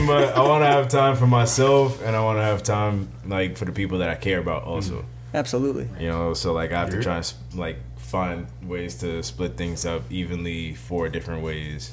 but 0.06 0.36
I 0.36 0.40
want 0.46 0.62
to 0.62 0.68
have 0.68 0.88
time 0.88 1.16
for 1.16 1.26
myself 1.26 2.02
and 2.02 2.14
I 2.16 2.22
want 2.22 2.38
to 2.38 2.42
have 2.42 2.62
time 2.62 3.08
like 3.26 3.56
for 3.56 3.64
the 3.64 3.72
people 3.72 3.98
that 3.98 4.08
I 4.08 4.14
care 4.14 4.38
about 4.38 4.64
also. 4.64 5.04
Absolutely. 5.32 5.88
You 5.98 6.08
know, 6.08 6.34
so 6.34 6.52
like 6.52 6.72
I 6.72 6.80
have 6.80 6.90
to 6.90 7.02
try 7.02 7.16
and 7.16 7.32
like 7.54 7.78
find 7.96 8.46
ways 8.62 8.94
to 8.96 9.22
split 9.22 9.56
things 9.56 9.84
up 9.84 10.02
evenly 10.10 10.74
four 10.74 11.08
different 11.08 11.42
ways. 11.42 11.92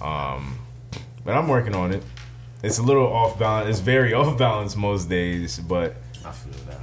Um, 0.00 0.58
but 1.24 1.34
I'm 1.34 1.48
working 1.48 1.74
on 1.74 1.92
it. 1.92 2.02
It's 2.62 2.78
a 2.78 2.82
little 2.82 3.06
off 3.06 3.38
balance. 3.38 3.68
It's 3.70 3.80
very 3.80 4.12
off 4.14 4.38
balance 4.38 4.76
most 4.76 5.08
days, 5.08 5.58
but 5.58 5.96
I 6.24 6.32
feel 6.32 6.52
that. 6.68 6.80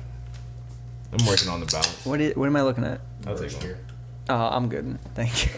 I'm 1.11 1.25
working 1.27 1.49
on 1.49 1.59
the 1.59 1.65
balance. 1.67 2.05
What, 2.05 2.21
is, 2.21 2.35
what 2.35 2.47
am 2.47 2.55
I 2.55 2.61
looking 2.63 2.83
at? 2.85 3.01
I'll 3.27 3.37
take 3.37 3.51
one. 3.53 3.75
Oh, 4.29 4.35
I'm 4.35 4.69
good. 4.69 4.97
Thank 5.15 5.45
you. 5.45 5.51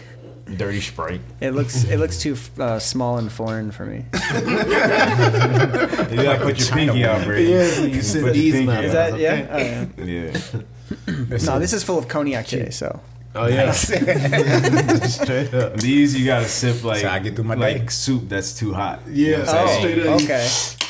Dirty 0.56 0.80
Sprite. 0.80 1.20
It 1.40 1.50
looks 1.52 1.82
it 1.84 1.98
looks 1.98 2.20
too 2.20 2.36
uh, 2.60 2.78
small 2.78 3.18
and 3.18 3.32
foreign 3.32 3.72
for 3.72 3.84
me. 3.84 4.04
You 4.14 4.20
gotta 6.22 6.38
put 6.40 6.56
your 6.60 6.68
pinky 6.68 7.04
out, 7.04 7.24
Brady. 7.24 7.50
Yeah, 7.50 7.80
you 7.80 8.00
sit 8.00 8.22
Put 8.22 8.26
your 8.26 8.32
these 8.34 8.54
pinky 8.54 8.70
out. 8.70 8.84
Is 8.84 8.92
that 8.92 9.18
yeah? 9.18 9.48
Oh, 9.50 9.58
yeah. 9.58 9.86
Yeah. 10.04 10.38
No, 11.08 11.58
this 11.58 11.72
is 11.72 11.82
full 11.82 11.98
of 11.98 12.06
cognac 12.06 12.46
today, 12.46 12.70
so 12.70 13.00
Oh 13.38 13.46
yeah, 13.46 13.70
straight 13.72 15.52
up. 15.54 15.74
These 15.76 16.18
you 16.18 16.24
gotta 16.26 16.46
sip 16.46 16.82
like 16.84 17.00
So 17.00 17.08
I 17.08 17.18
get 17.18 17.34
through 17.34 17.44
my 17.44 17.54
like 17.54 17.80
day. 17.82 17.86
soup 17.88 18.28
that's 18.28 18.54
too 18.58 18.72
hot. 18.72 19.00
Yeah, 19.10 19.40
what 19.40 19.48
I'm 19.48 19.68
oh, 19.68 19.82
saying? 19.82 20.22
okay. 20.22 20.48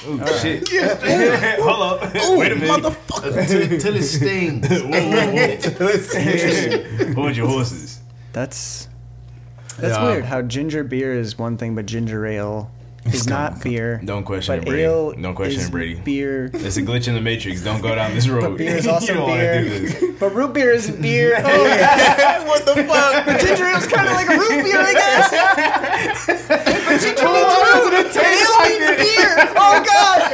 Oh, 0.09 0.38
shit. 0.40 0.68
Hold 1.61 1.82
up. 2.02 2.14
Wait 2.38 2.52
a 2.52 2.56
minute. 2.56 2.96
Till, 3.48 3.78
till 3.80 3.96
it 3.96 4.02
stings. 4.04 4.68
Whoa, 4.70 4.87
whoa, 4.87 5.32
whoa. 5.80 7.14
Hold 7.14 7.37
your 7.37 7.48
horses. 7.48 8.00
That's 8.32 8.88
that's 9.78 9.96
Yeah. 9.96 10.04
weird. 10.04 10.24
How 10.26 10.42
ginger 10.42 10.85
beer 10.85 11.12
is 11.14 11.37
one 11.38 11.56
thing, 11.56 11.74
but 11.74 11.87
ginger 11.87 12.24
ale 12.26 12.70
is 13.12 13.26
not 13.26 13.62
beer. 13.62 14.00
Don't 14.04 14.24
question 14.24 14.56
it, 14.56 14.64
Brady. 14.64 14.82
ale 14.82 15.12
Don't 15.12 15.34
question 15.34 15.62
it, 15.62 15.70
Brady. 15.70 15.94
Beer. 15.96 16.50
It's 16.52 16.76
a 16.76 16.82
glitch 16.82 17.08
in 17.08 17.14
the 17.14 17.20
matrix. 17.20 17.62
Don't 17.62 17.80
go 17.80 17.94
down 17.94 18.14
this 18.14 18.28
road. 18.28 18.42
But 18.42 18.56
beer 18.58 18.76
is 18.76 18.86
also 18.94 19.26
beer. 19.26 19.90
But 20.18 20.34
root 20.34 20.54
beer 20.54 20.70
isn't 20.72 21.00
beer. 21.02 21.34
Oh 21.44 21.64
yeah. 21.66 22.46
what 22.46 22.64
the 22.64 22.74
fuck? 22.84 23.26
But 23.26 23.40
ginger 23.40 23.66
ale 23.66 23.76
is 23.76 23.86
kind 23.86 24.08
of 24.08 24.14
like 24.14 24.28
a 24.28 24.38
root 24.38 24.64
beer, 24.64 24.78
I 24.80 24.92
guess. 24.92 26.26
but 26.26 27.00
ginger 27.00 27.26
means 27.26 27.56
root. 27.92 28.16
Ale 28.16 28.58
means 28.64 28.88
beer. 29.02 29.36
Oh 29.56 29.84
god. 29.84 30.30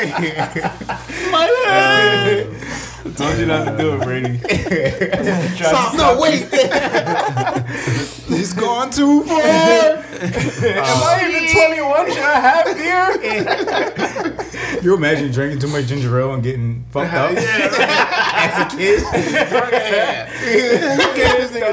My 1.32 1.46
uh, 1.66 1.70
head. 1.70 3.16
Told 3.16 3.36
you 3.38 3.46
not 3.46 3.64
to 3.64 3.76
do 3.76 3.94
it, 3.94 4.02
Brady. 4.02 4.38
Try 5.56 5.94
No, 5.96 6.18
wait. 6.20 6.48
He's 8.28 8.52
gone 8.54 8.90
too 8.90 9.24
far. 9.24 10.04
Am 10.22 11.02
I 11.02 11.26
even 11.28 11.48
21? 11.52 12.06
Should 12.12 12.22
I 12.22 12.40
have 12.40 12.66
beer? 12.76 14.42
You 14.82 14.94
imagine 14.94 15.30
drinking 15.30 15.60
too 15.60 15.68
much 15.68 15.86
ginger 15.86 16.18
ale 16.18 16.34
and 16.34 16.42
getting 16.42 16.84
fucked 16.90 17.12
up 17.14 17.30
as 17.36 18.72
a 18.72 18.76
kid? 18.76 19.00
Look 19.02 19.72
at 19.72 20.28
this 21.38 21.50
nigga 21.52 21.72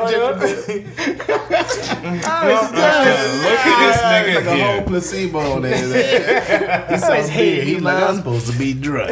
like 4.35 4.45
a 4.45 4.55
here. 4.55 4.65
whole 4.73 4.81
placebo 4.83 5.39
on 5.39 5.61
there. 5.63 6.85
He 6.89 6.97
saw 6.97 7.07
Always 7.07 7.29
hated 7.29 7.55
beer. 7.55 7.63
He 7.65 7.75
me, 7.75 7.81
like, 7.81 8.03
I'm 8.03 8.15
supposed 8.17 8.51
to 8.51 8.57
be 8.59 8.73
drunk. 8.73 9.09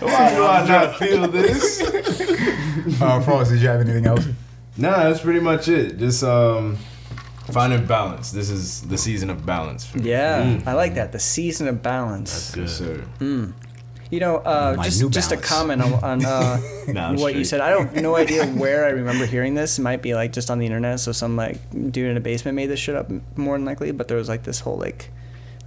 Why 0.00 0.34
do 0.34 0.44
I 0.46 0.64
not 0.66 0.96
feel 0.96 1.28
this? 1.28 1.82
Uh, 3.00 3.20
Frost, 3.20 3.50
did 3.50 3.60
you 3.60 3.68
have 3.68 3.80
anything 3.82 4.06
else? 4.06 4.26
Nah, 4.76 5.04
that's 5.04 5.20
pretty 5.20 5.40
much 5.40 5.68
it. 5.68 5.98
Just 5.98 6.22
um, 6.24 6.78
finding 7.50 7.84
balance. 7.86 8.32
This 8.32 8.50
is 8.50 8.82
the 8.82 8.96
season 8.96 9.30
of 9.30 9.44
balance. 9.44 9.84
For 9.84 9.98
me. 9.98 10.10
Yeah, 10.10 10.60
I 10.66 10.72
like 10.72 10.94
that. 10.94 11.12
The 11.12 11.18
season 11.18 11.68
of 11.68 11.82
balance. 11.82 12.32
That's 12.32 12.54
good. 12.54 12.60
Yes, 12.62 12.78
sir. 13.20 13.52
You 14.12 14.20
know, 14.20 14.36
uh, 14.36 14.74
My 14.76 14.84
just 14.84 15.00
New 15.00 15.08
just 15.08 15.32
a 15.32 15.38
comment 15.38 15.80
on, 15.80 15.94
on 16.04 16.24
uh, 16.26 16.60
Nah, 16.88 17.08
I'm 17.08 17.16
what 17.16 17.34
you 17.34 17.44
said. 17.44 17.62
I 17.62 17.70
don't 17.70 17.94
no 17.96 18.14
idea 18.14 18.46
where 18.46 18.84
I 18.84 18.90
remember 18.90 19.24
hearing 19.24 19.54
this. 19.54 19.78
It 19.78 19.82
might 19.82 20.02
be 20.02 20.14
like 20.14 20.32
just 20.32 20.50
on 20.50 20.58
the 20.58 20.66
internet. 20.66 21.00
So 21.00 21.12
some 21.12 21.34
like 21.34 21.58
dude 21.70 22.10
in 22.10 22.16
a 22.18 22.20
basement 22.20 22.56
made 22.56 22.66
this 22.66 22.78
shit 22.78 22.94
up 22.94 23.10
more 23.36 23.56
than 23.56 23.64
likely. 23.64 23.90
But 23.90 24.08
there 24.08 24.18
was 24.18 24.28
like 24.28 24.42
this 24.42 24.60
whole 24.60 24.76
like 24.76 25.10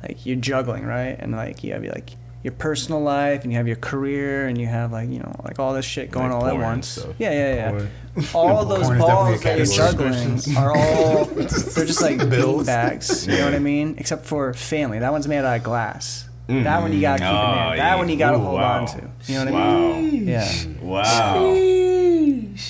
like 0.03 0.27
you're 0.27 0.35
juggling 0.35 0.85
right, 0.85 1.15
and 1.17 1.31
like 1.31 1.63
you 1.63 1.73
have 1.73 1.83
your, 1.83 1.93
like 1.93 2.11
your 2.45 2.53
personal 2.53 3.01
life 3.01 3.41
and 3.41 3.51
you 3.51 3.57
have 3.57 3.65
your 3.65 3.75
career 3.75 4.45
and 4.45 4.55
you 4.55 4.67
have 4.67 4.91
like 4.91 5.09
you 5.09 5.17
know 5.17 5.33
like 5.43 5.57
all 5.57 5.73
this 5.73 5.83
shit 5.83 6.11
going 6.11 6.27
Like 6.31 6.35
all 6.35 6.45
at 6.45 6.51
porn 6.51 6.61
and 6.63 6.71
once. 6.73 6.87
stuff. 6.89 7.15
Yeah, 7.17 7.31
yeah, 7.31 7.55
yeah. 7.55 7.69
Porn. 7.71 7.89
All 8.35 8.63
those 8.65 8.87
balls 8.97 9.41
that 9.41 9.57
definitely 9.57 9.75
you're 9.75 9.91
juggling 9.91 10.39
are 10.57 10.77
all 10.77 11.25
they're 11.25 11.85
just 11.85 12.01
like 12.01 12.17
Bills. 12.29 12.57
bean 12.59 12.65
bags. 12.67 13.27
You 13.27 13.39
know 13.39 13.45
what 13.45 13.55
I 13.55 13.59
mean? 13.59 13.95
Except 13.97 14.25
for 14.25 14.53
family. 14.53 14.99
That 14.99 15.11
one's 15.11 15.27
made 15.27 15.39
out 15.39 15.57
of 15.57 15.63
glass. 15.63 16.29
That 16.47 16.81
one 16.81 16.93
you 16.93 16.99
mm. 16.99 17.01
gotta 17.01 17.17
keep 17.23 17.27
in 17.27 17.35
Oh, 17.35 17.41
there. 17.41 17.77
That 17.77 17.77
yeah. 17.77 17.95
one 17.95 18.07
you 18.07 18.15
gotta 18.17 18.37
Ooh, 18.37 18.41
hold 18.41 18.61
wow. 18.61 18.79
on 18.81 18.85
to. 18.87 19.09
You 19.25 19.43
know 19.43 19.51
what 19.51 19.61
I 19.61 20.01
mean? 20.01 20.27
Yeah. 20.27 20.51
Wow. 20.81 21.53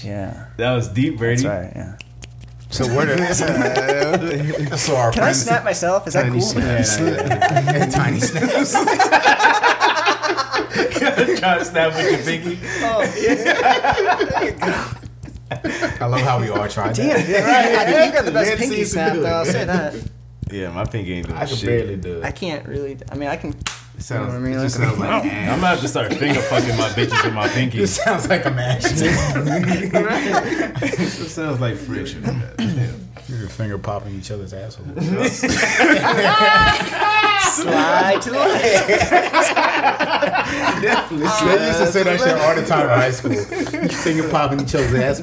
Yeah. 0.03 0.45
That 0.57 0.71
was 0.73 0.87
deep, 0.87 1.17
Brady. 1.17 1.43
That's 1.43 1.65
right. 1.65 1.73
Yeah. 1.75 1.97
So 2.71 2.87
what? 2.93 3.07
Are, 3.07 3.33
so 4.77 4.95
our 4.97 5.11
Can 5.11 5.23
I 5.23 5.31
snap 5.31 5.63
myself? 5.63 6.07
Is 6.07 6.13
that 6.15 6.23
Tiny 6.23 6.39
cool? 6.39 6.41
snaps. 6.41 6.99
Yeah, 6.99 7.85
tiny 7.89 8.19
snaps. 8.19 8.73
Try 11.37 11.57
to 11.59 11.65
snap 11.65 11.93
with 11.95 12.11
your 12.11 12.19
pinky. 12.21 12.59
Oh, 12.81 13.01
I 16.01 16.05
love 16.07 16.21
how 16.21 16.39
we 16.39 16.49
all 16.49 16.67
tried 16.67 16.95
Damn, 16.95 17.09
that. 17.09 17.29
yeah, 17.29 17.77
I 17.79 17.85
think 17.85 18.05
you 18.07 18.11
got 18.13 18.25
the 18.25 18.31
best 18.31 18.49
Let's 18.49 18.61
pinky 18.61 18.81
if 18.81 18.87
snap 18.89 19.13
though. 19.13 19.25
I'll 19.25 19.45
say 19.45 19.63
that. 19.65 19.93
Yeah, 20.51 20.71
my 20.71 20.85
pinky 20.85 21.13
ain't 21.13 21.27
doing 21.27 21.37
I 21.39 21.45
can 21.45 21.55
shit. 21.55 21.67
barely 21.67 21.95
do 21.97 22.17
it. 22.19 22.23
I 22.23 22.31
can't 22.31 22.67
really. 22.67 22.97
I 23.11 23.15
mean, 23.15 23.29
I 23.29 23.35
can. 23.35 23.51
It 23.97 24.01
sounds, 24.01 24.33
I 24.33 24.39
mean? 24.39 24.53
it 24.53 24.61
just 24.61 24.77
Like- 24.79 24.87
sounds 24.89 24.99
like 24.99 25.09
I'm, 25.09 25.25
ass. 25.29 25.49
Gonna 25.55 25.67
have 25.67 25.79
to 25.81 25.87
start 25.87 26.13
finger 26.13 26.41
fucking 26.41 26.75
my 26.77 26.89
bitches 26.89 27.23
with 27.23 27.33
my 27.33 27.47
pinky. 27.47 27.81
It 27.83 27.87
sounds 27.87 28.27
like 28.29 28.45
a 28.45 28.51
match. 28.51 28.83
It 28.85 28.97
sounds 31.29 31.59
like 31.61 31.75
friction. 31.77 32.23
You're 33.27 33.49
finger 33.49 33.77
popping 33.79 34.13
each 34.15 34.29
other's 34.29 34.53
assholes. 34.53 34.87
Slide 37.55 38.21
to 38.21 38.29
the 38.29 38.37
left. 38.37 38.87
definitely. 40.81 41.27
They 41.57 41.67
used 41.67 41.79
to 41.79 41.87
say 41.87 42.03
that 42.03 42.19
shit 42.19 42.37
all 42.37 42.55
the 42.55 42.65
time 42.65 42.83
in 42.83 42.89
high 42.89 43.11
school. 43.11 43.31
You 43.33 43.87
finger 43.89 44.29
popping 44.29 44.61
each 44.61 44.75
other's 44.75 44.93
ass. 44.93 45.21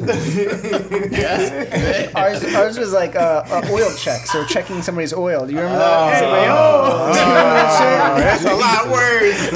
ours, 2.17 2.55
ours 2.55 2.79
was 2.79 2.93
like 2.93 3.15
uh, 3.15 3.45
uh, 3.47 3.63
oil 3.71 3.91
checks 3.97 4.35
or 4.35 4.45
checking 4.47 4.83
somebody's 4.83 5.13
oil. 5.13 5.47
Do 5.47 5.53
you 5.53 5.59
remember 5.59 5.79
that? 5.79 6.13
It's 6.15 6.23
like, 6.23 6.49
oh, 6.51 7.13
That's 8.19 8.45
a 8.45 8.55
lot 8.55 8.87
of 8.87 8.93
words. 8.93 9.53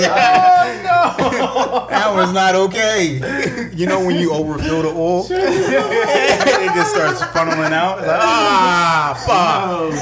That 1.89 2.13
was 2.15 2.33
not 2.33 2.55
okay. 2.55 3.71
You 3.75 3.87
know 3.87 4.05
when 4.05 4.17
you 4.17 4.33
overfill 4.33 4.83
the 4.83 4.89
oil, 4.89 5.27
it 5.31 6.75
just 6.75 6.95
starts 6.95 7.21
funneling 7.23 7.73
out. 7.73 7.99
It's 7.99 8.07
like, 8.07 8.21
ah, 8.21 9.15
fuck. 9.27 9.93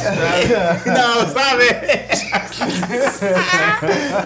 No, 0.86 1.24
stop 1.28 1.58
it. 1.60 2.34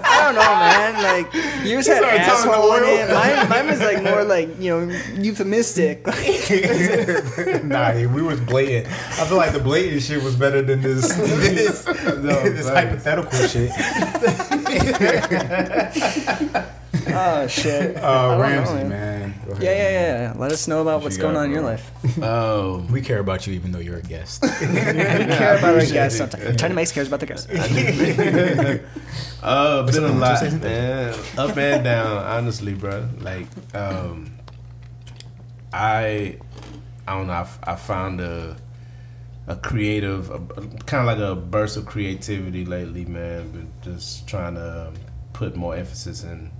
I 0.04 0.22
don't 0.24 0.34
know, 0.34 0.54
man. 0.58 1.02
Like 1.02 1.32
yours 1.64 1.86
had 1.86 1.98
started 1.98 2.18
telling 2.18 2.48
asshole 2.48 2.52
the 2.52 2.76
on 2.76 2.82
oil. 2.82 2.88
it. 2.88 3.08
Mine, 3.14 3.48
mine 3.48 3.66
was 3.66 3.80
like 3.80 4.02
more 4.02 4.24
like 4.24 4.48
you 4.60 4.70
know 4.70 4.80
euphemistic. 5.14 6.06
nah, 7.64 7.94
we 7.94 8.22
was 8.22 8.40
blatant. 8.40 8.86
I 8.86 9.24
feel 9.26 9.36
like 9.36 9.52
the 9.52 9.60
blatant 9.60 10.02
shit 10.02 10.22
was 10.22 10.36
better 10.36 10.62
than 10.62 10.82
this 10.82 11.14
this, 11.16 11.84
this 11.84 12.68
hypothetical 12.68 13.46
shit. 13.48 13.70
oh 17.14 17.46
shit. 17.46 17.96
Uh, 17.96 18.38
Ramsey, 18.40 18.74
know, 18.74 18.80
man. 18.80 18.88
man. 18.88 19.34
Ahead. 19.50 19.62
Yeah, 19.62 19.70
yeah, 19.70 19.90
yeah, 19.90 20.22
yeah. 20.22 20.34
Let 20.36 20.52
us 20.52 20.68
know 20.68 20.82
about 20.82 21.02
what's 21.02 21.16
going 21.16 21.34
got, 21.34 21.40
on 21.40 21.46
in 21.46 21.52
your 21.52 21.62
bro? 21.62 21.70
life. 21.70 21.90
Oh, 22.22 22.86
We 22.90 23.00
care 23.00 23.18
about 23.18 23.46
you 23.46 23.54
even 23.54 23.72
though 23.72 23.78
you're 23.78 23.98
a 23.98 24.02
guest. 24.02 24.42
We 24.60 24.66
care 24.66 25.58
about 25.58 25.74
our 25.74 25.86
guests. 25.86 26.18
Sometimes. 26.18 26.56
Tiny 26.56 26.74
Mike's 26.74 26.92
cares 26.92 27.08
about 27.08 27.20
the 27.20 27.26
guests. 27.26 27.48
Uh, 29.40 29.86
been 29.86 30.02
a 30.02 30.08
lot, 30.08 30.42
man. 30.60 31.14
Up 31.36 31.56
and 31.56 31.84
down, 31.84 32.16
honestly, 32.24 32.74
bro. 32.74 33.08
Like, 33.20 33.46
um, 33.72 34.32
I, 35.72 36.38
I 37.06 37.14
don't 37.14 37.28
know. 37.28 37.46
I 37.62 37.76
found 37.76 38.20
a, 38.20 38.56
a 39.46 39.54
creative, 39.54 40.30
a, 40.30 40.38
kind 40.86 41.00
of 41.00 41.06
like 41.06 41.18
a 41.18 41.36
burst 41.36 41.76
of 41.76 41.86
creativity 41.86 42.64
lately, 42.64 43.04
man. 43.04 43.52
But 43.52 43.90
just 43.90 44.26
trying 44.26 44.56
to 44.56 44.88
um, 44.88 44.94
put 45.32 45.54
more 45.54 45.76
emphasis 45.76 46.24
in 46.24 46.50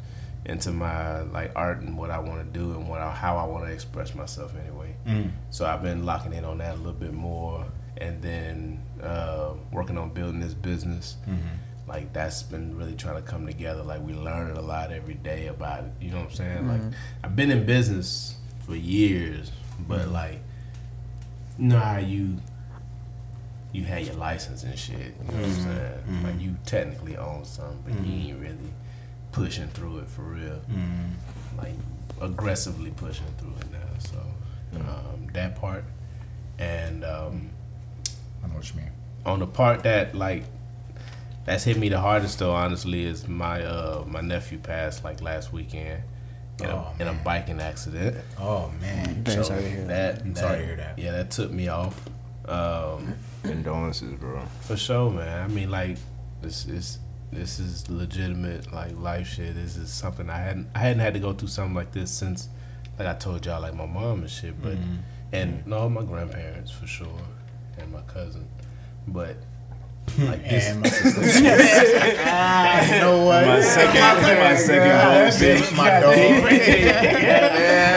into 0.49 0.73
my 0.73 1.21
like 1.21 1.53
art 1.55 1.81
and 1.81 1.97
what 1.97 2.11
I 2.11 2.19
want 2.19 2.41
to 2.41 2.59
do 2.59 2.73
and 2.73 2.89
what 2.89 3.01
I, 3.01 3.13
how 3.13 3.37
I 3.37 3.45
want 3.45 3.67
to 3.67 3.71
express 3.71 4.15
myself 4.15 4.55
anyway. 4.59 4.97
Mm. 5.07 5.31
So 5.51 5.67
I've 5.67 5.83
been 5.83 6.07
locking 6.07 6.33
in 6.33 6.45
on 6.45 6.59
that 6.59 6.75
a 6.75 6.77
little 6.79 6.93
bit 6.93 7.13
more, 7.13 7.67
and 7.99 8.21
then 8.23 8.83
uh, 9.03 9.53
working 9.71 9.99
on 9.99 10.11
building 10.11 10.41
this 10.41 10.55
business. 10.55 11.17
Mm-hmm. 11.29 11.89
Like 11.89 12.13
that's 12.13 12.43
been 12.43 12.77
really 12.77 12.95
trying 12.95 13.17
to 13.17 13.23
come 13.23 13.47
together. 13.47 13.83
Like 13.83 14.01
we 14.03 14.15
learn 14.15 14.57
a 14.57 14.61
lot 14.61 14.91
every 14.91 15.15
day 15.15 15.47
about 15.47 15.85
it. 15.85 15.93
You 16.01 16.11
know 16.11 16.19
what 16.19 16.31
I'm 16.31 16.35
saying? 16.35 16.69
Like 16.69 16.81
mm-hmm. 16.81 17.25
I've 17.25 17.37
been 17.37 17.51
in 17.51 17.67
business 17.67 18.37
for 18.67 18.75
years, 18.75 19.53
but 19.87 20.01
mm-hmm. 20.01 20.13
like, 20.13 20.41
you 21.59 21.67
know 21.67 21.79
how 21.79 21.99
you 21.99 22.39
you 23.73 23.85
had 23.85 24.07
your 24.07 24.17
license 24.17 24.65
and 24.65 24.79
shit. 24.79 24.97
You 24.99 25.33
know 25.33 25.41
what 25.41 25.45
I'm 25.45 25.53
saying? 25.53 26.23
Like 26.25 26.41
you 26.41 26.57
technically 26.65 27.19
own 27.19 27.45
something, 27.45 27.83
but 27.85 28.07
you 28.07 28.31
ain't 28.31 28.41
really 28.41 28.73
pushing 29.39 29.69
through 29.69 29.99
it 29.99 30.09
for 30.09 30.23
real. 30.23 30.61
Like 31.57 31.75
aggressively 32.21 32.91
pushing 32.91 33.27
through 33.39 33.55
it 33.61 33.73
now. 33.73 33.79
So 33.99 34.19
um, 34.81 35.27
that 35.33 35.57
part, 35.57 35.85
and 36.59 37.05
um, 37.05 37.51
I 38.45 38.49
know 38.49 38.55
what 38.55 38.73
you 38.75 38.81
mean. 38.81 38.91
on 39.27 39.39
the 39.41 39.47
part 39.47 39.83
that 39.85 40.15
like 40.15 40.45
that's 41.45 41.65
hit 41.65 41.77
me 41.79 41.89
the 41.89 41.99
hardest 42.01 42.39
though 42.39 42.53
honestly 42.53 43.05
is 43.05 43.27
my 43.27 43.63
uh 43.63 44.05
my 44.07 44.21
nephew 44.21 44.59
passed 44.59 45.03
like 45.03 45.23
last 45.23 45.53
weekend 45.53 46.03
in, 46.61 46.67
a, 46.67 46.75
Oh, 46.77 46.93
in 47.01 47.09
a 47.09 47.13
biking 47.15 47.61
accident 47.61 48.17
Oh 48.39 48.71
man. 48.81 49.25
Very 49.25 49.45
sorry 49.45 49.63
to 49.63 49.69
hear 49.71 49.85
that. 49.87 50.17
that, 50.17 50.23
I'm 50.25 50.33
that 50.35 50.41
sorry 50.41 50.59
to 50.59 50.65
hear 50.67 50.77
that. 50.77 50.99
yeah 50.99 51.13
that 51.13 51.31
took 51.31 51.51
me 51.51 51.69
off 51.69 51.99
um 52.47 53.15
Condolences, 53.43 54.13
bro. 54.21 54.43
for 54.61 54.77
sure 54.77 55.11
man 55.11 55.43
i 55.45 55.49
mean 55.49 55.71
like 55.71 55.97
this 56.43 56.67
is 56.67 56.99
this 57.33 57.59
is 57.59 57.89
legitimate 57.91 58.73
like 58.73 58.97
life 58.99 59.27
shit 59.29 59.55
this 59.55 59.77
is 59.77 59.91
something 59.93 60.31
i 60.31 60.37
hadn't 60.39 60.67
i 60.75 60.79
hadn't 60.79 61.01
had 61.01 61.13
to 61.15 61.21
go 61.21 61.33
through 61.33 61.49
something 61.49 61.75
like 61.75 61.93
this 61.93 62.11
since 62.11 62.49
like 62.99 63.07
i 63.07 63.15
told 63.15 63.45
y'all 63.45 63.61
like 63.61 63.75
my 63.75 63.85
mom 63.87 64.21
and 64.21 64.31
shit 64.31 64.61
but 64.63 64.73
Mm-hmm. 64.77 64.97
and 65.33 65.67
no 65.67 65.89
my 65.91 66.03
grandparents 66.03 66.71
for 66.71 66.87
sure 66.87 67.21
and 67.79 67.93
my 67.93 68.01
cousin 68.03 68.49
but 69.07 69.37
like 70.21 70.43
this 70.49 70.69
And 70.69 70.81
my 70.81 70.89
sister. 70.89 71.21
no 73.03 73.29
way. 73.29 73.45
My 73.47 73.61
second, 73.61 74.23
my 74.39 74.57
second 74.57 75.61
vote. 75.69 75.77
my 75.77 76.01
dog. 76.01 76.15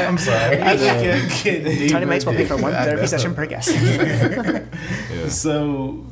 I'm 0.10 0.18
sorry. 0.18 0.58
I 0.62 0.76
just 0.76 1.02
can't 1.02 1.44
get 1.44 1.64
deeper 1.64 1.94
Tiny 1.94 2.06
Mike's 2.06 2.26
will 2.26 2.34
pay 2.34 2.44
for 2.46 2.58
one 2.58 2.74
therapy 2.74 3.08
session 3.08 3.34
per 3.34 3.46
guest. 3.46 3.70
So, 5.30 6.06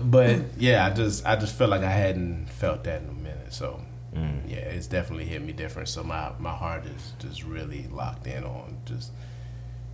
but 0.00 0.40
yeah, 0.58 0.86
I 0.86 0.90
just 0.90 1.26
I 1.26 1.36
just 1.36 1.56
felt 1.56 1.70
like 1.70 1.82
I 1.82 1.90
hadn't 1.90 2.46
felt 2.50 2.84
that 2.84 3.02
in 3.02 3.08
a 3.08 3.12
minute. 3.12 3.52
So 3.52 3.80
mm. 4.14 4.48
yeah, 4.48 4.56
it's 4.56 4.86
definitely 4.86 5.24
hit 5.24 5.42
me 5.42 5.52
different. 5.52 5.88
So 5.88 6.02
my 6.02 6.32
my 6.38 6.52
heart 6.52 6.84
is 6.86 7.12
just 7.18 7.44
really 7.44 7.86
locked 7.88 8.26
in 8.26 8.44
on 8.44 8.78
just 8.84 9.12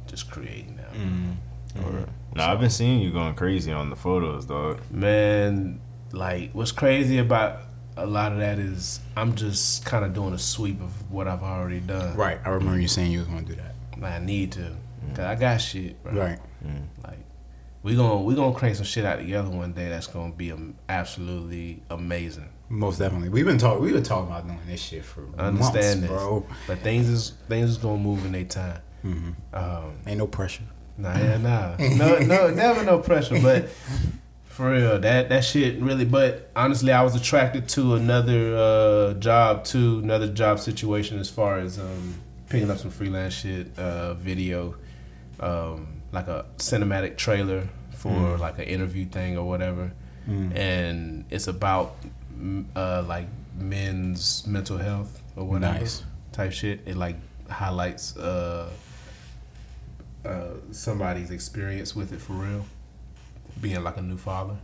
just 0.07 0.31
creating 0.31 0.77
now. 0.77 1.01
Mm. 1.01 1.37
Mm. 1.75 2.09
Nah, 2.35 2.53
I've 2.53 2.61
been 2.61 2.71
seeing 2.71 3.01
you 3.01 3.11
going 3.11 3.35
crazy 3.35 3.73
on 3.73 3.91
the 3.91 3.97
photos, 3.97 4.45
dog. 4.45 4.81
Man, 4.91 5.81
like 6.13 6.51
what's 6.53 6.73
crazy 6.73 7.19
about 7.19 7.61
a 7.97 8.07
lot 8.07 8.33
of 8.33 8.39
that 8.39 8.59
is 8.59 9.01
I'm 9.17 9.35
just 9.35 9.85
kind 9.85 10.05
of 10.05 10.15
doing 10.15 10.33
a 10.33 10.39
sweep 10.39 10.81
of 10.81 11.11
what 11.11 11.29
I've 11.29 11.43
already 11.43 11.81
done. 11.81 12.17
Right. 12.17 12.39
I 12.45 12.51
remember 12.51 12.81
you 12.81 12.89
saying 12.89 13.13
you 13.13 13.21
was 13.21 13.29
gonna 13.29 13.43
do 13.43 13.55
that. 13.55 13.75
Like, 13.99 14.13
I 14.13 14.19
need 14.19 14.53
to, 14.53 14.75
cause 15.11 15.25
I 15.25 15.35
got 15.35 15.59
shit, 15.59 16.03
bro. 16.03 16.13
Right. 16.13 16.39
Like 17.05 17.19
we 17.83 17.97
gonna 17.97 18.23
we 18.23 18.35
gonna 18.35 18.55
crank 18.55 18.77
some 18.77 18.85
shit 18.85 19.05
out 19.05 19.19
together 19.19 19.51
one 19.51 19.73
day 19.73 19.89
that's 19.89 20.07
gonna 20.07 20.33
be 20.33 20.53
absolutely 20.89 21.83
amazing. 21.91 22.49
Most 22.69 22.99
definitely. 22.99 23.29
We've 23.29 23.45
been 23.45 23.59
talking. 23.59 23.83
We've 23.83 23.93
been 23.93 24.03
talking 24.03 24.29
about 24.31 24.47
doing 24.47 24.59
this 24.67 24.81
shit 24.81 25.05
for 25.05 25.25
I 25.37 25.47
understand 25.49 26.01
months, 26.01 26.01
this, 26.01 26.11
bro. 26.11 26.47
but 26.67 26.79
things 26.79 27.09
is 27.09 27.35
things 27.49 27.71
is 27.71 27.77
gonna 27.79 27.99
move 27.99 28.25
in 28.25 28.33
their 28.33 28.45
time. 28.45 28.81
Um, 29.53 29.97
Ain't 30.07 30.19
no 30.19 30.27
pressure. 30.27 30.63
nah, 30.97 31.17
yeah, 31.19 31.37
nah, 31.39 31.77
no, 31.79 32.19
no, 32.21 32.51
never 32.55 32.85
no 32.85 32.99
pressure. 33.01 33.39
But 33.43 33.69
for 34.45 34.71
real, 34.71 34.99
that 35.01 35.29
that 35.29 35.45
shit 35.45 35.81
really. 35.83 36.05
But 36.05 36.51
honestly, 36.55 36.93
I 36.93 37.03
was 37.03 37.15
attracted 37.17 37.69
to 37.71 37.95
another 37.97 38.57
uh, 38.57 39.15
job 39.15 39.65
too, 39.65 39.99
another 39.99 40.29
job 40.29 40.61
situation 40.61 41.19
as 41.19 41.29
far 41.29 41.59
as 41.59 41.79
um, 41.79 42.15
picking 42.49 42.71
up 42.71 42.79
some 42.79 42.91
freelance 42.91 43.35
shit, 43.35 43.77
uh, 43.79 44.15
video, 44.15 44.77
um, 45.41 45.92
like 46.13 46.29
a 46.29 46.45
cinematic 46.59 47.17
trailer 47.17 47.69
for 47.95 48.37
like 48.39 48.59
an 48.59 48.65
interview 48.65 49.07
thing 49.07 49.37
or 49.39 49.47
whatever, 49.49 49.93
and 50.27 51.25
it's 51.31 51.47
about 51.49 51.97
mm, 52.39 52.65
uh, 52.77 53.03
like 53.09 53.27
men's 53.59 54.47
mental 54.47 54.79
health 54.79 55.21
or 55.37 55.45
whatever 55.45 55.81
Nice. 55.81 56.03
type 56.33 56.53
shit. 56.53 56.81
It 56.87 56.97
like 56.97 57.17
highlights 57.51 58.17
uh, 58.17 58.71
uh, 60.25 60.45
somebody's 60.71 61.31
experience 61.31 61.95
with 61.97 62.13
it 62.13 62.21
for 62.21 62.35
real, 62.35 62.65
being 63.61 63.83
like 63.83 63.97
a 63.97 64.03
new 64.03 64.17
father. 64.19 64.57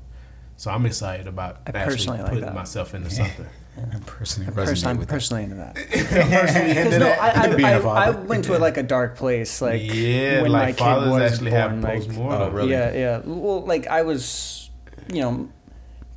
So 0.57 0.70
I'm 0.70 0.86
excited 0.86 1.26
about 1.28 1.59
I 1.66 1.70
actually 1.70 1.84
personally 1.84 2.18
like 2.22 2.32
putting 2.32 2.55
myself 2.55 2.94
into 2.94 3.11
something. 3.11 3.46
I 3.93 3.99
personally 4.07 4.51
Personally, 4.53 4.74
resonate 4.74 4.87
I'm 4.87 4.99
with 4.99 5.09
personally 5.16 5.43
into 5.45 5.55
that. 5.57 5.74
that. 5.74 5.91
Because 5.91 6.99
no, 6.99 7.09
I, 7.09 7.43
I, 7.43 7.55
Being 7.55 7.64
a 7.68 7.72
I, 7.72 7.76
I 7.76 7.81
father. 7.81 8.18
went 8.22 8.45
to 8.47 8.57
a, 8.57 8.59
like 8.59 8.76
a 8.76 8.83
dark 8.83 9.16
place, 9.16 9.61
like 9.62 9.83
yeah, 9.83 10.43
when 10.43 10.53
like 10.53 10.79
my 10.81 11.01
kid 11.03 11.11
was 11.11 11.33
actually 11.33 11.51
born, 11.51 11.61
have 11.62 11.83
like, 11.85 11.95
postmortem. 11.99 12.43
Oh, 12.43 12.51
really? 12.51 12.70
Yeah, 12.70 12.93
yeah. 12.95 13.20
Well, 13.24 13.62
like 13.64 13.87
I 13.87 14.03
was, 14.03 14.70
you 15.12 15.20
know, 15.22 15.49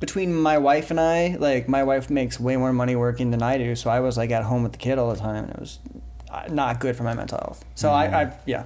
between 0.00 0.34
my 0.34 0.58
wife 0.58 0.90
and 0.90 0.98
I, 1.00 1.36
like 1.38 1.68
my 1.68 1.82
wife 1.84 2.10
makes 2.10 2.40
way 2.40 2.56
more 2.56 2.72
money 2.72 2.96
working 2.96 3.30
than 3.30 3.42
I 3.42 3.58
do, 3.58 3.74
so 3.76 3.90
I 3.90 4.00
was 4.00 4.16
like 4.16 4.30
at 4.30 4.42
home 4.44 4.62
with 4.62 4.72
the 4.72 4.78
kid 4.78 4.98
all 4.98 5.12
the 5.12 5.20
time, 5.20 5.44
and 5.44 5.52
it 5.54 5.60
was 5.60 5.78
uh, 6.30 6.48
not 6.50 6.80
good 6.80 6.96
for 6.96 7.04
my 7.04 7.14
mental 7.14 7.38
health. 7.38 7.64
So 7.74 7.90
I, 7.90 8.22
I, 8.22 8.32
yeah, 8.46 8.64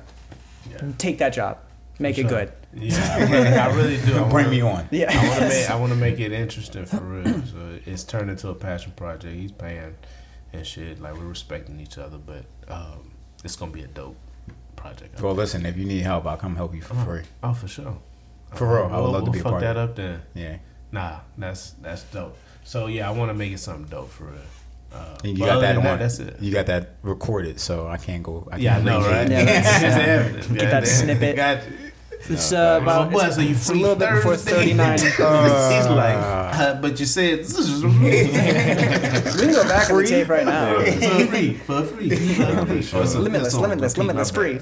Yeah. 0.71 0.79
take 0.99 1.19
that 1.19 1.31
job, 1.35 1.59
make 1.99 2.19
it 2.19 2.29
good. 2.29 2.53
Yeah, 2.75 3.17
I 3.19 3.25
really, 3.25 3.47
I 3.59 3.75
really 3.75 3.97
do. 3.99 4.17
I 4.17 4.19
Bring 4.29 4.31
wanna- 4.31 4.51
me 4.51 4.61
on. 4.61 4.89
Yeah, 4.91 5.11
I 5.11 5.29
want 5.29 5.41
to 5.41 5.49
make 5.49 5.71
I 5.71 5.75
want 5.77 5.93
to 5.93 5.99
make 5.99 6.21
it 6.21 6.33
interesting 6.33 6.85
for 6.87 7.01
real. 7.01 7.25
So 7.47 7.79
it's 7.87 8.05
turned 8.05 8.31
into 8.31 8.49
a 8.49 8.55
passion 8.55 8.93
project. 8.97 9.35
He's 9.35 9.53
paying 9.53 9.95
and 10.53 10.67
shit. 10.67 11.01
Like 11.01 11.15
we're 11.15 11.25
respecting 11.25 11.81
each 11.81 11.99
other, 11.99 12.19
but 12.19 12.45
um, 12.69 13.13
it's 13.45 13.57
gonna 13.57 13.73
be 13.73 13.83
a 13.83 13.87
dope 13.89 14.17
project. 14.77 15.21
Well, 15.21 15.35
listen. 15.35 15.65
If 15.67 15.77
you 15.77 15.85
need 15.87 16.03
help, 16.03 16.27
I'll 16.27 16.37
come 16.37 16.57
help 16.57 16.75
you 16.75 16.83
for 16.83 16.95
free. 16.97 17.23
oh, 17.43 17.55
for 17.55 17.69
sure. 17.69 17.97
For 18.55 18.67
real, 18.67 18.85
I 18.85 18.97
would 18.97 19.03
We'll- 19.03 19.11
love 19.13 19.25
to 19.25 19.31
we'll 19.31 19.33
be 19.33 19.39
a 19.41 19.43
fuck 19.43 19.61
that 19.61 19.77
up 19.77 19.97
then. 19.97 20.23
Yeah. 20.35 20.57
Nah, 20.93 21.19
that's 21.37 21.71
that's 21.83 22.03
dope. 22.05 22.37
So 22.65 22.87
yeah, 22.87 23.09
I 23.09 23.13
want 23.13 23.31
to 23.31 23.35
make 23.35 23.53
it 23.53 23.59
something 23.59 23.87
dope 23.87 24.11
for 24.11 24.25
real. 24.25 24.35
Uh, 24.93 25.19
And 25.25 25.33
you 25.37 25.45
got 25.45 25.51
other 25.59 25.61
that 25.63 25.75
than 25.77 25.87
on. 25.87 25.99
That's 25.99 26.19
it. 26.21 26.37
You 26.41 26.53
got 26.53 26.67
that 26.67 26.91
recorded, 27.03 27.59
so 27.61 27.87
I 27.89 27.97
can't 27.97 28.23
go. 28.23 28.49
I 28.53 28.57
Yeah, 28.59 28.79
I 28.79 28.83
know, 28.83 29.01
right? 29.01 29.27
it. 29.27 29.31
Yeah, 29.31 29.45
that's- 29.45 29.83
It's 29.83 29.97
evidence. 29.97 30.47
Get 30.47 30.59
that 30.59 30.71
Goddamn. 30.71 30.85
snippet. 30.87 31.37
Got 31.37 31.65
you. 31.69 31.86
It's 32.29 32.53
uh, 32.53 32.81
about 32.83 33.07
My 33.07 33.12
boy, 33.12 33.24
it's, 33.27 33.37
so 33.37 33.41
you 33.43 33.51
it's 33.51 33.68
a 33.68 33.72
free 33.72 33.81
little 33.81 33.97
bit 33.97 34.11
before 34.11 34.37
Thursday? 34.37 34.74
39. 34.74 34.99
He's 35.01 35.18
like, 35.89 36.16
uh, 36.16 36.81
but 36.81 36.99
you 36.99 37.07
said 37.07 37.39
we 37.47 38.29
can 39.41 39.53
go 39.53 39.62
back 39.68 39.91
on 39.91 40.03
the 40.03 40.07
tape 40.09 40.29
right 40.29 40.45
now. 40.45 40.79
for 40.85 41.27
free, 41.27 41.55
for 41.55 41.83
free. 41.85 42.11
for 42.11 43.07
free, 43.07 43.20
Limitless, 43.20 43.55
limitless, 43.55 43.97
limitless, 43.97 44.31
free. 44.31 44.59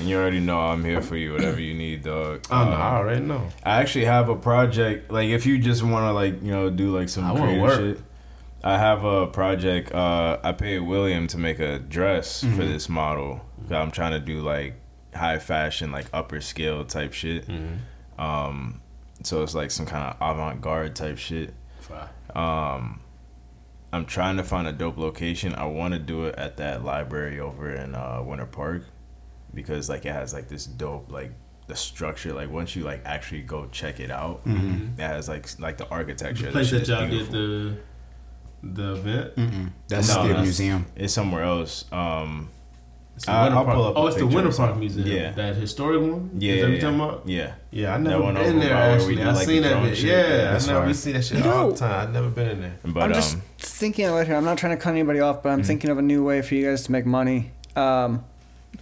And 0.00 0.08
you 0.10 0.16
already 0.16 0.40
know 0.40 0.58
I'm 0.58 0.84
here 0.84 1.00
for 1.00 1.16
you, 1.16 1.32
whatever 1.32 1.60
you 1.60 1.74
need, 1.74 2.02
dog. 2.02 2.44
Oh 2.50 2.64
no, 2.64 2.72
Um, 2.72 2.80
I 2.80 2.96
already 2.96 3.20
know. 3.24 3.48
I 3.62 3.80
actually 3.80 4.06
have 4.06 4.28
a 4.28 4.34
project. 4.36 5.12
Like, 5.12 5.28
if 5.28 5.46
you 5.46 5.58
just 5.58 5.82
want 5.84 6.04
to, 6.06 6.12
like, 6.12 6.42
you 6.42 6.50
know, 6.50 6.70
do 6.70 6.90
like 6.96 7.08
some 7.08 7.24
I 7.24 7.34
creative 7.36 7.62
work. 7.62 7.78
shit, 7.78 8.00
I 8.64 8.78
have 8.78 9.04
a 9.04 9.26
project. 9.28 9.92
Uh, 9.92 10.38
I 10.42 10.52
paid 10.52 10.80
William 10.80 11.26
to 11.28 11.38
make 11.38 11.58
a 11.60 11.78
dress 11.78 12.42
Mm-hmm. 12.42 12.56
for 12.56 12.64
this 12.64 12.88
model. 12.88 13.42
'Cause 13.62 13.72
I'm 13.72 13.92
trying 13.92 14.10
to 14.12 14.18
do 14.20 14.40
like 14.40 14.74
high 15.14 15.38
fashion, 15.38 15.92
like 15.92 16.06
upper 16.12 16.40
scale 16.40 16.84
type 16.84 17.12
shit. 17.12 17.46
Mm-hmm. 17.46 18.20
Um, 18.20 18.80
so 19.22 19.42
it's 19.42 19.54
like 19.54 19.70
some 19.70 19.86
kind 19.86 20.04
of 20.14 20.16
avant 20.20 20.60
garde 20.60 20.94
type 20.96 21.18
shit. 21.18 21.54
Um, 22.34 23.00
I'm 23.92 24.06
trying 24.06 24.38
to 24.38 24.42
find 24.44 24.66
a 24.66 24.72
dope 24.72 24.96
location. 24.96 25.54
I 25.54 25.66
want 25.66 25.92
to 25.92 26.00
do 26.00 26.24
it 26.24 26.34
at 26.36 26.56
that 26.56 26.82
library 26.84 27.38
over 27.40 27.70
in 27.70 27.94
uh, 27.94 28.22
Winter 28.24 28.46
Park 28.46 28.84
because 29.54 29.88
like 29.90 30.06
it 30.06 30.12
has 30.12 30.32
like 30.32 30.48
this 30.48 30.64
dope 30.64 31.12
like 31.12 31.32
the 31.66 31.76
structure. 31.76 32.32
Like 32.32 32.50
once 32.50 32.74
you 32.74 32.84
like 32.84 33.02
actually 33.04 33.42
go 33.42 33.66
check 33.70 34.00
it 34.00 34.10
out, 34.10 34.40
it 34.46 35.00
has 35.00 35.28
like 35.28 35.46
like 35.60 35.76
the 35.76 35.88
architecture. 35.88 36.46
The 36.46 36.52
place 36.52 36.68
shit 36.68 36.78
that 36.78 36.82
is 36.84 36.88
y'all 36.88 37.00
did 37.02 37.10
beautiful. 37.10 37.32
the 37.34 37.76
the 38.62 38.92
event. 38.94 39.36
Mm-mm. 39.36 39.72
That's 39.88 40.08
No, 40.08 40.22
the 40.22 40.28
that's- 40.28 40.44
museum. 40.44 40.86
It's 40.96 41.12
somewhere 41.12 41.42
else. 41.44 41.84
Um, 41.92 42.48
It's 43.22 43.26
the 43.28 43.32
I- 43.32 43.42
Winter 43.44 43.58
I'll 43.58 43.64
Park. 43.64 43.76
pull 43.76 43.84
up 43.86 43.94
a 43.94 43.98
oh, 44.00 44.06
it's 44.08 44.16
the 44.16 44.22
picture 44.22 44.34
Winter 44.36 44.56
Park. 44.56 44.76
Museum. 44.78 45.06
Yeah. 45.06 45.30
that 45.32 45.54
historic 45.54 46.00
one. 46.02 46.30
yeah, 46.38 46.52
Is 46.52 46.56
yeah, 46.56 46.62
that 46.62 46.62
what 46.62 46.68
yeah. 46.68 46.74
you 46.74 46.80
talking 46.80 47.00
about? 47.00 47.22
yeah. 47.28 47.54
Yeah, 47.70 47.94
I 47.94 47.98
That 47.98 48.02
never 48.02 48.22
one 48.24 48.34
been 48.34 48.42
over 48.46 48.58
there 48.58 48.74
by 48.74 48.80
where 48.80 48.88
we 48.88 48.94
actually. 48.98 49.14
do, 49.16 49.22
I 49.22 49.32
like, 49.32 49.46
seen 49.46 49.62
that 49.62 49.68
drone 49.70 49.84
bit. 49.84 49.96
shit. 49.96 50.06
Yeah, 50.06 50.16
Yeah, 50.16 50.24
I 50.48 50.52
that's 50.52 50.66
know 50.66 50.80
we 50.80 50.84
fire. 50.86 50.94
see 50.94 51.12
that 51.12 51.24
shit 51.24 51.38
You 51.38 51.44
all 51.44 51.50
know- 51.66 51.70
the 51.70 51.78
time. 51.78 52.00
I've 52.08 52.12
never 52.12 52.28
been 52.30 52.48
in 52.48 52.60
there. 52.62 52.74
But 52.84 53.02
I'm 53.04 53.12
just 53.14 53.34
um, 53.36 53.42
thinking 53.58 54.06
of 54.06 54.16
it 54.16 54.26
here. 54.26 54.34
I'm 54.36 54.44
not 54.44 54.58
trying 54.58 54.76
to 54.76 54.82
cut 54.82 54.90
anybody 54.90 55.20
off, 55.20 55.40
but 55.42 55.50
I'm 55.50 55.62
thinking 55.62 55.88
of 55.90 55.98
a 55.98 56.02
new 56.02 56.24
way 56.24 56.42
for 56.42 56.54
you 56.56 56.66
guys 56.68 56.82
to 56.84 56.92
make 56.92 57.06
money. 57.06 57.52
Um, 57.76 58.24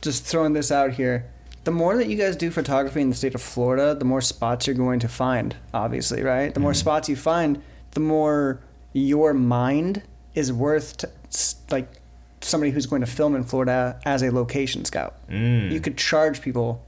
just 0.01 0.25
throwing 0.25 0.55
this 0.55 0.73
out 0.73 0.93
here. 0.93 1.27
The 1.65 1.71
more 1.71 1.95
that 1.99 2.07
you 2.09 2.17
guys 2.17 2.37
do 2.37 2.51
photography 2.51 3.03
in 3.03 3.11
the 3.11 3.15
state 3.17 3.35
of 3.35 3.43
Florida, 3.43 3.95
the 3.95 4.07
more 4.07 4.23
spots 4.23 4.67
you're 4.67 4.75
going 4.75 5.01
to 5.01 5.09
find, 5.09 5.55
obviously, 5.75 6.23
right? 6.23 6.55
The 6.55 6.61
more 6.61 6.73
spots 6.73 7.07
you 7.11 7.17
find, 7.17 7.61
the 7.91 8.01
more 8.01 8.61
your 8.95 9.35
mind 9.35 10.03
is 10.35 10.51
worth 10.51 10.97
to, 10.97 11.11
like 11.71 11.87
somebody 12.41 12.71
who's 12.73 12.87
going 12.87 13.01
to 13.03 13.07
film 13.07 13.35
in 13.37 13.45
Florida 13.45 14.01
as 14.05 14.23
a 14.23 14.31
location 14.31 14.85
scout. 14.85 15.15
mm, 15.29 15.71
You 15.71 15.81
could 15.81 15.97
charge 15.99 16.41
people 16.43 16.85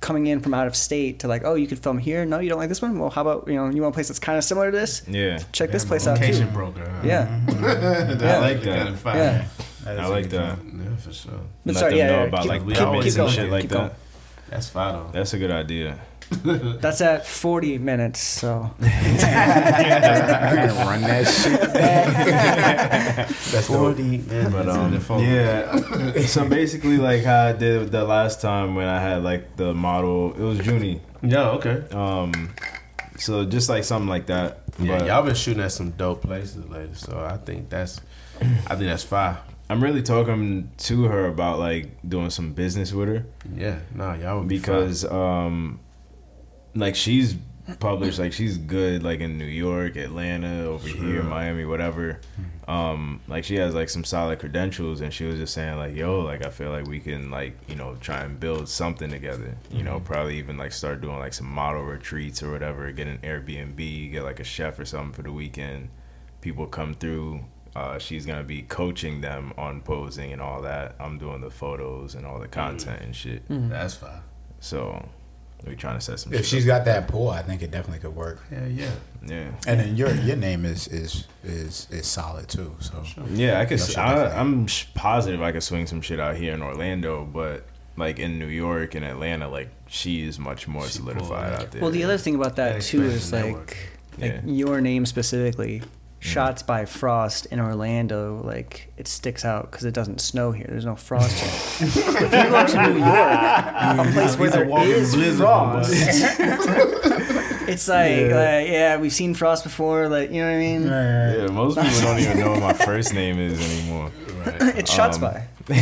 coming 0.00 0.26
in 0.26 0.40
from 0.40 0.52
out 0.54 0.66
of 0.66 0.76
state 0.76 1.18
to 1.20 1.28
like, 1.28 1.42
oh, 1.44 1.54
you 1.54 1.66
could 1.66 1.78
film 1.78 1.98
here. 1.98 2.24
No, 2.26 2.38
you 2.38 2.48
don't 2.48 2.58
like 2.58 2.68
this 2.68 2.82
one. 2.82 2.98
Well, 2.98 3.10
how 3.10 3.22
about 3.22 3.48
you 3.48 3.54
know, 3.54 3.68
you 3.70 3.82
want 3.82 3.94
a 3.94 3.96
place 3.96 4.08
that's 4.08 4.18
kind 4.18 4.36
of 4.38 4.44
similar 4.44 4.70
to 4.70 4.76
this? 4.76 5.02
yeah. 5.08 5.38
Check 5.52 5.70
this 5.70 5.82
Damn, 5.82 5.88
place 5.88 6.06
out 6.06 6.20
Location 6.20 6.48
too. 6.48 6.52
broker. 6.54 6.88
Huh? 6.88 7.00
Yeah, 7.04 7.40
I 7.48 8.38
like 8.38 8.62
that. 8.62 8.76
Kind 8.76 8.88
of 8.90 9.00
fire. 9.00 9.16
yeah. 9.16 9.46
I 10.02 10.06
like 10.08 10.28
that. 10.30 10.58
Yeah, 10.64 10.96
for 10.96 11.12
sure. 11.12 11.32
But 11.64 11.74
Let 11.74 11.76
sorry, 11.76 11.90
them 11.92 11.98
yeah, 11.98 12.06
know 12.08 12.18
yeah, 12.22 12.24
about 12.28 12.42
keep- 12.42 12.50
like 12.50 12.66
keep- 12.66 12.76
permits 12.76 13.04
keep 13.04 13.10
and 13.12 13.16
going, 13.16 13.32
shit 13.32 13.50
like 13.50 13.62
keep 13.62 13.70
that. 13.70 13.76
going. 13.78 13.90
That's 14.50 14.68
fire 14.68 14.92
though. 14.92 15.10
That's 15.12 15.34
a 15.34 15.38
good 15.38 15.50
idea. 15.50 15.98
That's 16.80 17.00
at 17.00 17.26
40 17.26 17.78
minutes. 17.78 18.20
So 18.20 18.48
Run 18.80 18.90
that 21.02 21.24
shit 21.24 21.72
back. 21.72 23.28
That's 23.28 23.68
dope. 23.68 23.98
man. 23.98 24.52
But 24.52 24.68
um, 24.68 25.00
yeah. 25.20 26.20
so 26.26 26.48
basically, 26.48 26.96
like 26.98 27.22
how 27.22 27.46
I 27.46 27.52
did 27.52 27.92
the 27.92 28.04
last 28.04 28.40
time 28.40 28.74
when 28.74 28.88
I 28.88 29.00
had 29.00 29.22
like 29.22 29.56
the 29.56 29.72
model, 29.72 30.32
it 30.34 30.42
was 30.42 30.66
Junie. 30.66 31.00
Yeah. 31.22 31.50
Okay. 31.50 31.84
Um, 31.90 32.50
so 33.18 33.44
just 33.44 33.68
like 33.68 33.84
something 33.84 34.08
like 34.08 34.26
that. 34.26 34.62
Yeah, 34.78 34.98
but 34.98 35.06
y'all 35.06 35.22
been 35.22 35.34
shooting 35.34 35.62
at 35.62 35.72
some 35.72 35.90
dope 35.90 36.22
places 36.22 36.68
lately, 36.68 36.94
so 36.94 37.18
I 37.18 37.36
think 37.38 37.68
that's, 37.70 38.00
I 38.40 38.74
think 38.74 38.88
that's 38.88 39.04
fire. 39.04 39.38
I'm 39.68 39.82
really 39.82 40.02
talking 40.02 40.70
to 40.78 41.04
her 41.04 41.26
about 41.26 41.58
like 41.58 41.88
doing 42.08 42.30
some 42.30 42.52
business 42.52 42.92
with 42.92 43.08
her 43.08 43.26
Yeah, 43.56 43.80
nah, 43.94 44.14
y'all 44.14 44.38
would 44.38 44.48
be 44.48 44.58
because 44.58 45.04
um, 45.04 45.80
like 46.76 46.94
she's 46.94 47.36
published 47.80 48.20
like 48.20 48.32
she's 48.32 48.58
good 48.58 49.02
like 49.02 49.20
in 49.20 49.38
New 49.38 49.44
York, 49.44 49.96
Atlanta, 49.96 50.64
over 50.66 50.86
here, 50.86 51.22
Miami, 51.22 51.64
whatever. 51.64 52.20
Um, 52.68 53.20
like 53.28 53.44
she 53.44 53.56
has 53.56 53.74
like 53.74 53.88
some 53.88 54.04
solid 54.04 54.38
credentials, 54.38 55.00
and 55.00 55.12
she 55.12 55.24
was 55.24 55.38
just 55.38 55.54
saying 55.54 55.76
like, 55.76 55.94
"Yo, 55.94 56.20
like 56.20 56.44
I 56.44 56.50
feel 56.50 56.70
like 56.70 56.86
we 56.86 57.00
can 57.00 57.30
like 57.30 57.56
you 57.68 57.74
know 57.76 57.96
try 58.00 58.20
and 58.22 58.38
build 58.38 58.68
something 58.68 59.10
together. 59.10 59.56
You 59.70 59.82
know, 59.82 60.00
probably 60.00 60.38
even 60.38 60.56
like 60.56 60.72
start 60.72 61.00
doing 61.00 61.18
like 61.18 61.32
some 61.32 61.46
model 61.48 61.82
retreats 61.82 62.42
or 62.42 62.50
whatever. 62.52 62.90
Get 62.92 63.08
an 63.08 63.18
Airbnb, 63.18 64.12
get 64.12 64.22
like 64.22 64.40
a 64.40 64.44
chef 64.44 64.78
or 64.78 64.84
something 64.84 65.12
for 65.12 65.22
the 65.22 65.32
weekend. 65.32 65.88
People 66.40 66.66
come 66.66 66.94
through." 66.94 67.44
Uh, 67.74 67.98
she's 67.98 68.24
gonna 68.24 68.42
be 68.42 68.62
coaching 68.62 69.20
them 69.20 69.52
on 69.58 69.82
posing 69.82 70.32
and 70.32 70.40
all 70.40 70.62
that. 70.62 70.96
I'm 70.98 71.18
doing 71.18 71.42
the 71.42 71.50
photos 71.50 72.14
and 72.14 72.24
all 72.24 72.38
the 72.38 72.48
content 72.48 73.02
and 73.02 73.14
shit. 73.14 73.46
fire. 73.46 73.68
That's 73.68 73.94
fine. 73.94 74.22
So 74.60 75.06
we 75.66 75.76
trying 75.76 75.96
to 75.98 76.00
set 76.00 76.20
some. 76.20 76.32
If 76.32 76.40
shit 76.40 76.46
she's 76.46 76.64
up. 76.68 76.78
got 76.78 76.84
that 76.86 77.08
pull, 77.08 77.28
I 77.30 77.42
think 77.42 77.62
it 77.62 77.70
definitely 77.70 78.00
could 78.00 78.14
work. 78.16 78.40
Yeah, 78.52 78.66
yeah. 78.66 78.90
yeah, 79.26 79.50
And 79.66 79.80
then 79.80 79.96
your 79.96 80.12
your 80.14 80.36
name 80.36 80.64
is 80.64 80.86
is 80.88 81.26
is 81.44 81.88
is 81.90 82.06
solid 82.06 82.48
too. 82.48 82.76
So 82.80 83.04
yeah, 83.30 83.60
I 83.60 83.64
could. 83.66 83.78
That 83.78 83.86
shit 83.88 83.98
I, 83.98 84.38
I'm 84.38 84.66
positive 84.94 85.42
I 85.42 85.52
could 85.52 85.62
swing 85.62 85.86
some 85.86 86.00
shit 86.00 86.20
out 86.20 86.36
here 86.36 86.54
in 86.54 86.62
Orlando, 86.62 87.24
but 87.24 87.64
like 87.96 88.18
in 88.18 88.38
New 88.38 88.46
York 88.48 88.94
and 88.94 89.04
Atlanta, 89.04 89.48
like 89.48 89.68
she 89.88 90.24
is 90.26 90.38
much 90.38 90.68
more 90.68 90.84
She 90.84 90.98
solidified 90.98 91.50
pulled 91.52 91.62
out 91.62 91.70
there. 91.72 91.82
Well, 91.82 91.90
the 91.90 92.04
other 92.04 92.18
thing 92.18 92.34
about 92.34 92.56
that 92.56 92.74
That 92.74 92.82
too 92.82 93.02
is 93.02 93.32
like, 93.32 93.44
network. 93.46 93.76
like 94.18 94.32
Yeah. 94.32 94.40
your 94.44 94.80
name 94.80 95.06
specifically, 95.06 95.82
shots 96.18 96.62
by 96.62 96.84
Frost 96.86 97.46
in 97.46 97.60
Orlando, 97.60 98.40
like 98.42 98.92
it 98.96 99.06
sticks 99.08 99.44
out 99.44 99.70
because 99.70 99.84
it 99.84 99.94
doesn't 99.94 100.20
snow 100.20 100.50
here. 100.52 100.66
There's 100.68 100.84
no 100.84 100.96
frost 100.96 101.38
here. 101.38 101.88
if 101.88 101.96
you 101.96 102.50
go 102.50 102.66
to 102.66 102.82
New 102.92 102.98
York, 102.98 104.08
a 104.08 104.12
place 104.12 104.36
where 104.36 104.50
He's 104.50 104.56
a 104.56 104.92
is 104.92 105.14
blizzard, 105.14 105.46
frost, 105.46 105.90
it's 107.68 107.88
like, 107.88 108.10
yeah. 108.10 108.26
like, 108.34 108.68
yeah, 108.68 108.96
we've 108.98 109.12
seen 109.12 109.34
frost 109.34 109.64
before. 109.64 110.08
Like, 110.08 110.30
you 110.30 110.40
know 110.40 110.48
what 110.50 110.56
I 110.56 110.58
mean? 110.58 110.82
yeah, 110.86 111.46
most 111.48 111.76
people 111.78 112.00
don't 112.00 112.18
even 112.20 112.38
know 112.40 112.50
what 112.52 112.60
my 112.60 112.72
first 112.72 113.12
name 113.14 113.38
is 113.38 113.60
anymore. 113.80 114.10
Right. 114.44 114.76
It's 114.78 114.92
shots 114.92 115.16
Um, 115.16 115.22
by. 115.22 115.48
Bye 115.68 115.74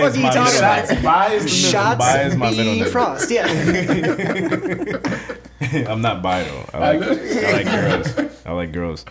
fuck 0.00 0.02
is 0.02 0.14
are 0.14 0.16
you 0.16 0.22
my 0.22 0.30
talking 0.30 0.44
middle 0.44 0.58
about? 0.58 0.88
name. 0.90 1.02
Bye 1.02 1.32
is 1.34 1.42
the. 1.44 1.48
Shots 1.50 1.98
by 1.98 2.22
is 2.22 2.36
my 2.36 2.50
middle 2.50 2.64
name. 2.74 2.84
Frost. 2.86 3.30
Yeah. 3.30 3.46
I'm 5.90 6.00
not 6.00 6.22
bi 6.22 6.42
though. 6.44 6.64
I 6.72 6.96
like, 6.96 7.02
I 7.02 7.52
like 7.52 7.66
girls. 7.66 8.33
I 8.46 8.52
like 8.52 8.72
girls. 8.72 9.04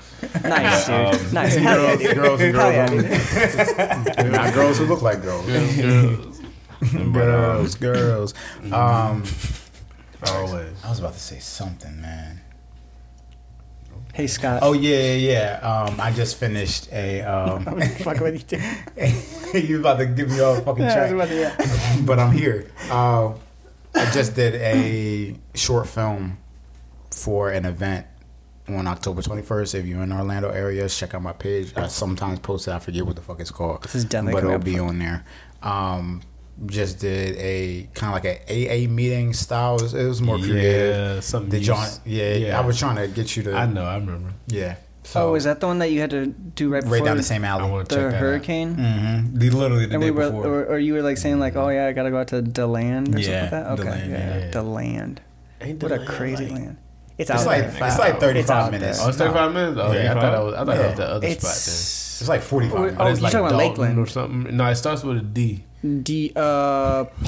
nice, 0.43 0.86
dude. 0.86 0.95
Um, 0.95 1.34
nice. 1.34 1.55
Hell 1.55 1.84
yeah, 1.84 1.95
dude. 1.95 2.15
girls 2.15 2.41
and 2.41 2.55
Hell 2.55 2.71
yeah, 2.71 2.88
girls 2.88 4.15
dude. 4.15 4.31
not 4.31 4.53
girls 4.53 4.77
who 4.77 4.86
look 4.86 5.01
like 5.01 5.21
girls. 5.21 5.45
But, 5.47 6.95
um, 6.95 7.13
girls, 7.13 7.75
girls. 7.75 8.34
Um, 8.71 9.23
Always. 10.27 10.84
I 10.84 10.89
was 10.89 10.99
about 10.99 11.13
to 11.13 11.19
say 11.19 11.39
something, 11.39 11.99
man. 12.01 12.41
Hey 14.13 14.27
Scott. 14.27 14.59
Oh 14.61 14.73
yeah, 14.73 15.15
yeah, 15.15 15.59
yeah. 15.61 15.86
Um, 15.88 15.99
I 15.99 16.11
just 16.11 16.36
finished 16.38 16.88
a. 16.91 17.21
Um, 17.21 17.65
fuck 17.99 18.19
with 18.19 18.51
you. 18.51 18.59
too. 18.59 19.57
you 19.59 19.79
about 19.79 19.97
to 19.97 20.05
give 20.05 20.29
me 20.29 20.39
all 20.39 20.55
fucking 20.61 20.84
Yeah, 20.84 21.05
I 21.05 21.09
track. 21.09 21.29
to- 21.29 21.36
yeah. 21.36 21.97
but 22.05 22.19
I'm 22.19 22.31
here. 22.31 22.69
Uh, 22.91 23.34
I 23.95 24.05
just 24.11 24.36
did 24.36 24.55
a 24.55 25.36
short 25.55 25.88
film 25.88 26.38
for 27.11 27.49
an 27.49 27.65
event 27.65 28.05
on 28.70 28.88
October 28.88 29.22
21st. 29.22 29.76
If 29.76 29.86
you're 29.86 30.01
in 30.03 30.09
the 30.09 30.16
Orlando 30.18 30.49
area, 30.49 30.88
check 30.89 31.14
out 31.14 31.22
my 31.22 31.34
page. 31.34 31.74
I 31.76 31.88
sometimes 31.88 32.39
post 32.39 32.68
it. 32.68 32.72
I 32.72 32.80
forget 32.80 33.05
what 33.05 33.16
the 33.16 33.22
fuck 33.22 33.39
it's 33.39 33.51
called. 33.51 33.84
This 33.84 33.95
is 33.95 34.05
definitely 34.05 34.41
but 34.41 34.47
it'll 34.47 34.59
be 34.59 34.80
on 34.80 34.99
there. 34.99 35.26
Um, 35.61 36.22
just 36.68 36.99
did 36.99 37.36
a 37.38 37.89
kind 37.93 38.16
of 38.16 38.24
like 38.24 38.43
a 38.49 38.86
AA 38.86 38.88
meeting 38.89 39.34
style. 39.34 39.76
It 39.78 39.82
was, 39.84 39.93
it 39.93 40.05
was 40.05 40.22
more 40.22 40.38
creative. 40.38 40.95
Yeah, 40.95 41.20
something. 41.20 41.49
Did 41.49 41.61
you 41.61 41.74
John? 41.74 41.88
Yeah, 42.05 42.34
yeah. 42.36 42.59
I 42.59 42.66
was 42.66 42.78
trying 42.78 42.95
to 42.97 43.07
get 43.07 43.36
you 43.36 43.43
to. 43.43 43.55
I 43.55 43.66
know. 43.66 43.84
I 43.86 43.95
remember. 43.97 44.34
Yeah. 44.47 44.76
Oh, 45.16 45.36
is 45.36 45.43
that 45.43 45.59
the 45.59 45.68
one 45.68 45.80
that 45.80 45.91
you 45.91 45.99
had 45.99 46.11
to 46.11 46.28
do 46.28 46.70
right 46.70 46.82
before 46.82 46.97
right 46.99 47.03
down 47.05 47.18
the 47.18 47.24
same 47.24 47.43
I 47.43 47.49
alley? 47.49 47.70
want 47.70 47.89
to 47.89 47.95
check 47.95 48.03
the 48.05 48.09
that 48.11 48.18
hurricane? 48.18 48.76
Mm-hmm. 48.78 49.38
Literally 49.38 49.86
the 49.88 49.95
And 49.95 50.01
day 50.01 50.09
we 50.09 50.11
were, 50.11 50.30
before. 50.32 50.45
or, 50.47 50.66
or 50.68 50.80
you 50.80 50.93
were 50.93 51.01
like 51.01 51.18
saying 51.18 51.39
like, 51.39 51.57
oh 51.57 51.68
yeah, 51.68 51.88
I 51.88 51.91
gotta 51.91 52.09
go 52.09 52.20
out 52.20 52.30
to 52.30 52.41
Deland 52.41 53.14
or 53.14 53.20
Yeah, 53.20 53.41
something 53.41 53.41
like 53.41 53.51
that. 53.51 53.66
Okay, 53.72 53.84
DeLand, 53.84 54.11
yeah, 54.11 54.38
yeah. 54.45 54.51
Deland. 54.51 55.22
out. 55.59 55.68
Ain't 55.68 55.84
What 55.84 55.91
a 55.91 56.05
crazy 56.05 56.45
like- 56.45 56.53
land. 56.53 56.78
It's, 57.18 57.30
it's 57.30 57.41
out 57.41 57.45
like 57.47 57.72
there. 57.74 57.88
it's 57.88 57.99
like 57.99 58.20
35 58.20 58.72
minutes. 58.72 58.99
Oh, 59.01 59.09
it's 59.09 59.18
35 59.18 59.53
minutes. 59.53 59.80
Oh, 59.82 59.91
yeah. 59.91 60.11
I 60.11 60.14
thought 60.16 60.32
that 60.32 60.43
was. 60.43 60.53
I 60.53 60.57
thought 60.57 60.66
that 60.66 60.88
was 60.89 60.97
the 60.97 61.07
other 61.07 61.28
spot. 61.30 61.38
It's 61.51 62.22
It's 62.22 62.30
like 62.30 62.41
45 62.41 62.74
Oh, 62.76 62.80
minutes. 62.82 62.97
Then. 62.97 63.05
you're 63.07 63.14
it's 63.14 63.22
like 63.22 63.32
talking 63.32 63.45
about 63.47 63.49
Dalton 63.59 63.70
Lakeland. 63.70 63.99
or 63.99 64.05
something. 64.07 64.57
No, 64.57 64.66
it 64.70 64.76
starts 64.76 65.03
with 65.03 65.18
a 65.18 65.22
D. 65.22 65.64
D 66.01 66.32
uh 66.36 66.39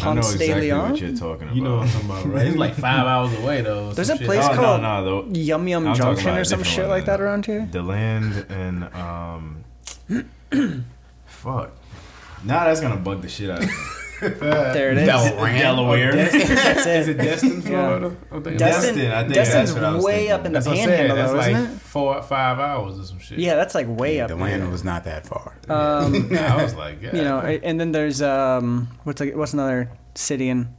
I 0.01 0.13
know 0.13 0.13
de 0.13 0.19
exactly 0.19 0.61
Leon. 0.61 0.91
what 0.91 1.01
you're 1.01 1.11
talking 1.15 1.43
about. 1.43 1.55
You 1.57 1.61
know 1.61 1.75
what 1.77 1.87
I'm 1.87 1.89
talking 1.91 2.09
about, 2.09 2.25
right? 2.27 2.47
It's 2.47 2.55
like 2.57 2.73
five 2.75 3.05
hours 3.05 3.33
away 3.39 3.61
though. 3.61 3.91
There's 3.91 4.09
a 4.09 4.15
place 4.15 4.45
Oh, 4.49 4.53
called 4.55 4.81
no, 4.81 5.03
no, 5.03 5.21
the, 5.23 5.39
Yum 5.39 5.67
Yum 5.67 5.87
I'm 5.87 5.93
Junction 5.95 6.29
or 6.37 6.43
some 6.45 6.63
shit 6.63 6.87
like 6.87 7.03
that 7.05 7.19
around 7.19 7.45
here. 7.45 7.67
the 7.69 7.83
land 7.83 8.45
and 8.49 8.85
um, 8.95 9.65
fuck. 11.25 11.71
Nah, 12.45 12.63
that's 12.65 12.79
gonna 12.79 12.95
bug 12.95 13.21
the 13.21 13.27
shit 13.29 13.49
out 13.49 13.61
of 13.61 13.67
me. 13.67 13.73
There 14.21 14.91
it 14.91 14.97
is. 14.99 15.09
Delran. 15.09 15.57
Delaware. 15.59 16.15
That's 16.15 16.85
Is 16.85 17.07
it 17.07 17.19
it. 17.19 17.23
Destin, 17.23 17.61
Yeah. 17.61 17.67
Florida? 17.67 18.15
I'm 18.31 18.43
Destin, 18.43 18.57
Destin, 18.57 19.11
I 19.11 19.21
think 19.23 19.33
Destin's 19.33 19.53
that's 19.53 19.73
what 19.73 19.83
I 19.83 19.93
was 19.95 20.05
way 20.05 20.29
up 20.31 20.45
in 20.45 20.51
the 20.51 20.59
That's 20.59 20.67
what 20.67 20.77
I'm 20.77 20.85
saying. 20.85 20.89
panhandle, 20.89 21.15
That's 21.17 21.31
though, 21.31 21.37
like 21.37 21.55
isn't 21.63 21.75
it? 21.75 21.81
four, 21.81 22.21
five 22.23 22.59
hours 22.59 22.99
or 22.99 23.03
some 23.03 23.19
shit. 23.19 23.39
Yeah, 23.39 23.55
that's 23.55 23.75
like 23.75 23.87
way 23.89 24.19
up. 24.21 24.29
The 24.29 24.35
there. 24.35 24.67
was 24.69 24.83
not 24.83 25.03
that 25.05 25.25
far. 25.25 25.53
Um, 25.69 26.35
I 26.37 26.61
was 26.63 26.75
like, 26.75 27.01
yeah. 27.01 27.15
you 27.15 27.21
know, 27.23 27.39
and 27.39 27.79
then 27.79 27.91
there's 27.91 28.21
um, 28.21 28.87
what's 29.03 29.19
like, 29.19 29.35
what's 29.35 29.53
another 29.53 29.89
city 30.13 30.47
in 30.49 30.69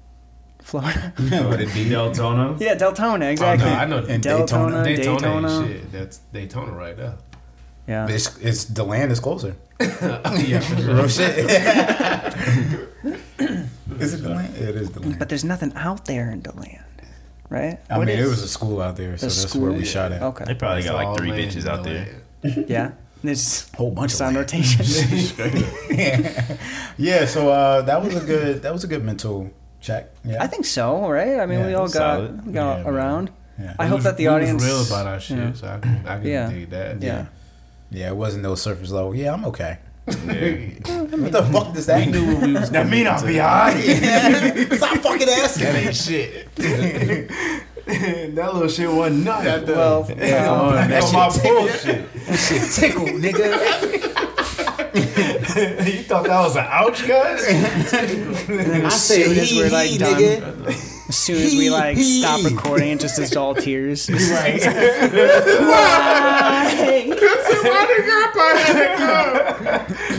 Florida? 0.62 1.12
Would 1.18 1.60
it 1.60 1.72
be 1.74 1.84
Deltona. 1.84 2.58
yeah, 2.60 2.74
Deltona, 2.74 3.26
Oh, 3.26 3.30
exactly. 3.30 3.68
no, 3.70 3.74
I 3.76 3.84
know 3.86 3.98
And 3.98 4.22
Deltona, 4.22 4.84
Daytona, 4.84 5.18
Daytona. 5.20 5.60
ain't 5.60 5.68
shit. 5.68 5.92
That's 5.92 6.18
Daytona 6.32 6.72
right 6.72 6.96
there. 6.96 7.14
Yeah. 7.86 8.08
It's, 8.08 8.36
it's 8.38 8.64
the 8.64 8.84
land 8.84 9.12
is 9.12 9.20
closer. 9.20 9.54
yeah, 9.80 10.60
for. 10.60 10.74
Real 10.76 11.08
shit. 11.08 11.38
is 14.00 14.14
it 14.14 14.22
the 14.22 14.28
land? 14.30 14.56
It 14.56 14.74
is 14.76 14.90
the 14.90 15.00
land. 15.00 15.18
But 15.18 15.28
there's 15.28 15.44
nothing 15.44 15.72
out 15.74 16.04
there 16.06 16.30
in 16.30 16.40
DeLand, 16.42 16.80
right? 17.50 17.78
I 17.90 17.98
What 17.98 18.06
mean, 18.08 18.18
is- 18.18 18.26
it 18.26 18.28
was 18.30 18.42
a 18.42 18.48
school 18.48 18.80
out 18.82 18.96
there, 18.96 19.16
so 19.18 19.26
that's 19.26 19.48
school? 19.48 19.62
where 19.62 19.72
we 19.72 19.84
shot 19.84 20.12
it. 20.12 20.22
Okay. 20.22 20.44
They 20.44 20.50
Okay. 20.52 20.58
probably 20.58 20.82
got 20.82 20.94
like 20.94 21.16
three 21.18 21.30
bitches 21.30 21.66
out 21.66 21.82
the 21.84 21.90
there. 21.90 22.08
land. 22.42 22.64
Yeah. 22.68 22.90
There's 23.24 23.68
a 23.72 23.76
Whole 23.76 23.90
bunch 23.90 24.12
of 24.12 24.18
sound 24.18 24.36
land. 24.36 24.52
rotation. 24.52 24.84
yeah, 26.98 27.24
so 27.26 27.48
uh, 27.50 27.82
that 27.82 28.02
was 28.02 28.14
a 28.14 28.20
good 28.24 28.62
that 28.62 28.72
was 28.72 28.84
a 28.84 28.86
good 28.86 29.04
mental 29.04 29.50
check. 29.80 30.10
Yeah, 30.24 30.42
I 30.42 30.46
think 30.46 30.64
so, 30.64 31.08
right? 31.08 31.40
I 31.40 31.46
mean, 31.46 31.60
Yeah, 31.60 31.66
we 31.66 31.74
all 31.74 31.86
got 31.88 31.92
solid. 31.92 32.52
got 32.52 32.78
Yeah, 32.80 32.88
around. 32.88 33.30
Yeah. 33.58 33.74
I 33.78 33.84
We 33.84 33.88
hope 33.88 33.96
was- 33.98 34.04
that 34.04 34.16
the 34.16 34.28
audience 34.28 34.62
was 34.62 34.70
real 34.70 34.84
about 34.86 35.06
our 35.06 35.18
shit, 35.20 35.38
yeah. 35.38 35.52
so 35.54 35.66
I 35.68 35.78
can, 35.78 36.06
I 36.06 36.18
can 36.18 36.26
Yeah. 36.26 36.50
dig 36.50 36.70
that. 36.70 37.02
Yeah. 37.02 37.26
Yeah, 37.90 38.08
it 38.08 38.16
wasn't 38.16 38.42
no 38.42 38.54
surface 38.54 38.90
level. 38.90 39.14
Yeah, 39.14 39.32
I'm 39.34 39.44
okay. 39.46 39.78
Yeah. 40.08 40.70
What 41.16 41.32
the 41.32 41.42
fuck 41.52 41.74
does 41.74 41.86
that 41.86 42.06
We 42.06 42.12
knew 42.12 42.34
what 42.34 42.42
we 42.42 42.52
was 42.52 42.70
That 42.70 42.88
mean 42.88 43.06
I'll 43.08 43.24
be 43.26 43.40
alright. 43.40 43.82
Stop 44.72 44.98
fucking 44.98 45.28
asking. 45.28 45.64
That 45.64 45.86
ain't 45.86 45.96
shit. 45.96 46.54
that 47.86 48.50
little 48.54 48.68
shit 48.68 48.90
wasn't 48.90 49.24
nothing. 49.24 49.66
Well, 49.74 50.06
Yeah, 50.10 50.50
um, 50.52 50.74
that 50.74 50.88
that 50.90 51.02
was 51.02 51.12
my 51.12 51.28
shit 51.28 51.42
bullshit. 51.42 52.38
Shit 52.38 52.72
tickled, 52.72 53.08
nigga. 53.20 53.50
you 55.86 56.02
thought 56.02 56.24
that 56.24 56.40
was 56.40 56.56
an 56.56 56.66
ouch, 56.68 57.06
guys? 57.06 57.44
I 57.46 57.52
as 58.84 59.02
said 59.02 59.26
soon 59.26 59.38
as 59.38 59.52
we're 59.52 59.70
like 59.70 59.90
he, 59.90 59.98
done, 59.98 60.14
nigga. 60.14 60.95
As 61.08 61.16
soon 61.16 61.36
as 61.42 61.52
we 61.54 61.70
like 61.70 61.96
stop 61.98 62.44
recording, 62.50 62.90
it 62.90 63.00
just 63.00 63.18
is 63.18 63.36
all 63.36 63.54
tears. 63.54 64.08
Right. 64.30 64.60
Why? 64.62 67.06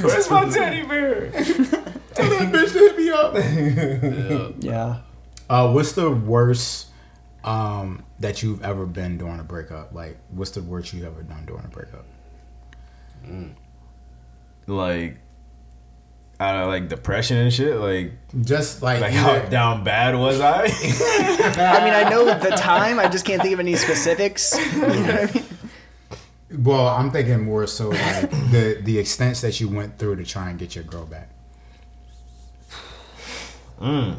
Where's 0.02 0.30
my 0.30 0.50
teddy 0.50 0.84
bear? 0.84 1.32
Tell 1.32 2.30
that 2.30 2.52
bitch 2.52 2.74
to 2.74 2.80
hit 2.80 2.98
me 2.98 3.10
up. 3.10 3.34
Yeah. 4.60 5.00
Uh, 5.50 5.72
what's 5.72 5.94
the 5.94 6.12
worst 6.12 6.88
um, 7.44 8.04
that 8.20 8.44
you've 8.44 8.64
ever 8.64 8.86
been 8.86 9.18
during 9.18 9.40
a 9.40 9.44
breakup? 9.44 9.94
Like, 9.94 10.18
what's 10.32 10.52
the 10.52 10.62
worst 10.62 10.94
you've 10.94 11.06
ever 11.06 11.24
done 11.24 11.46
during 11.46 11.66
a 11.66 11.70
breakup? 11.70 12.06
Like, 14.68 15.18
out 16.40 16.56
of 16.56 16.68
like 16.68 16.88
depression 16.90 17.38
and 17.38 17.52
shit. 17.54 17.76
Like, 17.78 18.12
Just 18.44 18.82
like, 18.82 19.02
like 19.02 19.14
either- 19.14 19.42
how 19.42 19.50
down 19.50 19.84
bad 19.84 20.16
was 20.16 20.40
I? 20.40 20.64
I 20.66 21.84
mean, 21.84 21.94
I 21.94 22.08
know 22.10 22.26
the 22.26 22.52
time. 22.52 23.00
I 23.00 23.08
just 23.08 23.26
can't 23.26 23.42
think 23.42 23.54
of 23.54 23.60
any 23.60 23.76
specifics. 23.76 24.56
You 24.74 24.82
know 24.82 24.88
what 24.88 25.30
I 25.30 25.34
mean? 25.34 26.64
well, 26.64 26.88
I'm 26.88 27.12
thinking 27.12 27.42
more 27.44 27.68
so 27.68 27.90
like 27.90 28.30
the 28.52 28.80
the 28.82 28.98
extents 29.00 29.42
that 29.42 29.60
you 29.60 29.68
went 29.68 29.98
through 29.98 30.16
to 30.18 30.24
try 30.26 30.50
and 30.50 30.58
get 30.58 30.76
your 30.76 30.84
girl 30.86 31.06
back. 31.06 31.30
Mm. 33.82 34.18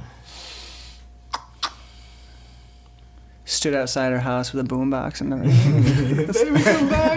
Stood 3.59 3.75
outside 3.75 4.13
her 4.13 4.21
house 4.21 4.53
with 4.53 4.65
a 4.65 4.69
boombox 4.69 5.21
and 5.21 5.33
everything. 5.33 5.83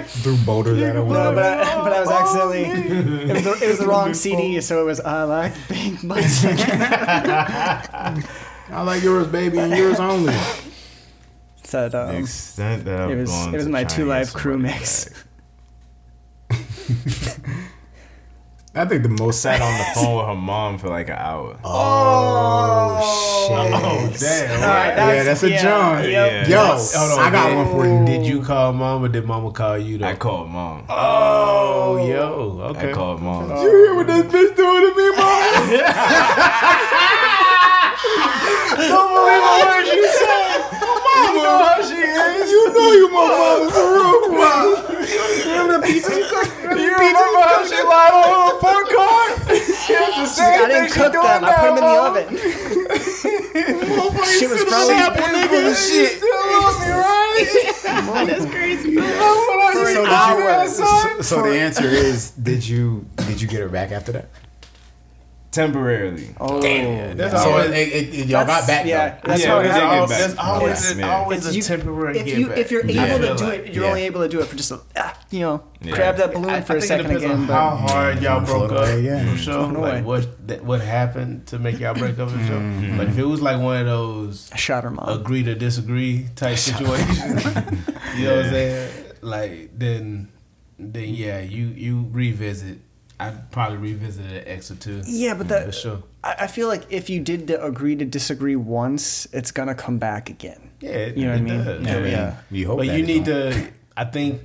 Through 0.07 0.37
boulders 0.37 0.79
that 0.79 0.95
No, 0.95 1.03
away. 1.03 1.35
but 1.35 1.37
I, 1.37 1.83
but 1.83 1.93
I 1.93 1.99
was 2.01 2.09
accidentally. 2.09 2.63
It 3.29 3.33
was, 3.33 3.43
the, 3.43 3.63
it 3.63 3.67
was 3.67 3.77
the 3.77 3.85
wrong 3.85 4.15
CD, 4.15 4.59
so 4.59 4.81
it 4.81 4.85
was 4.85 4.99
I 5.01 5.21
like 5.21 5.53
big 5.69 5.99
butts. 6.01 6.43
I 6.45 8.23
like 8.71 9.03
yours, 9.03 9.27
baby, 9.27 9.59
and 9.59 9.71
yours 9.71 9.99
only. 9.99 10.33
Said 11.61 11.93
um, 11.93 12.15
extent 12.15 12.85
that 12.85 13.01
I've 13.01 13.11
it 13.11 13.17
was 13.17 13.29
gone 13.29 13.53
it 13.53 13.57
was 13.57 13.65
to 13.65 13.71
my 13.71 13.83
two 13.83 14.01
and 14.01 14.09
live 14.09 14.33
crew 14.33 14.57
mix. 14.57 15.11
back. 18.73 18.85
I 18.85 18.89
think 18.89 19.03
the 19.03 19.09
most 19.09 19.41
Sat 19.41 19.61
on 19.61 19.77
the 19.77 19.83
phone 19.95 20.17
with 20.17 20.25
her 20.27 20.35
mom 20.35 20.77
for 20.77 20.89
like 20.89 21.09
an 21.09 21.15
hour. 21.17 21.57
Oh, 21.63 22.97
oh 22.99 23.47
shit. 23.47 23.57
Oh 23.73 24.13
Damn. 24.19 24.61
All 24.63 24.67
right, 24.69 24.95
yeah, 25.15 25.23
that's 25.23 25.43
a 25.43 25.49
yeah, 25.49 25.61
John. 25.61 26.03
yep. 26.09 26.47
Yo, 26.47 26.57
Hold 26.57 27.11
on, 27.19 27.19
I 27.19 27.29
got 27.31 27.47
did- 27.49 27.57
one 27.57 27.67
for 27.67 27.85
you. 27.87 28.05
Did 28.05 28.25
you 28.25 28.41
call 28.43 28.73
mom 28.73 29.03
or 29.03 29.09
did 29.09 29.25
mama 29.25 29.51
call 29.51 29.77
you 29.77 29.97
though? 29.97 30.05
I 30.07 30.15
called 30.15 30.49
mom. 30.49 30.85
oh, 30.89 30.95
oh 31.99 32.07
yo, 32.07 32.61
okay. 32.71 32.89
I 32.89 32.93
called 32.93 33.21
mom. 33.21 33.47
Did 33.49 33.61
You 33.61 33.69
hear 33.69 33.95
what 33.95 34.07
this 34.07 34.23
bitch 34.25 34.55
doing 34.55 34.81
to 34.81 34.95
me, 34.95 35.09
mom? 35.17 35.41
Don't 38.81 39.09
believe 39.13 39.43
a 39.43 39.53
word 39.61 39.85
you 39.85 40.07
say. 40.07 40.51
Mama, 40.81 41.29
you 41.33 41.43
know 41.43 41.57
how 41.65 41.81
she 41.81 41.95
is. 41.95 42.49
You 42.51 42.61
know 42.73 42.91
you 42.91 43.07
my 43.09 43.17
mama's 43.27 43.75
a 43.75 43.77
real 43.91 44.21
mom. 44.31 44.67
Remember 45.61 45.85
the 45.87 45.93
pizza 45.93 46.11
you 46.17 46.25
cooked? 46.29 46.51
You 46.63 46.91
remember 46.91 47.41
how 47.41 47.65
she 47.65 47.81
lied 47.83 48.13
on 48.13 48.23
her 48.29 48.53
report 48.55 48.85
card? 48.89 49.31
It's 49.53 49.77
the 49.87 50.25
same 50.25 50.63
I 50.63 50.67
didn't 50.67 50.89
thing 50.89 51.03
cook 51.03 51.11
doing 51.13 51.27
them. 51.27 51.43
I 51.45 51.53
put 51.53 51.67
them 51.67 51.77
in 51.77 51.83
the 51.83 51.97
oven. 52.01 52.27
Shit 54.31 54.49
was 54.49 54.63
probably 54.63 54.95
Full 55.47 55.67
of 55.67 55.77
shit. 55.77 56.19
for 56.19 56.27
So, 59.93 60.05
hours. 60.05 60.77
did 60.77 60.79
you, 60.79 60.87
uh, 60.87 61.17
so, 61.17 61.21
so 61.21 61.41
the 61.43 61.59
answer 61.59 61.85
is, 61.87 62.31
did 62.31 62.67
you 62.67 63.05
did 63.27 63.41
you 63.41 63.47
get 63.47 63.59
her 63.61 63.69
back 63.69 63.91
after 63.91 64.11
that? 64.13 64.29
Temporarily. 65.51 66.29
Oh, 66.39 66.61
That's 66.61 67.33
So 67.43 67.49
always, 67.49 67.71
it, 67.71 67.73
it, 67.75 68.13
it, 68.21 68.27
y'all 68.27 68.45
got 68.45 68.65
back 68.65 68.85
yeah, 68.85 69.19
though. 69.21 69.27
that's 69.27 69.43
Yeah, 69.43 69.47
how 69.49 69.57
we 69.59 69.65
it 69.65 69.67
did 69.67 69.73
get 69.73 69.83
happens. 70.09 70.33
back. 70.35 70.45
always, 70.47 70.95
Yeah. 70.97 71.15
always 71.17 71.47
a 71.47 71.53
You- 71.53 71.61
temporary 71.61 72.19
If 72.19 72.37
you 72.39 72.47
back. 72.47 72.57
if 72.57 72.71
you're 72.71 72.81
able 72.83 72.93
Yeah. 72.93 73.17
to 73.17 73.35
do 73.35 73.47
it, 73.49 73.73
you're 73.73 73.83
yeah. 73.83 73.89
only 73.89 74.03
able 74.03 74.21
to 74.21 74.29
do 74.29 74.39
it 74.39 74.45
for 74.47 74.55
just 74.55 74.71
a, 74.71 74.79
ah, 74.95 75.13
you 75.29 75.41
know 75.41 75.61
Yeah. 75.81 75.91
grab 75.95 76.15
that 76.17 76.33
balloon 76.33 76.51
I- 76.51 76.61
for 76.61 76.73
I 76.73 76.75
a 76.77 76.81
second 76.81 77.11
again. 77.17 77.31
on 77.31 77.43
how 77.47 77.71
But 77.85 77.91
hard 77.91 78.21
y'all 78.21 78.45
Float 78.45 78.69
broke 78.69 78.81
up 78.87 79.01
yeah. 79.03 79.29
for 79.29 79.37
sure. 79.37 79.67
Like 79.73 80.05
what 80.05 80.47
that, 80.47 80.63
what 80.63 80.79
happened 80.79 81.47
to 81.47 81.59
make 81.59 81.79
y'all 81.81 81.95
break 81.95 82.17
up 82.17 82.31
for 82.31 82.39
sure. 82.45 82.61
But 82.95 83.09
if 83.09 83.17
it 83.17 83.25
was 83.25 83.41
like 83.41 83.59
one 83.59 83.75
of 83.81 83.85
those 83.87 84.49
I 84.53 84.55
shot 84.55 84.85
her 84.85 84.89
mom. 84.91 85.09
agree 85.09 85.43
to 85.43 85.53
disagree 85.53 86.27
type 86.37 86.57
situations, 86.69 87.43
you 88.15 88.23
know 88.25 88.37
what 88.37 88.45
I'm 88.45 88.51
saying? 88.55 88.91
Like 89.19 89.71
then, 89.77 90.29
then 90.79 91.09
yeah, 91.13 91.41
you 91.41 91.65
you 91.75 92.07
revisit. 92.09 92.77
I'd 93.27 93.51
probably 93.51 93.77
revisit 93.77 94.25
an 94.25 94.43
ex 94.45 94.71
or 94.71 94.75
two. 94.75 95.01
Yeah, 95.05 95.33
but 95.35 95.47
that 95.49 95.65
for 95.65 95.71
sure. 95.71 96.03
I, 96.23 96.35
I 96.39 96.47
feel 96.47 96.67
like 96.67 96.85
if 96.89 97.09
you 97.09 97.19
did 97.19 97.47
to 97.47 97.63
agree 97.63 97.95
to 97.95 98.05
disagree 98.05 98.55
once, 98.55 99.27
it's 99.33 99.51
gonna 99.51 99.75
come 99.75 99.97
back 99.97 100.29
again. 100.29 100.71
Yeah, 100.79 100.89
it, 100.91 101.17
You 101.17 101.25
know 101.25 101.31
what 101.31 101.37
I 101.37 101.39
it 101.39 101.43
mean? 101.43 101.63
does. 101.63 101.85
Yeah, 101.85 101.95
I 101.95 101.99
mean, 102.01 102.11
yeah. 102.11 102.37
You 102.49 102.67
hope 102.67 102.77
but 102.79 102.87
that 102.87 102.97
you 102.97 103.05
need 103.05 103.23
don't. 103.25 103.51
to. 103.53 103.67
I 103.95 104.05
think 104.05 104.41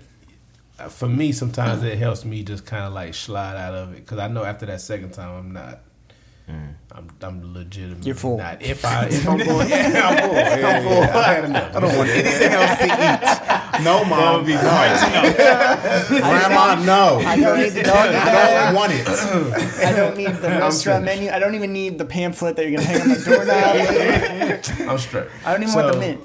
uh, 0.79 0.89
for 0.89 1.09
me, 1.09 1.33
sometimes 1.33 1.83
it 1.83 1.97
helps 1.99 2.25
me 2.25 2.43
just 2.43 2.67
kind 2.67 2.85
of 2.85 2.93
like 2.93 3.15
slide 3.15 3.57
out 3.57 3.75
of 3.75 3.93
it 3.93 3.97
because 3.97 4.19
I 4.19 4.29
know 4.29 4.45
after 4.45 4.67
that 4.67 4.81
second 4.81 5.13
time, 5.13 5.31
I'm 5.39 5.53
not. 5.53 5.81
Mm. 6.49 6.75
I'm 6.93 7.11
I'm 7.21 7.55
legitimate. 7.55 8.07
You're 8.07 8.15
full. 8.15 8.39
Not 8.39 8.63
if 8.63 8.85
I 8.85 9.07
if 9.07 9.29
I'm 9.29 9.39
going, 9.47 9.69
yeah, 9.69 10.09
I'm 10.09 10.17
full. 10.23 10.35
Yeah, 10.35 10.59
yeah, 10.59 10.81
yeah. 10.81 11.19
I 11.19 11.35
had 11.35 11.45
enough. 11.45 11.77
I 11.77 11.81
don't 11.81 11.97
want 11.97 12.09
anything 12.09 12.53
else 12.53 12.79
to 12.79 12.85
eat. 12.85 13.85
No, 13.85 14.05
mom. 14.05 14.47
no. 14.47 14.53
Grandma, 16.09 16.75
no. 16.85 17.19
I 17.27 17.37
don't 17.39 17.59
need 17.59 17.71
the 17.71 17.83
dog 17.83 18.15
I 18.15 18.65
don't 18.65 18.75
want 18.75 18.93
it. 18.95 19.09
I 19.85 19.93
don't 19.93 20.17
need 20.17 20.35
the 20.37 20.49
restaurant 20.49 21.05
menu. 21.05 21.31
I 21.31 21.39
don't 21.39 21.55
even 21.55 21.73
need 21.73 21.99
the 21.99 22.07
pamphlet 22.07 22.57
that 22.57 22.69
you're 22.69 22.79
gonna 22.79 22.89
hang 22.89 23.03
on 23.03 23.09
the 23.09 24.63
doorknob. 24.65 24.89
I'm 24.89 24.99
straight. 24.99 25.27
I 25.45 25.53
don't 25.53 25.63
even 25.65 25.75
want 25.75 25.93
the 25.95 26.01
mint. 26.01 26.21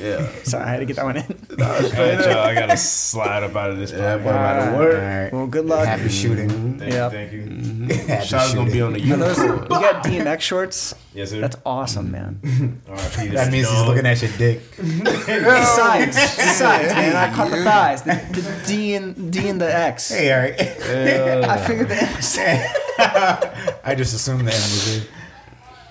Yeah, 0.00 0.28
Sorry, 0.44 0.64
I 0.64 0.68
had 0.70 0.78
to 0.80 0.84
get 0.84 0.96
that 0.96 1.04
one 1.04 1.16
in. 1.16 1.24
All 1.24 1.66
right, 1.68 1.92
y'all. 1.92 2.38
I 2.44 2.54
gotta 2.54 2.76
slide 2.76 3.42
up 3.42 3.56
out 3.56 3.70
of 3.70 3.78
this. 3.78 3.90
yeah, 3.92 4.18
podcast. 4.18 4.24
but 4.24 4.30
about 4.34 4.70
to 4.72 4.76
work. 4.78 4.94
right. 5.02 5.32
Well, 5.32 5.46
good 5.46 5.66
luck. 5.66 5.86
Happy 5.86 6.08
shooting. 6.08 6.78
Thank 6.78 6.92
Yeah. 6.92 7.06
you. 7.06 7.10
Thank 7.10 7.32
you. 7.32 7.40
Mm-hmm. 7.42 8.08
Happy 8.08 8.26
Shot's 8.26 8.54
gonna 8.54 8.70
be 8.70 8.82
on 8.82 8.92
the 8.92 9.12
Are 9.12 9.16
those, 9.16 9.38
you 9.38 9.56
got 9.68 10.04
DMX 10.04 10.40
shorts? 10.40 10.94
Yes, 11.14 11.30
sir. 11.30 11.40
That's 11.40 11.56
awesome, 11.64 12.10
man. 12.12 12.38
All 12.88 12.94
right, 12.94 13.12
Peter. 13.18 13.34
That 13.34 13.50
means 13.50 13.68
he's 13.68 13.86
looking 13.86 14.06
at 14.06 14.20
your 14.22 14.30
dick. 14.36 14.60
The 14.78 15.64
sides, 15.64 16.16
the 16.16 16.42
sides, 16.42 16.92
man. 16.94 17.16
I 17.16 17.34
caught 17.34 17.50
the 17.50 17.62
thighs. 17.64 18.02
The, 18.02 18.14
the 18.32 18.64
D 18.66 18.94
and 18.94 19.32
D 19.32 19.48
and 19.48 19.60
the 19.60 19.74
X. 19.74 20.10
Hey, 20.10 20.32
all 20.32 20.40
right. 20.40 21.48
I 21.48 21.66
figured 21.66 21.88
the 21.88 21.96
M 21.96 22.14
was 22.16 22.38
I 22.38 23.94
just 23.96 24.14
assumed 24.14 24.40
that 24.48 24.54
was 24.54 24.96
it. 24.98 25.08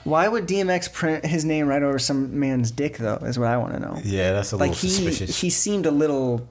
Why 0.08 0.28
would 0.28 0.48
DMX 0.48 0.92
print 0.94 1.26
his 1.26 1.44
name 1.46 1.68
right 1.68 1.84
over 1.84 2.00
some 2.00 2.40
man's 2.40 2.72
dick, 2.72 2.98
though? 2.98 3.16
Is 3.24 3.38
what 3.38 3.48
I 3.50 3.58
want 3.58 3.74
to 3.74 3.80
know. 3.80 4.00
Yeah, 4.04 4.34
that's 4.34 4.52
a 4.54 4.58
Like 4.58 4.70
little 4.72 4.82
he 4.82 4.90
suspicious. 4.90 5.42
he 5.42 5.50
seemed 5.50 5.86
a 5.86 5.92
little 5.92 6.48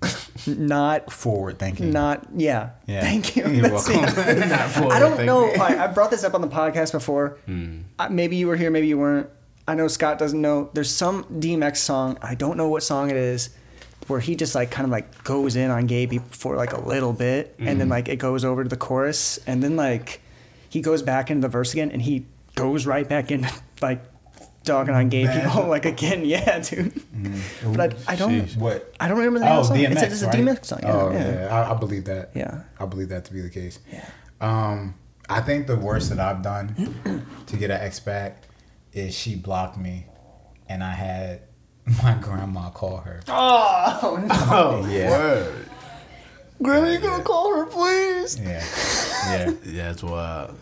not 0.46 1.12
Forward 1.12 1.58
thinking. 1.58 1.90
not 1.90 2.26
yeah. 2.34 2.70
Yeah. 2.86 3.00
Thank 3.02 3.36
you. 3.36 3.46
You're 3.50 3.70
welcome. 3.70 3.94
I 4.90 4.98
don't 4.98 5.24
know. 5.24 5.48
I, 5.50 5.84
I 5.84 5.86
brought 5.88 6.10
this 6.10 6.24
up 6.24 6.34
on 6.34 6.40
the 6.40 6.48
podcast 6.48 6.92
before. 6.92 7.38
Uh, 7.98 8.08
maybe 8.10 8.36
you 8.36 8.46
were 8.46 8.56
here, 8.56 8.70
maybe 8.70 8.86
you 8.86 8.98
weren't. 8.98 9.28
I 9.66 9.74
know 9.74 9.88
Scott 9.88 10.18
doesn't 10.18 10.40
know. 10.40 10.70
There's 10.74 10.90
some 10.90 11.24
DMX 11.24 11.78
song. 11.78 12.18
I 12.20 12.34
don't 12.34 12.56
know 12.58 12.68
what 12.68 12.82
song 12.82 13.10
it 13.10 13.16
is, 13.16 13.48
where 14.08 14.20
he 14.20 14.36
just 14.36 14.54
like 14.54 14.70
kind 14.70 14.84
of 14.84 14.90
like 14.90 15.24
goes 15.24 15.56
in 15.56 15.70
on 15.70 15.86
gay 15.86 16.06
people 16.06 16.26
for 16.30 16.54
like 16.56 16.72
a 16.74 16.80
little 16.80 17.14
bit, 17.14 17.54
and 17.58 17.80
then 17.80 17.88
like 17.88 18.08
it 18.08 18.16
goes 18.16 18.44
over 18.44 18.62
to 18.62 18.68
the 18.68 18.76
chorus, 18.76 19.38
and 19.46 19.62
then 19.62 19.74
like 19.76 20.20
he 20.68 20.82
goes 20.82 21.00
back 21.02 21.30
into 21.30 21.40
the 21.42 21.48
verse 21.48 21.72
again, 21.72 21.90
and 21.90 22.02
he 22.02 22.26
goes 22.54 22.86
right 22.86 23.08
back 23.08 23.30
in 23.30 23.46
like 23.82 24.02
dogging 24.64 24.94
on 24.94 25.08
gay 25.10 25.26
people 25.26 25.66
like 25.68 25.84
again. 25.84 26.24
Yeah, 26.24 26.58
dude. 26.60 27.02
But 27.64 27.94
I, 28.08 28.12
I 28.12 28.16
don't. 28.16 28.32
Sheesh. 28.46 28.56
What? 28.56 28.94
I 29.00 29.08
don't 29.08 29.18
remember 29.18 29.40
the 29.40 29.44
name 29.46 29.54
Oh, 29.54 29.60
of 29.60 29.68
the 29.68 29.74
song. 29.74 29.78
DMX. 29.78 29.92
it's 29.92 30.02
a, 30.02 30.06
it's 30.06 30.22
a 30.22 30.26
right? 30.26 30.36
DMX 30.36 30.64
song. 30.64 30.78
Yeah, 30.82 30.92
oh 30.92 31.10
yeah. 31.12 31.32
yeah, 31.32 31.54
I, 31.68 31.70
I 31.74 31.74
believe 31.78 32.04
that. 32.06 32.30
Yeah. 32.34 32.60
I 32.80 32.86
believe 32.86 33.08
that 33.10 33.24
to 33.26 33.32
be 33.32 33.40
the 33.40 33.50
case. 33.50 33.78
Yeah. 33.92 34.08
Um, 34.40 34.94
I 35.28 35.40
think 35.40 35.66
the 35.66 35.76
worst 35.76 36.10
that 36.10 36.18
I've 36.20 36.42
done 36.42 37.26
to 37.46 37.56
get 37.56 37.70
an 37.70 37.80
ex 37.80 37.98
back 38.00 38.42
is 38.92 39.14
she 39.14 39.34
blocked 39.36 39.76
me, 39.78 40.06
and 40.68 40.82
I 40.84 40.92
had 40.92 41.42
my 42.02 42.14
grandma 42.20 42.70
call 42.70 42.98
her. 42.98 43.20
Oh, 43.28 44.18
no. 44.22 44.28
Oh, 44.30 44.86
Yeah. 44.90 45.10
word. 45.10 45.68
Grandma, 46.62 46.88
you 46.90 46.98
gonna 46.98 47.22
call 47.24 47.54
her, 47.56 47.66
please? 47.66 48.38
Yeah, 48.38 48.64
yeah, 49.26 49.50
Yeah, 49.64 49.82
that's 49.88 50.02
wild. 50.02 50.56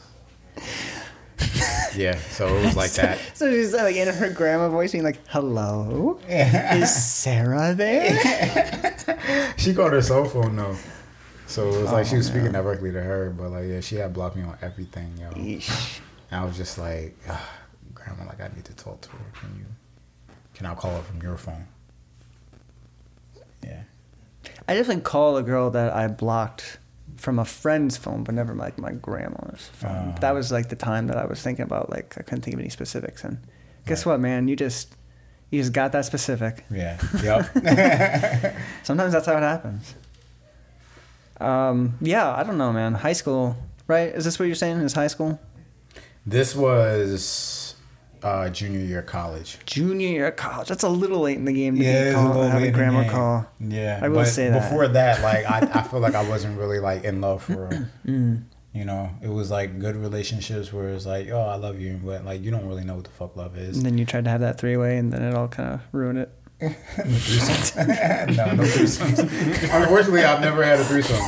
yeah. 1.97 2.17
So 2.31 2.49
it 2.49 2.65
was 2.65 2.77
like 2.77 2.93
that. 3.01 3.19
So 3.35 3.51
she's 3.51 3.73
like 3.73 3.97
in 3.97 4.09
her 4.09 4.31
grandma 4.31 4.69
voice, 4.69 4.93
being 4.93 5.05
like, 5.05 5.19
"Hello, 5.29 6.19
is 6.29 6.95
Sarah 6.95 7.75
there?" 7.75 8.97
She 9.59 9.75
called 9.75 9.93
her 9.93 10.03
cell 10.03 10.25
phone 10.25 10.57
though. 10.57 10.77
So 11.47 11.69
it 11.69 11.83
was 11.83 11.93
like 11.93 12.07
she 12.07 12.17
was 12.17 12.29
Oh, 12.29 12.33
speaking 12.33 12.53
directly 12.53 12.93
to 12.93 13.01
her, 13.03 13.31
but 13.31 13.51
like 13.51 13.67
yeah, 13.69 13.81
she 13.81 13.97
had 13.97 14.13
blocked 14.15 14.37
me 14.37 14.43
on 14.43 14.57
everything, 14.63 15.13
yo. 15.19 15.31
Yeesh. 15.31 16.01
And 16.31 16.41
I 16.41 16.45
was 16.45 16.57
just 16.57 16.79
like, 16.79 17.17
Grandma, 17.95 18.25
like 18.27 18.41
I 18.41 18.49
need 18.55 18.65
to 18.65 18.75
talk 18.75 19.01
to 19.03 19.11
her. 19.11 19.19
Can 19.35 19.57
you? 19.59 19.67
Can 20.55 20.67
I 20.67 20.75
call 20.75 20.97
her 20.97 21.03
from 21.03 21.21
your 21.23 21.37
phone? 21.37 21.67
Yeah. 23.63 23.83
I 24.67 24.75
definitely 24.75 25.03
call 25.03 25.37
a 25.37 25.43
girl 25.43 25.71
that 25.71 25.93
I 25.93 26.09
blocked 26.09 26.79
from 27.17 27.39
a 27.39 27.45
friend's 27.45 27.97
phone, 27.97 28.25
but 28.25 28.35
never 28.35 28.55
like 28.55 28.79
my 28.79 28.93
grandma's 28.93 29.69
phone. 29.73 30.15
Oh. 30.17 30.21
that 30.21 30.33
was 30.33 30.51
like 30.51 30.69
the 30.69 30.77
time 30.77 31.07
that 31.09 31.17
I 31.17 31.27
was 31.27 31.43
thinking 31.43 31.65
about. 31.65 31.91
Like 31.91 32.15
I 32.19 32.23
couldn't 32.23 32.43
think 32.43 32.55
of 32.55 32.61
any 32.61 32.71
specifics, 32.71 33.25
and 33.25 33.39
guess 33.87 34.05
what, 34.07 34.21
man? 34.21 34.49
You 34.49 34.57
just 34.57 34.95
you 35.51 35.61
just 35.61 35.73
got 35.73 35.93
that 35.93 36.05
specific. 36.05 36.65
Yeah. 36.71 36.99
Yep. 37.23 38.57
Sometimes 38.83 39.13
that's 39.13 39.27
how 39.27 39.37
it 39.37 39.41
happens. 39.43 39.95
Um, 41.41 41.95
yeah, 42.01 42.33
I 42.35 42.43
don't 42.43 42.59
know, 42.59 42.73
man. 42.73 42.95
High 42.95 43.13
school, 43.13 43.57
right? 43.87 44.09
Is 44.15 44.25
this 44.25 44.39
what 44.39 44.47
you're 44.47 44.55
saying? 44.55 44.79
Is 44.79 44.93
high 44.95 45.09
school? 45.09 45.39
this 46.25 46.55
was 46.55 47.62
uh, 48.23 48.49
junior 48.51 48.81
year 48.81 49.01
of 49.01 49.07
college. 49.07 49.59
Junior 49.67 50.09
year 50.09 50.27
of 50.29 50.37
college. 50.37 50.69
That's 50.69 50.85
a 50.85 50.89
little 50.89 51.21
late 51.21 51.39
in 51.39 51.45
the 51.45 51.53
game 51.53 51.77
to 51.77 51.83
Yeah, 51.85 52.09
be 52.11 52.15
call, 52.15 52.43
have 52.43 52.63
a 52.63 52.71
grandma 52.71 53.09
call. 53.09 53.47
Yeah, 53.61 54.01
I 54.03 54.09
will 54.09 54.25
say 54.25 54.49
that. 54.49 54.63
Before 54.63 54.89
that, 54.89 55.23
like 55.23 55.45
I, 55.45 55.81
I 55.81 55.83
feel 55.89 56.01
like 56.01 56.15
I 56.15 56.29
wasn't 56.29 56.59
really 56.59 56.79
like 56.79 57.05
in 57.05 57.21
love 57.21 57.43
for 57.43 57.69
real. 57.69 57.87
Mm. 58.07 58.45
You 58.75 58.87
know, 58.87 59.11
it 59.21 59.29
was 59.29 59.51
like 59.51 59.79
good 59.79 59.97
relationships 59.97 60.73
where 60.73 60.89
it's 60.89 61.05
like, 61.05 61.29
oh, 61.29 61.39
I 61.43 61.57
love 61.57 61.79
you, 61.79 62.01
but 62.03 62.25
like 62.25 62.41
you 62.43 62.51
don't 62.51 62.67
really 62.67 62.85
know 62.85 62.95
what 62.95 63.05
the 63.05 63.11
fuck 63.11 63.37
love 63.37 63.59
is. 63.59 63.77
And 63.77 63.85
then 63.85 63.99
you 63.99 64.07
tried 64.07 64.25
to 64.25 64.31
have 64.31 64.41
that 64.41 64.59
three 64.59 64.79
way, 64.79 64.97
and 64.97 65.13
then 65.13 65.21
it 65.23 65.35
all 65.35 65.47
kind 65.49 65.75
of 65.75 65.83
ruined 65.93 66.21
it. 66.21 66.31
no, 66.63 66.69
no 66.69 68.63
threesomes. 68.63 69.19
Unfortunately, 69.83 70.25
I've 70.25 70.41
never 70.41 70.65
had 70.65 70.81
a 70.81 70.85
threesome. 70.85 71.21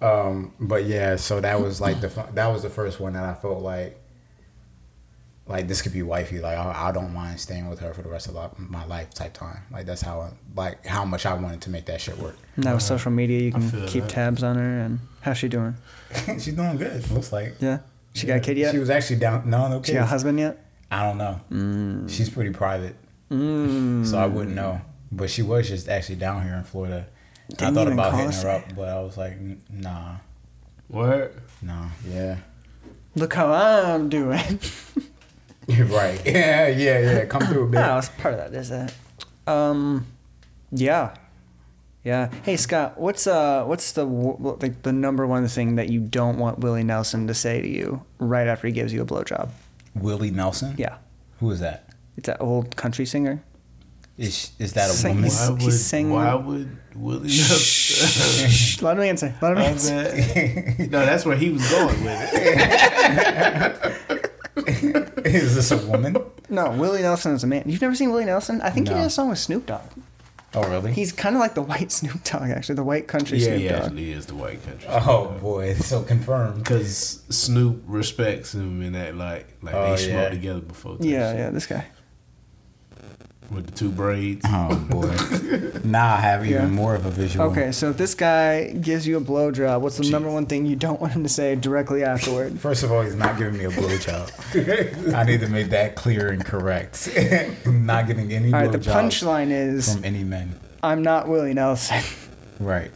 Um, 0.00 0.52
but 0.60 0.84
yeah, 0.84 1.16
so 1.16 1.40
that 1.40 1.60
was 1.60 1.80
like 1.80 2.00
the 2.00 2.08
that 2.34 2.46
was 2.48 2.62
the 2.62 2.70
first 2.70 3.00
one 3.00 3.14
that 3.14 3.24
I 3.24 3.34
felt 3.34 3.62
like 3.62 3.98
like 5.48 5.68
this 5.68 5.80
could 5.82 5.92
be 5.92 6.02
wifey. 6.02 6.40
Like 6.40 6.58
I, 6.58 6.88
I 6.88 6.92
don't 6.92 7.12
mind 7.14 7.38
staying 7.40 7.68
with 7.68 7.78
her 7.80 7.94
for 7.94 8.02
the 8.02 8.08
rest 8.08 8.26
of 8.28 8.34
li- 8.34 8.48
my 8.58 8.84
life 8.86 9.14
type 9.14 9.32
time. 9.32 9.60
Like 9.70 9.86
that's 9.86 10.02
how 10.02 10.32
like 10.54 10.84
how 10.86 11.04
much 11.04 11.24
I 11.26 11.34
wanted 11.34 11.60
to 11.62 11.70
make 11.70 11.86
that 11.86 12.00
shit 12.00 12.18
work. 12.18 12.36
And 12.56 12.64
now 12.64 12.74
with 12.74 12.82
social 12.82 13.10
media, 13.12 13.40
you 13.40 13.52
can 13.52 13.86
keep 13.86 14.04
that. 14.04 14.10
tabs 14.10 14.42
on 14.42 14.56
her. 14.56 14.80
And 14.80 14.98
how's 15.20 15.38
she 15.38 15.48
doing? 15.48 15.76
She's 16.26 16.46
doing 16.54 16.76
good. 16.76 17.08
Looks 17.10 17.32
like. 17.32 17.54
Yeah, 17.60 17.78
she 18.12 18.26
got 18.26 18.38
a 18.38 18.40
kid 18.40 18.58
yet? 18.58 18.72
She 18.72 18.78
was 18.78 18.90
actually 18.90 19.16
down. 19.16 19.48
No, 19.48 19.68
no 19.68 19.82
she 19.82 19.92
got 19.92 20.02
a 20.02 20.06
husband 20.06 20.38
yet? 20.38 20.64
I 20.90 21.02
don't 21.02 21.18
know. 21.18 21.40
Mm. 21.50 22.08
She's 22.10 22.30
pretty 22.30 22.50
private, 22.50 22.94
Mm. 23.30 24.06
so 24.06 24.18
I 24.18 24.26
wouldn't 24.26 24.54
know. 24.54 24.80
But 25.12 25.30
she 25.30 25.42
was 25.42 25.68
just 25.68 25.88
actually 25.88 26.16
down 26.16 26.42
here 26.42 26.54
in 26.54 26.64
Florida. 26.64 27.06
I 27.50 27.54
Didn't 27.54 27.74
thought 27.74 27.92
about 27.92 28.14
hitting 28.14 28.32
her 28.32 28.48
up, 28.50 28.74
but 28.74 28.88
I 28.88 29.00
was 29.02 29.16
like, 29.16 29.36
nah, 29.70 30.16
what 30.88 31.32
nah, 31.62 31.86
yeah. 32.08 32.38
Look 33.14 33.34
how 33.34 33.52
I'm 33.52 34.08
doing. 34.08 34.58
right. 35.86 36.20
Yeah, 36.26 36.68
yeah, 36.68 36.98
yeah. 37.00 37.24
Come 37.26 37.42
through 37.42 37.64
a 37.64 37.66
bit. 37.70 37.78
no, 37.80 37.98
it's 37.98 38.08
part 38.10 38.34
of 38.34 38.40
that, 38.52 38.58
is 38.58 38.68
that? 38.70 38.92
Um, 39.46 40.06
yeah, 40.72 41.14
yeah. 42.04 42.30
Hey 42.44 42.56
Scott, 42.56 42.98
what's 42.98 43.26
uh, 43.26 43.64
what's 43.64 43.92
the 43.92 44.04
like 44.04 44.82
the 44.82 44.92
number 44.92 45.26
one 45.26 45.46
thing 45.48 45.76
that 45.76 45.88
you 45.88 46.00
don't 46.00 46.38
want 46.38 46.58
Willie 46.60 46.84
Nelson 46.84 47.26
to 47.28 47.34
say 47.34 47.60
to 47.60 47.68
you 47.68 48.02
right 48.18 48.46
after 48.46 48.66
he 48.66 48.72
gives 48.72 48.92
you 48.92 49.02
a 49.02 49.06
blowjob? 49.06 49.50
Willie 49.94 50.30
Nelson. 50.30 50.74
Yeah, 50.78 50.96
Who 51.40 51.50
is 51.50 51.60
that? 51.60 51.82
it's 52.16 52.26
that 52.26 52.40
old 52.40 52.76
country 52.76 53.04
singer. 53.06 53.42
Is 54.18 54.52
is 54.58 54.72
that 54.72 54.88
a 54.88 54.92
Sing- 54.94 55.16
woman? 55.16 55.24
He's- 55.24 55.40
Why 55.46 55.50
would 55.52 55.60
he's 55.62 55.84
saying- 55.84 56.10
why 56.10 56.34
would 56.34 56.76
Willie 56.94 57.28
Shh, 57.28 58.80
let 58.82 58.96
him 58.96 59.02
answer. 59.02 59.34
Let 59.42 59.52
him 59.52 59.58
answer. 59.58 60.86
no, 60.90 61.04
that's 61.04 61.26
where 61.26 61.36
he 61.36 61.50
was 61.50 61.70
going 61.70 62.02
with 62.04 62.30
it. 62.32 63.85
is 65.42 65.54
this 65.54 65.70
a 65.70 65.76
woman? 65.86 66.16
No, 66.48 66.70
Willie 66.70 67.02
Nelson 67.02 67.32
is 67.34 67.44
a 67.44 67.46
man. 67.46 67.64
You've 67.66 67.80
never 67.82 67.94
seen 67.94 68.10
Willie 68.10 68.24
Nelson? 68.24 68.60
I 68.62 68.70
think 68.70 68.88
he 68.88 68.94
No. 68.94 69.00
did 69.00 69.06
a 69.06 69.10
song 69.10 69.28
with 69.30 69.38
Snoop 69.38 69.66
Dogg. 69.66 69.80
Oh 70.54 70.62
really? 70.70 70.92
He's 70.92 71.12
kind 71.12 71.34
of 71.36 71.40
like 71.40 71.54
the 71.54 71.62
white 71.62 71.90
Snoop 71.98 72.22
Dogg, 72.24 72.50
actually, 72.50 72.76
the 72.76 72.84
white 72.84 73.08
country 73.08 73.38
Yeah, 73.38 73.44
Snoop 73.46 73.60
he 73.60 73.68
Dogg. 73.68 73.82
actually 73.82 74.12
is 74.12 74.26
the 74.26 74.34
white 74.36 74.62
country. 74.64 74.88
oh 74.88 75.36
boy, 75.40 75.74
so 75.74 76.02
confirmed. 76.02 76.62
Because 76.62 77.22
Snoop 77.28 77.82
respects 77.86 78.54
him 78.54 78.80
in 78.82 78.92
that 78.92 79.16
like 79.16 79.46
like 79.62 79.74
Oh, 79.74 79.94
they 79.96 80.06
yeah. 80.08 80.12
smoked 80.20 80.32
together 80.32 80.60
before. 80.60 80.96
type 80.96 81.04
Yeah, 81.06 81.30
shit. 81.32 81.38
yeah, 81.40 81.50
this 81.50 81.66
guy. 81.66 81.84
With 83.50 83.66
the 83.66 83.72
two 83.72 83.90
braids. 83.90 84.44
Oh 84.48 84.74
boy. 84.90 85.14
now 85.84 86.14
I 86.14 86.16
have 86.16 86.44
even 86.44 86.62
Yeah. 86.62 86.66
more 86.66 86.96
of 86.96 87.06
a 87.06 87.10
visual. 87.10 87.46
Okay, 87.50 87.70
so 87.70 87.90
if 87.90 87.96
this 87.96 88.14
guy 88.14 88.70
gives 88.72 89.06
you 89.06 89.16
a 89.16 89.20
blowjob, 89.20 89.80
what's 89.82 89.96
the 89.98 90.02
Jeez. 90.02 90.10
number 90.10 90.28
one 90.30 90.46
thing 90.46 90.66
you 90.66 90.74
don't 90.74 91.00
want 91.00 91.12
him 91.12 91.22
to 91.22 91.28
say 91.28 91.54
directly 91.54 92.02
afterward? 92.02 92.58
First 92.66 92.82
of 92.82 92.90
all, 92.90 93.02
he's 93.02 93.14
not 93.14 93.38
giving 93.38 93.56
me 93.56 93.64
a 93.66 93.70
blowjob. 93.70 95.12
I 95.14 95.22
need 95.22 95.40
to 95.40 95.48
make 95.48 95.70
that 95.70 95.94
clear 95.94 96.28
and 96.32 96.44
correct. 96.44 97.08
I'm 97.64 97.86
not 97.86 98.08
getting 98.08 98.32
any 98.32 98.52
All 98.52 98.60
right, 98.60 98.72
the 98.72 98.78
punchline 98.78 99.50
is 99.52 99.94
from 99.94 100.04
any 100.04 100.24
men. 100.24 100.54
I'm 100.82 101.02
not 101.02 101.28
Willie 101.28 101.54
Nelson. 101.54 102.02
Right. 102.58 102.90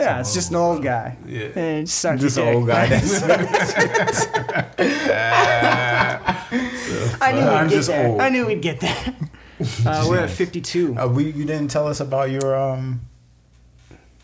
Yeah, 0.00 0.20
it's 0.20 0.34
just 0.34 0.50
an 0.50 0.56
old 0.56 0.82
guy. 0.82 1.16
Yeah. 1.26 1.48
And 1.54 1.86
just 1.86 2.00
suck 2.00 2.18
Just 2.18 2.38
an 2.38 2.48
old 2.54 2.66
guy. 2.66 2.86
That's 2.86 3.22
I 7.20 7.32
knew 7.32 7.40
we'd 7.40 7.48
I'm 7.48 7.68
get 7.68 7.74
just 7.76 7.88
there. 7.88 8.08
old. 8.08 8.20
I 8.20 8.28
knew 8.28 8.46
we'd 8.46 8.62
get 8.62 8.80
there. 8.80 9.16
Uh, 9.86 10.04
we're 10.08 10.18
at 10.18 10.28
52. 10.30 10.98
Uh, 10.98 11.06
we 11.06 11.26
you 11.30 11.44
didn't 11.44 11.68
tell 11.68 11.86
us 11.86 12.00
about 12.00 12.30
your 12.32 12.56
um 12.56 13.00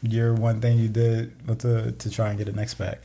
your 0.02 0.34
one 0.34 0.60
thing 0.60 0.78
you 0.78 0.88
did 0.88 1.32
with 1.46 1.60
the 1.60 1.92
to 1.92 2.10
try 2.10 2.30
and 2.30 2.38
get 2.38 2.48
an 2.48 2.58
ex 2.58 2.74
back. 2.74 2.98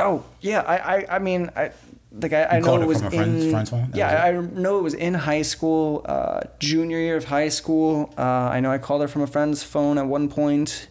Oh 0.00 0.24
yeah, 0.40 0.62
I 0.62 0.76
I, 0.96 1.16
I 1.16 1.18
mean 1.20 1.48
I 1.54 1.70
like 2.10 2.32
I, 2.32 2.44
I 2.46 2.58
know 2.58 2.78
it 2.78 2.82
it 2.82 2.86
was 2.88 2.98
from 2.98 3.06
a 3.06 3.10
friend's- 3.12 3.44
in 3.44 3.50
friend's? 3.66 3.96
Yeah 3.96 4.32
was 4.36 4.46
I 4.48 4.60
know 4.60 4.78
it 4.80 4.82
was 4.82 4.94
in 4.94 5.14
high 5.14 5.42
school, 5.42 6.02
uh, 6.06 6.40
junior 6.58 6.98
year 6.98 7.16
of 7.16 7.26
high 7.26 7.50
school. 7.50 8.12
Uh, 8.18 8.22
I 8.22 8.58
know 8.58 8.72
I 8.72 8.78
called 8.78 9.02
her 9.02 9.08
from 9.08 9.22
a 9.22 9.28
friend's 9.28 9.62
phone 9.62 9.98
at 9.98 10.06
one 10.08 10.28
point. 10.28 10.88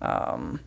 Um, 0.00 0.60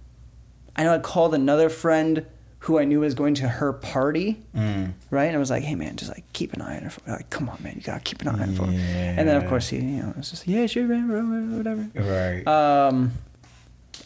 I 0.75 0.83
know 0.83 0.93
I 0.93 0.99
called 0.99 1.33
another 1.33 1.69
friend 1.69 2.25
who 2.61 2.79
I 2.79 2.85
knew 2.85 2.99
was 3.01 3.13
going 3.13 3.35
to 3.35 3.47
her 3.47 3.71
party, 3.71 4.41
Mm. 4.55 4.93
right? 5.11 5.25
And 5.25 5.35
I 5.35 5.39
was 5.39 5.49
like, 5.49 5.63
"Hey 5.63 5.75
man, 5.75 5.95
just 5.95 6.11
like 6.11 6.23
keep 6.33 6.53
an 6.53 6.61
eye 6.61 6.75
on 6.77 6.83
her." 6.83 6.89
phone. 6.89 7.13
Like, 7.15 7.29
come 7.29 7.49
on, 7.49 7.57
man, 7.63 7.73
you 7.75 7.81
gotta 7.81 7.99
keep 8.01 8.21
an 8.21 8.27
eye 8.27 8.33
on 8.33 8.39
her. 8.39 8.47
phone." 8.55 8.73
And 8.73 9.27
then 9.27 9.35
of 9.37 9.47
course 9.47 9.69
he, 9.69 9.77
you 9.77 10.01
know, 10.01 10.13
was 10.17 10.29
just 10.31 10.47
yeah, 10.47 10.65
sure, 10.65 10.85
man, 10.85 11.55
whatever. 11.57 11.87
Right. 11.95 12.45
Um, 12.47 13.13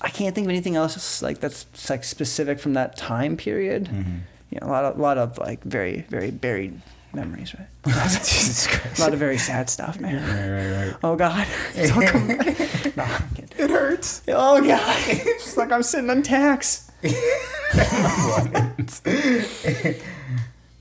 I 0.02 0.10
can't 0.10 0.34
think 0.36 0.46
of 0.46 0.50
anything 0.50 0.76
else 0.76 1.22
like 1.22 1.40
that's 1.40 1.66
like 1.90 2.04
specific 2.04 2.60
from 2.60 2.74
that 2.74 2.98
time 2.98 3.38
period. 3.38 3.86
Mhm. 3.86 4.20
You 4.50 4.60
know, 4.62 4.68
a 4.68 4.70
lot 4.72 4.86
of 4.86 4.98
a 4.98 5.02
lot 5.02 5.18
of 5.18 5.38
like 5.38 5.64
very 5.64 6.06
very 6.10 6.30
buried 6.32 6.82
memories, 7.14 7.54
right? 7.56 7.68
Jesus 8.10 8.68
Christ. 8.68 9.00
a 9.00 9.02
lot 9.04 9.14
of 9.14 9.20
very 9.20 9.38
sad 9.38 9.70
stuff, 9.70 10.00
man. 10.00 10.16
Right, 10.16 10.50
right, 10.50 10.88
right. 10.88 10.98
Oh 11.04 11.16
God, 11.16 11.48
it's 11.76 11.92
all 11.92 12.02
coming 12.04 12.38
back. 12.38 12.96
No, 12.98 13.04
I'm 13.04 13.30
kidding. 13.36 13.50
It 13.58 13.70
hurts. 13.70 14.22
Oh 14.28 14.62
God, 14.62 14.98
it's 15.08 15.46
just 15.46 15.58
like 15.58 15.72
I'm 15.72 15.84
sitting 15.84 16.10
on 16.10 16.22
tacks. 16.24 16.90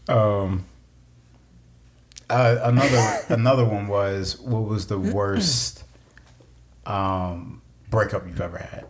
um, 0.08 0.64
Uh, 2.28 2.58
another 2.62 3.18
another 3.28 3.64
one 3.64 3.88
was 3.88 4.38
what 4.38 4.62
was 4.62 4.86
the 4.86 4.98
worst 4.98 5.82
um, 6.86 7.60
breakup 7.90 8.26
you've 8.26 8.40
ever 8.40 8.58
had? 8.58 8.86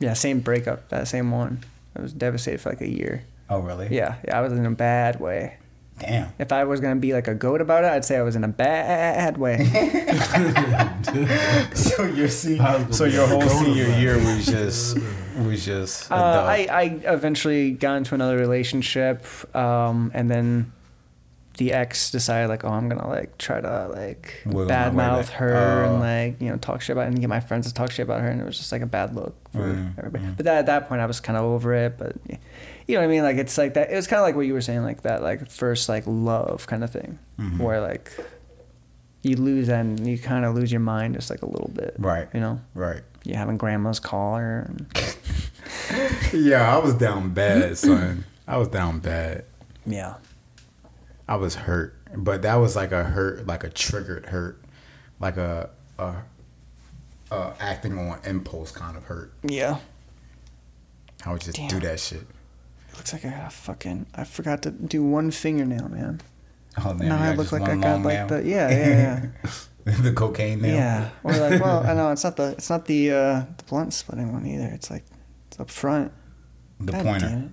Yeah, 0.00 0.14
same 0.14 0.40
breakup. 0.40 0.88
That 0.88 1.06
same 1.08 1.30
one. 1.30 1.64
I 1.96 2.00
was 2.00 2.12
devastated 2.12 2.60
for 2.60 2.70
like 2.70 2.80
a 2.80 2.88
year. 2.88 3.24
Oh, 3.50 3.58
really? 3.58 3.88
Yeah, 3.94 4.16
yeah, 4.26 4.38
I 4.38 4.42
was 4.42 4.52
in 4.52 4.64
a 4.64 4.70
bad 4.70 5.20
way. 5.20 5.56
Damn. 5.98 6.32
If 6.38 6.52
I 6.52 6.64
was 6.64 6.80
gonna 6.80 6.96
be 6.96 7.12
like 7.12 7.28
a 7.28 7.34
goat 7.34 7.60
about 7.60 7.84
it, 7.84 7.88
I'd 7.90 8.04
say 8.04 8.16
I 8.16 8.22
was 8.22 8.36
in 8.36 8.44
a 8.44 8.48
bad 8.48 9.36
way. 9.36 9.64
so 11.74 12.04
your 12.04 12.28
se- 12.28 12.58
I 12.58 12.76
was 12.76 12.82
gonna 12.84 12.92
so 12.94 13.04
your 13.04 13.26
whole 13.26 13.42
senior 13.42 13.88
year 13.98 14.16
was 14.16 14.46
just 14.46 14.98
was 15.44 15.64
just. 15.64 16.10
Uh. 16.10 16.44
I, 16.48 16.66
I 16.70 16.82
eventually 17.12 17.72
got 17.72 17.96
into 17.96 18.14
another 18.14 18.36
relationship, 18.36 19.24
um, 19.56 20.10
and 20.14 20.30
then 20.30 20.72
the 21.58 21.72
ex 21.72 22.10
decided 22.10 22.48
like, 22.48 22.64
oh, 22.64 22.68
I'm 22.68 22.88
gonna 22.88 23.08
like 23.08 23.36
try 23.38 23.60
to 23.60 23.88
like 23.88 24.42
Wiggle 24.46 24.66
my 24.66 24.66
way 24.66 24.72
badmouth 24.90 25.26
back. 25.26 25.34
her 25.36 25.84
Oh. 25.84 25.90
and 25.90 26.00
like 26.00 26.40
you 26.40 26.50
know 26.50 26.56
talk 26.56 26.80
shit 26.82 26.94
about 26.94 27.06
it 27.06 27.08
and 27.08 27.20
get 27.20 27.28
my 27.28 27.40
friends 27.40 27.66
to 27.66 27.74
talk 27.74 27.90
shit 27.90 28.04
about 28.04 28.20
her, 28.20 28.28
and 28.28 28.40
it 28.40 28.44
was 28.44 28.58
just 28.58 28.72
like 28.72 28.82
a 28.82 28.86
bad 28.86 29.14
look 29.14 29.34
for 29.52 29.58
Mm, 29.74 29.98
everybody. 29.98 30.24
But 30.36 30.44
that, 30.44 30.58
at 30.58 30.66
that 30.66 30.88
point, 30.88 31.00
I 31.00 31.06
was 31.06 31.20
kind 31.20 31.36
of 31.36 31.44
over 31.44 31.74
it. 31.74 31.98
But 31.98 32.16
you 32.88 32.94
know 32.94 33.00
what 33.02 33.04
I 33.06 33.08
mean? 33.08 33.22
Like 33.22 33.36
it's 33.36 33.56
like 33.56 33.74
that. 33.74 33.90
It 33.92 33.94
was 33.94 34.06
kind 34.08 34.18
of 34.18 34.24
like 34.24 34.34
what 34.34 34.46
you 34.46 34.54
were 34.54 34.60
saying, 34.60 34.82
like 34.82 35.02
that, 35.02 35.22
like 35.22 35.48
first 35.48 35.88
like 35.88 36.02
love 36.06 36.66
kind 36.66 36.82
of 36.82 36.90
thing, 36.90 37.18
Mhm. 37.38 37.58
where 37.60 37.80
like 37.80 38.10
you 39.22 39.36
lose 39.36 39.68
and 39.68 40.06
you 40.06 40.18
kind 40.18 40.44
of 40.44 40.54
lose 40.54 40.72
your 40.72 40.80
mind 40.80 41.14
just 41.14 41.28
like 41.30 41.42
a 41.42 41.46
little 41.48 41.70
bit, 41.74 41.94
Right. 41.98 42.28
You 42.34 42.40
know, 42.40 42.60
right. 42.74 43.02
you 43.24 43.34
having 43.34 43.56
grandma's 43.58 44.00
call 44.00 44.36
her. 44.36 44.62
And, 44.68 44.86
Yeah, 46.32 46.74
I 46.74 46.78
was 46.78 46.94
down 46.94 47.30
bad, 47.34 47.76
son. 47.78 48.24
I 48.46 48.56
was 48.56 48.68
down 48.68 49.00
bad. 49.00 49.44
yeah. 49.86 50.14
I 51.30 51.36
was 51.36 51.54
hurt, 51.56 51.94
but 52.16 52.40
that 52.42 52.54
was 52.54 52.74
like 52.74 52.90
a 52.90 53.04
hurt, 53.04 53.46
like 53.46 53.62
a 53.64 53.68
triggered 53.68 54.26
hurt, 54.26 54.62
like 55.20 55.36
a, 55.36 55.68
a, 55.98 56.14
a 57.30 57.52
acting 57.60 57.98
on 57.98 58.18
impulse 58.24 58.72
kind 58.72 58.96
of 58.96 59.04
hurt. 59.04 59.32
Yeah. 59.42 59.76
I 61.26 61.32
would 61.32 61.42
just 61.42 61.58
do 61.68 61.80
that 61.80 62.00
shit. 62.00 62.26
Looks 62.98 63.12
like 63.12 63.24
I 63.24 63.30
got 63.30 63.46
a 63.46 63.50
fucking. 63.50 64.06
I 64.14 64.24
forgot 64.24 64.62
to 64.62 64.70
do 64.70 65.04
one 65.04 65.30
fingernail, 65.30 65.88
man. 65.88 66.20
Oh, 66.84 66.92
man, 66.94 67.08
now 67.08 67.22
I 67.22 67.34
look 67.34 67.52
like 67.52 67.62
I 67.62 67.76
got 67.76 68.02
like 68.02 68.18
nail? 68.18 68.26
the 68.26 68.44
yeah 68.44 68.68
yeah 68.70 69.26
yeah. 69.86 70.00
the 70.02 70.12
cocaine 70.12 70.58
yeah 70.58 70.66
nail. 70.66 70.74
yeah. 70.74 71.10
Or 71.22 71.32
like, 71.32 71.60
well, 71.64 71.86
I 71.86 71.94
know 71.94 72.10
it's 72.10 72.24
not 72.24 72.36
the 72.36 72.50
it's 72.52 72.68
not 72.68 72.86
the 72.86 73.12
uh, 73.12 73.44
the 73.56 73.64
blunt 73.68 73.94
splitting 73.94 74.32
one 74.32 74.46
either. 74.46 74.66
It's 74.66 74.90
like 74.90 75.04
it's 75.46 75.58
up 75.60 75.70
front. 75.70 76.12
The 76.80 76.92
God 76.92 77.04
pointer. 77.04 77.50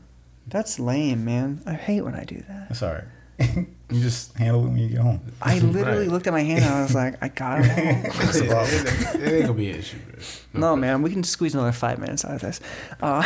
That's 0.47 0.79
lame, 0.79 1.25
man. 1.25 1.61
I 1.65 1.73
hate 1.73 2.01
when 2.01 2.15
I 2.15 2.23
do 2.23 2.43
that. 2.47 2.69
That's 2.69 2.81
right. 2.81 3.03
you 3.91 4.01
just 4.01 4.33
handle 4.35 4.63
it 4.65 4.69
when 4.69 4.77
you 4.77 4.89
get 4.89 4.99
home. 4.99 5.21
I 5.41 5.59
literally 5.59 5.99
Right. 6.05 6.07
looked 6.11 6.25
at 6.27 6.33
my 6.33 6.41
hand 6.41 6.63
and 6.65 6.73
I 6.73 6.81
was 6.81 6.95
like, 6.95 7.15
I 7.23 7.27
got 7.27 7.61
it. 7.61 7.65
it, 7.67 7.75
ain't- 7.75 9.15
it 9.23 9.31
ain't 9.33 9.41
gonna 9.43 9.53
be 9.53 9.69
an 9.69 9.77
issue, 9.79 9.97
bro. 9.99 10.19
no, 10.59 10.75
man, 10.75 11.01
we 11.03 11.11
can 11.11 11.23
squeeze 11.23 11.53
another 11.53 11.71
five 11.71 11.99
minutes 11.99 12.25
out 12.25 12.35
of 12.35 12.41
this. 12.41 12.59
Uh, 13.01 13.21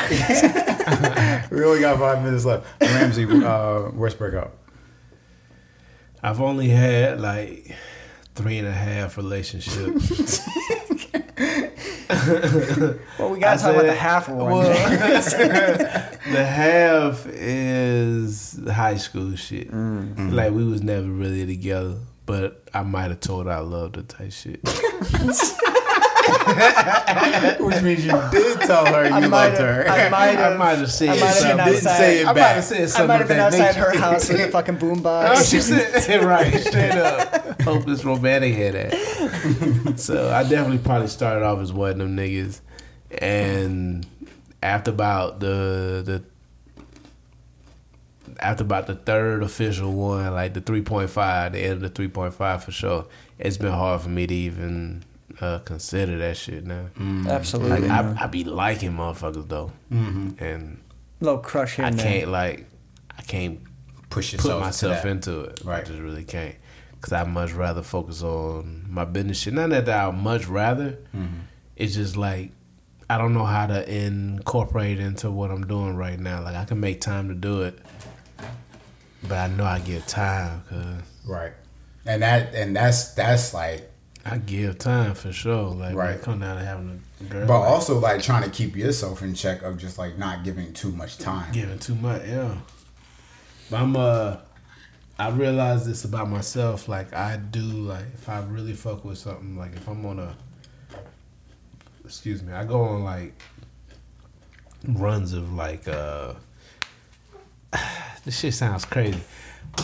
We 1.51 1.63
only 1.63 1.79
got 1.81 1.97
five 1.99 2.23
minutes 2.23 2.45
left. 2.45 2.65
Ramsey, 2.81 3.23
uh, 3.25 3.89
worst 3.91 4.17
breakup. 4.17 4.55
I've 6.21 6.41
only 6.41 6.67
had 6.69 7.21
like 7.21 7.73
three 8.35 8.57
and 8.57 8.67
a 8.67 8.73
half 8.73 9.15
relationships. 9.17 10.41
well, 13.19 13.29
we 13.29 13.39
gotta 13.39 13.51
I 13.51 13.57
talk 13.57 13.75
about 13.75 13.85
the 13.85 13.93
half 13.93 14.29
one. 14.29 14.51
Well, 14.51 14.61
the 16.31 16.43
half 16.43 17.27
is 17.27 18.59
high 18.67 18.97
school 18.97 19.35
shit. 19.35 19.71
Mm. 19.71 20.33
Like 20.33 20.51
we 20.51 20.65
was 20.65 20.81
never 20.81 21.07
really 21.07 21.45
together, 21.45 21.97
but 22.25 22.67
I 22.73 22.81
might 22.81 23.11
have 23.11 23.19
told 23.19 23.45
her 23.45 23.51
I 23.51 23.59
loved 23.59 23.95
her 23.97 24.01
type 24.01 24.31
shit. 24.31 24.59
Which 27.59 27.81
means 27.81 28.05
you 28.05 28.11
did 28.31 28.59
tell 28.61 28.85
her 28.85 29.07
you 29.07 29.13
I 29.13 29.19
loved 29.19 29.57
her. 29.57 29.85
I 29.87 30.09
might 30.09 30.17
I 30.19 30.31
have. 30.33 30.57
might 30.57 30.77
have 30.79 30.91
said 30.91 31.09
I 31.09 31.19
might 31.19 31.25
have 31.27 31.57
been. 31.57 31.65
Didn't 31.65 31.75
outside. 31.77 31.97
say 31.97 32.19
it 32.21 32.23
I 32.23 32.25
might 32.27 32.35
back. 32.35 32.55
have 32.55 32.63
said 32.63 32.91
I 33.01 33.05
might 33.05 33.17
have 33.19 33.27
been 33.27 33.37
that 33.37 33.53
outside 33.53 33.65
nature. 33.75 33.79
her 33.91 33.97
house 33.97 34.29
with 34.29 34.41
a 34.41 34.47
fucking 34.51 34.75
Oh, 34.75 34.77
boombox. 34.79 35.49
she 35.51 35.59
said 35.61 36.23
right, 36.23 36.53
straight 36.61 36.91
up. 36.91 37.61
Hopeless 37.61 38.03
romantic 38.05 38.53
head 38.55 38.75
ass. 38.75 40.01
so 40.03 40.31
I 40.31 40.43
definitely 40.43 40.79
probably 40.79 41.07
started 41.07 41.43
off 41.45 41.59
as 41.59 41.71
one 41.73 41.91
of 41.91 41.97
them 41.99 42.15
niggas, 42.17 42.61
and 43.17 44.05
after 44.63 44.91
about 44.91 45.39
the 45.39 46.01
the 46.05 46.23
after 48.39 48.63
about 48.63 48.87
the 48.87 48.95
third 48.95 49.43
official 49.43 49.91
one, 49.93 50.31
like 50.33 50.53
the 50.53 50.61
three 50.61 50.81
point 50.81 51.09
five, 51.09 51.53
the 51.53 51.59
end 51.59 51.73
of 51.73 51.81
the 51.81 51.89
three 51.89 52.07
point 52.07 52.33
five 52.33 52.63
for 52.63 52.71
sure, 52.71 53.05
it's 53.37 53.57
been 53.57 53.71
hard 53.73 54.01
for 54.01 54.09
me 54.09 54.25
to 54.27 54.33
even 54.33 55.03
uh, 55.41 55.59
consider 55.59 56.17
that 56.17 56.37
shit 56.37 56.65
now. 56.65 56.87
Absolutely. 57.27 57.71
Like 57.71 57.81
man. 57.81 58.17
I, 58.17 58.23
I 58.23 58.27
be 58.27 58.43
liking 58.43 58.91
motherfuckers 58.93 59.47
though, 59.47 59.71
Mm-hmm. 59.91 60.43
and 60.43 60.79
little 61.21 61.39
crush 61.39 61.75
here 61.75 61.85
I 61.85 61.89
and 61.89 61.99
there. 61.99 62.05
can't 62.05 62.29
like 62.31 62.65
I 63.17 63.21
can't 63.23 63.59
Push 64.09 64.33
yourself. 64.33 64.59
put 64.59 64.65
myself 64.65 65.05
into 65.05 65.39
into 65.39 65.41
it. 65.51 65.61
Right. 65.63 65.83
I 65.83 65.87
just 65.87 65.99
really 65.99 66.23
can't. 66.23 66.55
Cause 67.01 67.13
I 67.13 67.23
much 67.23 67.53
rather 67.53 67.81
focus 67.83 68.21
on 68.23 68.85
my 68.89 69.05
business 69.05 69.39
shit. 69.39 69.53
Not 69.53 69.69
that 69.69 69.87
I 69.89 70.11
much 70.11 70.47
rather. 70.47 70.97
Mm-hmm. 71.15 71.39
It's 71.77 71.93
just 71.95 72.17
like 72.17 72.51
I 73.09 73.17
don't 73.17 73.33
know 73.33 73.45
how 73.45 73.67
to 73.67 73.89
incorporate 73.89 74.99
into 74.99 75.31
what 75.31 75.49
I'm 75.51 75.65
doing 75.65 75.95
right 75.95 76.19
now. 76.19 76.41
Like 76.43 76.55
I 76.55 76.65
can 76.65 76.79
make 76.79 76.99
time 77.01 77.27
to 77.29 77.33
do 77.35 77.61
it, 77.61 77.79
but 79.23 79.37
I 79.37 79.47
know 79.47 79.63
I 79.65 79.79
get 79.79 80.07
time. 80.07 80.63
Cause 80.69 80.85
Right. 81.25 81.53
And 82.05 82.21
that 82.23 82.53
and 82.55 82.75
that's 82.75 83.13
that's 83.13 83.53
like 83.53 83.88
I 84.25 84.37
give 84.37 84.77
time 84.77 85.13
for 85.15 85.31
sure. 85.31 85.69
Like 85.69 85.95
Right. 85.95 86.21
come 86.21 86.39
down 86.39 86.57
to 86.57 86.65
having 86.65 87.01
a 87.21 87.23
girl, 87.23 87.47
but 87.47 87.59
like, 87.59 87.69
also 87.69 87.99
like 87.99 88.21
trying 88.21 88.43
to 88.43 88.49
keep 88.49 88.75
yourself 88.75 89.21
in 89.21 89.33
check 89.33 89.61
of 89.61 89.77
just 89.77 89.97
like 89.97 90.17
not 90.17 90.43
giving 90.43 90.73
too 90.73 90.91
much 90.91 91.17
time. 91.17 91.51
giving 91.51 91.79
too 91.79 91.95
much. 91.95 92.23
Yeah, 92.27 92.55
but 93.69 93.81
I'm 93.81 93.95
uh. 93.95 94.37
I 95.17 95.27
realize 95.31 95.85
this 95.85 96.05
about 96.05 96.29
myself. 96.29 96.87
Like 96.87 97.13
I 97.13 97.35
do, 97.35 97.59
like 97.59 98.05
if 98.13 98.29
I 98.29 98.39
really 98.41 98.71
fuck 98.71 99.03
with 99.03 99.17
something, 99.17 99.57
like 99.57 99.75
if 99.75 99.85
I'm 99.85 100.05
on 100.05 100.17
a, 100.17 100.33
excuse 102.05 102.41
me, 102.41 102.53
I 102.53 102.63
go 102.63 102.81
on 102.83 103.03
like 103.03 103.33
runs 104.87 105.33
of 105.33 105.51
like 105.53 105.89
uh, 105.89 106.35
this 108.23 108.39
shit 108.39 108.53
sounds 108.53 108.85
crazy, 108.85 109.19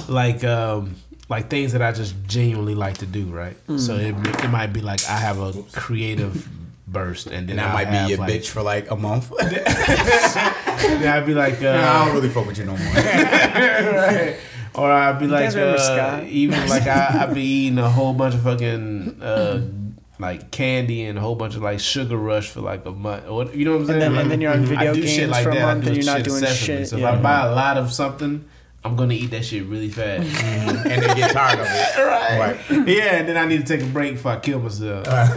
like 0.07 0.45
um, 0.45 0.95
like 1.29 1.49
things 1.49 1.71
that 1.73 1.81
I 1.81 1.91
just 1.91 2.13
genuinely 2.27 2.75
like 2.75 2.97
to 2.99 3.05
do, 3.05 3.25
right? 3.25 3.57
So 3.79 3.95
it 3.95 4.15
it 4.43 4.49
might 4.49 4.73
be 4.73 4.81
like 4.81 5.03
I 5.09 5.17
have 5.17 5.39
a 5.39 5.53
creative 5.73 6.47
burst, 6.87 7.27
and 7.27 7.49
then 7.49 7.57
And 7.57 7.59
that 7.59 7.67
I'll 7.69 7.73
might 7.73 7.91
be 8.05 8.09
your 8.11 8.19
like, 8.19 8.31
bitch 8.33 8.47
for 8.47 8.61
like 8.61 8.91
a 8.91 8.95
month. 8.95 9.31
Then 10.85 11.07
I'd 11.07 11.25
be 11.25 11.33
like, 11.33 11.61
uh, 11.63 11.69
I 11.69 12.05
don't 12.05 12.15
really 12.15 12.29
fuck 12.29 12.45
with 12.45 12.57
you 12.57 12.65
no 12.65 12.77
more. 12.77 12.93
right. 12.93 14.37
Or 14.75 14.91
I'd 14.91 15.19
be 15.19 15.25
like, 15.27 15.55
uh, 15.55 15.77
Scott? 15.77 16.23
even 16.25 16.67
like 16.69 16.83
I, 16.85 17.23
I'd 17.23 17.33
be 17.33 17.41
eating 17.43 17.79
a 17.79 17.89
whole 17.89 18.13
bunch 18.13 18.35
of 18.35 18.41
fucking 18.43 19.21
uh, 19.21 19.61
like 20.19 20.51
candy 20.51 21.03
and 21.05 21.17
a 21.17 21.21
whole 21.21 21.35
bunch 21.35 21.55
of 21.55 21.61
like 21.63 21.79
sugar 21.79 22.17
rush 22.17 22.49
for 22.49 22.61
like 22.61 22.85
a 22.85 22.91
month. 22.91 23.27
Or, 23.27 23.45
you 23.45 23.65
know 23.65 23.71
what 23.73 23.81
I'm 23.81 23.87
saying? 23.87 23.99
then- 23.99 24.15
and 24.17 24.31
then 24.31 24.41
you're 24.41 24.53
on 24.53 24.65
video 24.65 24.91
I 24.91 24.93
do 24.93 25.01
shit 25.07 25.17
games 25.21 25.31
like 25.31 25.43
for 25.43 25.49
a 25.51 25.55
that. 25.55 25.61
I 25.63 25.73
month 25.73 25.87
and 25.87 25.95
you're 25.95 26.05
not 26.05 26.23
doing 26.23 26.43
excessively. 26.43 26.77
shit, 26.83 26.87
So 26.89 26.97
if. 26.97 27.03
I 27.05 27.15
buy 27.21 27.45
a 27.47 27.55
lot 27.55 27.77
of 27.77 27.91
something, 27.93 28.45
I'm 28.85 28.95
gonna 28.95 29.15
eat 29.15 29.31
that 29.31 29.43
shit 29.43 29.65
really 29.65 29.89
fast. 29.89 30.29
and 30.43 30.77
then 31.03 31.17
get 31.17 31.31
tired 31.31 31.59
of 31.59 31.65
it. 31.67 31.97
right. 31.97 32.39
Right. 32.69 32.87
Yeah, 32.87 33.15
and 33.17 33.27
then 33.27 33.35
I 33.35 33.45
need 33.45 33.65
to 33.65 33.77
take 33.77 33.81
a 33.85 33.89
break 33.91 34.13
before 34.13 34.33
I 34.33 34.39
kill 34.39 34.59
myself. 34.59 35.03
God 35.05 35.35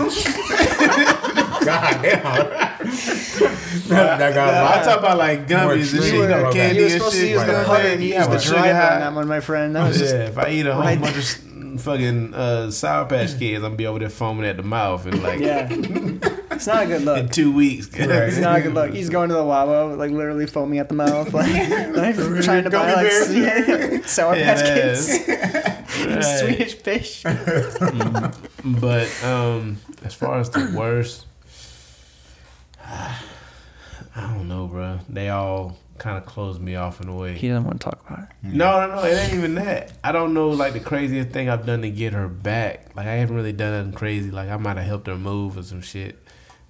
damn. 2.03 2.27
I 3.91 4.83
talk 4.85 4.99
about 5.01 5.19
like 5.19 5.47
gummies 5.49 5.93
and 5.95 6.03
shit, 6.05 6.15
you 6.15 6.29
know, 6.29 6.53
candy 6.53 6.83
and 6.85 6.93
supposed 6.93 7.15
to 7.15 7.21
shit. 7.21 7.31
you 7.31 7.39
the 7.41 7.47
know 7.47 7.53
what 7.53 7.61
I'm 7.61 7.67
putter 7.67 7.89
and 7.89 8.03
you 8.03 8.09
You 8.11 8.15
have 8.17 8.33
a 8.33 8.41
sugar 8.41 8.59
high. 8.59 8.95
on 8.95 9.01
that 9.01 9.15
one, 9.15 9.29
my 9.29 9.41
friend. 9.41 9.75
That 9.77 9.89
was 9.89 9.97
yeah, 10.01 10.07
just 10.07 10.15
if 10.15 10.39
I 10.39 10.51
eat 10.51 10.67
a 10.67 10.75
whole 10.75 10.83
Right. 10.85 11.01
bunch 11.01 11.17
of 11.17 11.81
fucking 11.81 12.35
uh, 12.35 12.71
Sour 12.71 13.07
Patch 13.07 13.39
Kids, 13.39 13.57
I'm 13.57 13.63
gonna 13.63 13.77
be 13.77 13.87
over 13.87 13.99
there 13.99 14.09
foaming 14.11 14.47
at 14.47 14.57
the 14.57 14.63
mouth 14.63 15.07
and 15.07 15.23
like 15.23 15.41
yeah. 15.41 15.69
It's 16.59 16.67
not 16.67 16.83
a 16.83 16.87
good 16.87 16.97
in 17.03 17.05
look. 17.05 17.31
two 17.31 17.53
weeks. 17.53 17.89
It's 17.95 18.39
not 18.39 18.59
a 18.59 18.63
good 18.63 18.75
look. 18.75 18.93
He's 18.95 19.09
going 19.09 19.29
to 19.29 19.35
the 19.37 19.45
Wawa, 19.45 19.95
like 19.95 20.11
literally 20.11 20.45
foaming 20.47 20.81
at 20.81 20.89
the 20.89 20.97
mouth, 20.97 21.33
like, 21.33 21.47
like 21.95 22.17
trying 22.43 22.65
to 22.65 22.71
buy 22.71 22.95
like 22.95 24.05
sour 24.05 24.35
Yeah, 24.37 24.55
patch 24.55 24.65
kids, 24.75 25.29
Right. 26.05 26.23
Swedish 26.25 26.75
fish. 26.75 27.23
But 28.65 29.25
um, 29.25 29.77
as 30.05 30.15
far 30.15 30.41
as 30.41 30.51
the 30.51 30.75
worst, 30.77 31.27
I 32.85 33.17
don't 34.17 34.49
know, 34.49 34.67
bro. 34.67 34.99
They 35.09 35.29
all 35.29 35.79
kind 35.99 36.19
of 36.19 36.27
closed 36.27 36.61
me 36.61 36.75
off 36.75 37.01
in 37.01 37.09
a 37.09 37.15
way. 37.15 37.35
He 37.39 37.47
doesn't 37.49 37.65
want 37.65 37.81
to 37.81 37.85
talk 37.85 38.05
about 38.09 38.25
it. 38.25 38.29
No, 38.43 38.87
no, 38.89 38.97
no. 38.97 39.05
It 39.05 39.15
ain't 39.15 39.35
even 39.35 39.55
that. 39.57 39.93
I 40.03 40.11
don't 40.11 40.35
know, 40.35 40.51
like 40.51 40.73
the 40.73 40.81
craziest 40.81 41.31
thing 41.31 41.49
I've 41.49 41.67
done 41.67 41.83
to 41.83 41.91
get 41.91 42.15
her 42.15 42.27
back. 42.27 42.97
Like 42.97 43.07
I 43.07 43.15
haven't 43.15 43.37
really 43.37 43.53
done 43.53 43.73
nothing 43.77 43.93
crazy. 43.93 44.33
Like 44.33 44.49
I 44.49 44.57
might 44.57 44.77
have 44.77 44.87
helped 44.87 45.07
her 45.07 45.17
move 45.17 45.57
or 45.57 45.63
some 45.63 45.83
shit, 45.83 46.19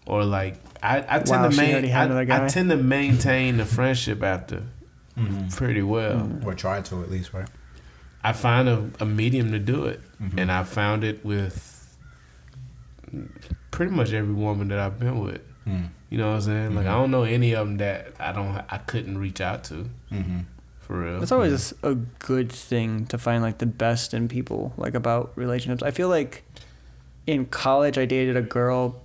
or 0.09 0.25
like 0.25 0.57
I, 0.83 0.99
I 0.99 1.19
tend 1.21 1.29
Wow, 1.43 1.49
to 1.49 1.53
she 1.55 1.61
main, 1.61 1.93
I. 1.93 2.45
I 2.45 2.49
tend 2.49 2.71
to 2.71 2.77
maintain 2.77 3.59
the 3.59 3.65
friendship 3.65 4.23
after 4.23 4.63
pretty 5.51 5.83
well. 5.83 6.31
Or 6.45 6.55
try 6.55 6.81
to 6.81 7.03
at 7.03 7.11
least, 7.11 7.33
right? 7.33 7.49
I 8.25 8.33
find 8.33 8.69
a, 8.69 8.91
a 9.01 9.07
medium 9.07 9.53
to 9.53 9.59
do 9.59 9.85
it, 9.87 10.01
Mm-hmm. 10.21 10.39
and 10.41 10.51
I 10.51 10.65
found 10.65 11.05
it 11.05 11.25
with 11.25 11.55
pretty 13.71 13.93
much 13.93 14.13
every 14.13 14.35
woman 14.35 14.69
that 14.69 14.79
I've 14.79 14.99
been 14.99 15.21
with. 15.21 15.41
Mm. 15.67 15.89
You 16.11 16.19
know 16.19 16.29
what 16.29 16.35
I'm 16.37 16.41
saying? 16.43 16.75
Like 16.75 16.87
I 16.87 16.91
Mm-hmm. 16.91 17.01
don't 17.01 17.11
know 17.11 17.23
any 17.25 17.53
of 17.53 17.67
them 17.67 17.77
that 17.79 18.13
I 18.19 18.33
don't 18.33 18.57
I 18.69 18.79
couldn't 18.79 19.19
reach 19.19 19.41
out 19.41 19.65
to 19.65 19.89
Mm-hmm. 20.13 20.41
for 20.81 21.01
real. 21.05 21.23
It's 21.23 21.33
always 21.33 21.75
a 21.83 21.95
good 21.95 22.51
thing 22.51 23.07
to 23.07 23.19
find 23.19 23.43
like 23.43 23.59
the 23.59 23.67
best 23.67 24.15
in 24.15 24.29
people, 24.29 24.73
like 24.77 24.95
about 24.95 25.33
relationships. 25.37 25.83
I 25.83 25.91
feel 25.91 26.09
like 26.09 26.45
in 27.27 27.45
college 27.47 27.99
I 27.99 28.07
dated 28.07 28.37
a 28.37 28.43
girl 28.43 29.01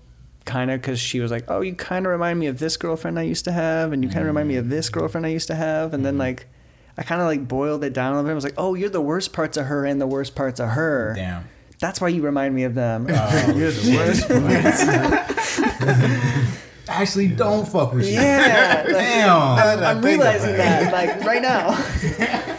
kind 0.46 0.72
of 0.72 0.82
because 0.82 1.00
she 1.00 1.20
was 1.20 1.30
like, 1.32 1.46
"Oh, 1.48 1.62
you 1.62 1.76
kind 1.76 2.06
of 2.06 2.12
remind 2.12 2.40
me 2.40 2.48
of 2.48 2.60
this 2.60 2.78
girlfriend 2.78 3.20
I 3.20 3.24
used 3.24 3.46
to 3.46 3.52
have, 3.52 3.94
and 3.94 4.04
you 4.04 4.10
kind 4.10 4.22
of 4.22 4.28
remind 4.28 4.48
me 4.48 4.56
of 4.56 4.70
this 4.70 4.90
mm. 4.90 4.94
girlfriend 4.94 5.26
I 5.26 5.30
used 5.30 5.48
to 5.48 5.56
have," 5.56 5.94
and 5.94 6.06
then 6.06 6.14
mm-hmm. 6.14 6.22
like. 6.22 6.48
I 6.96 7.02
kind 7.02 7.22
of 7.22 7.26
like 7.26 7.48
boiled 7.48 7.84
it 7.84 7.92
down 7.92 8.14
a 8.14 8.18
little 8.18 8.28
bit. 8.28 8.34
I 8.34 8.36
was 8.36 8.44
like, 8.44 8.54
"Oh, 8.56 8.76
you're 8.76 8.88
the 8.88 9.02
worst 9.02 9.34
parts 9.34 9.58
of 9.58 9.66
her 9.66 9.84
and 9.84 10.00
the 10.00 10.06
worst 10.06 10.36
parts 10.36 10.60
of 10.60 10.70
her. 10.70 11.14
Damn. 11.16 11.46
That's 11.80 12.00
why 12.00 12.10
you 12.10 12.22
remind 12.22 12.54
me 12.54 12.66
of 12.66 12.76
them." 12.76 13.08
Oh, 13.10 13.54
you're 13.56 13.72
the 13.72 13.98
worst. 13.98 14.28
parts. 16.38 16.60
Actually, 16.88 17.30
don't 17.30 17.68
fuck 17.68 17.94
with 17.94 18.06
you. 18.06 18.14
yeah, 18.14 18.84
like, 18.86 18.94
Damn. 18.94 19.40
I'm, 19.40 19.84
I'm 19.84 20.02
realizing 20.04 20.56
that 20.56 20.94
like 20.94 21.26
right 21.26 21.42
now. 21.42 21.72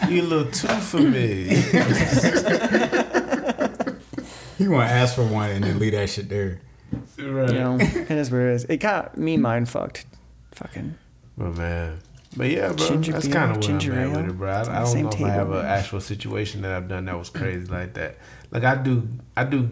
you 0.09 0.21
a 0.21 0.23
little 0.23 0.51
too 0.51 0.67
familiar. 0.67 1.53
You 4.57 4.71
want 4.71 4.89
to 4.89 4.93
ask 4.93 5.15
for 5.15 5.25
one 5.25 5.51
and 5.51 5.63
then 5.63 5.79
leave 5.79 5.93
that 5.93 6.09
shit 6.09 6.29
there. 6.29 6.59
Right. 7.17 7.49
You 7.49 7.53
know, 7.59 7.77
it 7.79 8.11
is 8.11 8.31
what 8.31 8.41
it 8.41 8.53
is. 8.53 8.63
It 8.65 8.77
got 8.77 9.17
me 9.17 9.37
mind 9.37 9.69
fucked. 9.69 10.05
Fucking. 10.53 10.95
But 11.37 11.55
man, 11.57 11.99
but 12.37 12.49
yeah, 12.49 12.71
bro, 12.71 12.87
Ginger 12.87 13.11
that's 13.11 13.27
kind 13.27 13.51
of 13.51 13.57
where 13.57 13.61
ginger 13.61 13.93
I'm 13.93 13.99
at 13.99 14.03
ale, 14.07 14.21
with 14.21 14.29
it, 14.31 14.37
bro. 14.37 14.51
I, 14.51 14.61
I 14.61 14.63
don't 14.79 14.87
same 14.87 15.03
know 15.05 15.09
if 15.11 15.21
I 15.21 15.29
have 15.29 15.51
an 15.51 15.65
actual 15.65 15.99
situation 16.01 16.61
that 16.61 16.71
I've 16.71 16.87
done 16.87 17.05
that 17.05 17.17
was 17.17 17.29
crazy 17.29 17.65
like 17.67 17.93
that. 17.95 18.17
Like 18.51 18.63
I 18.63 18.75
do, 18.75 19.07
I 19.35 19.43
do. 19.43 19.69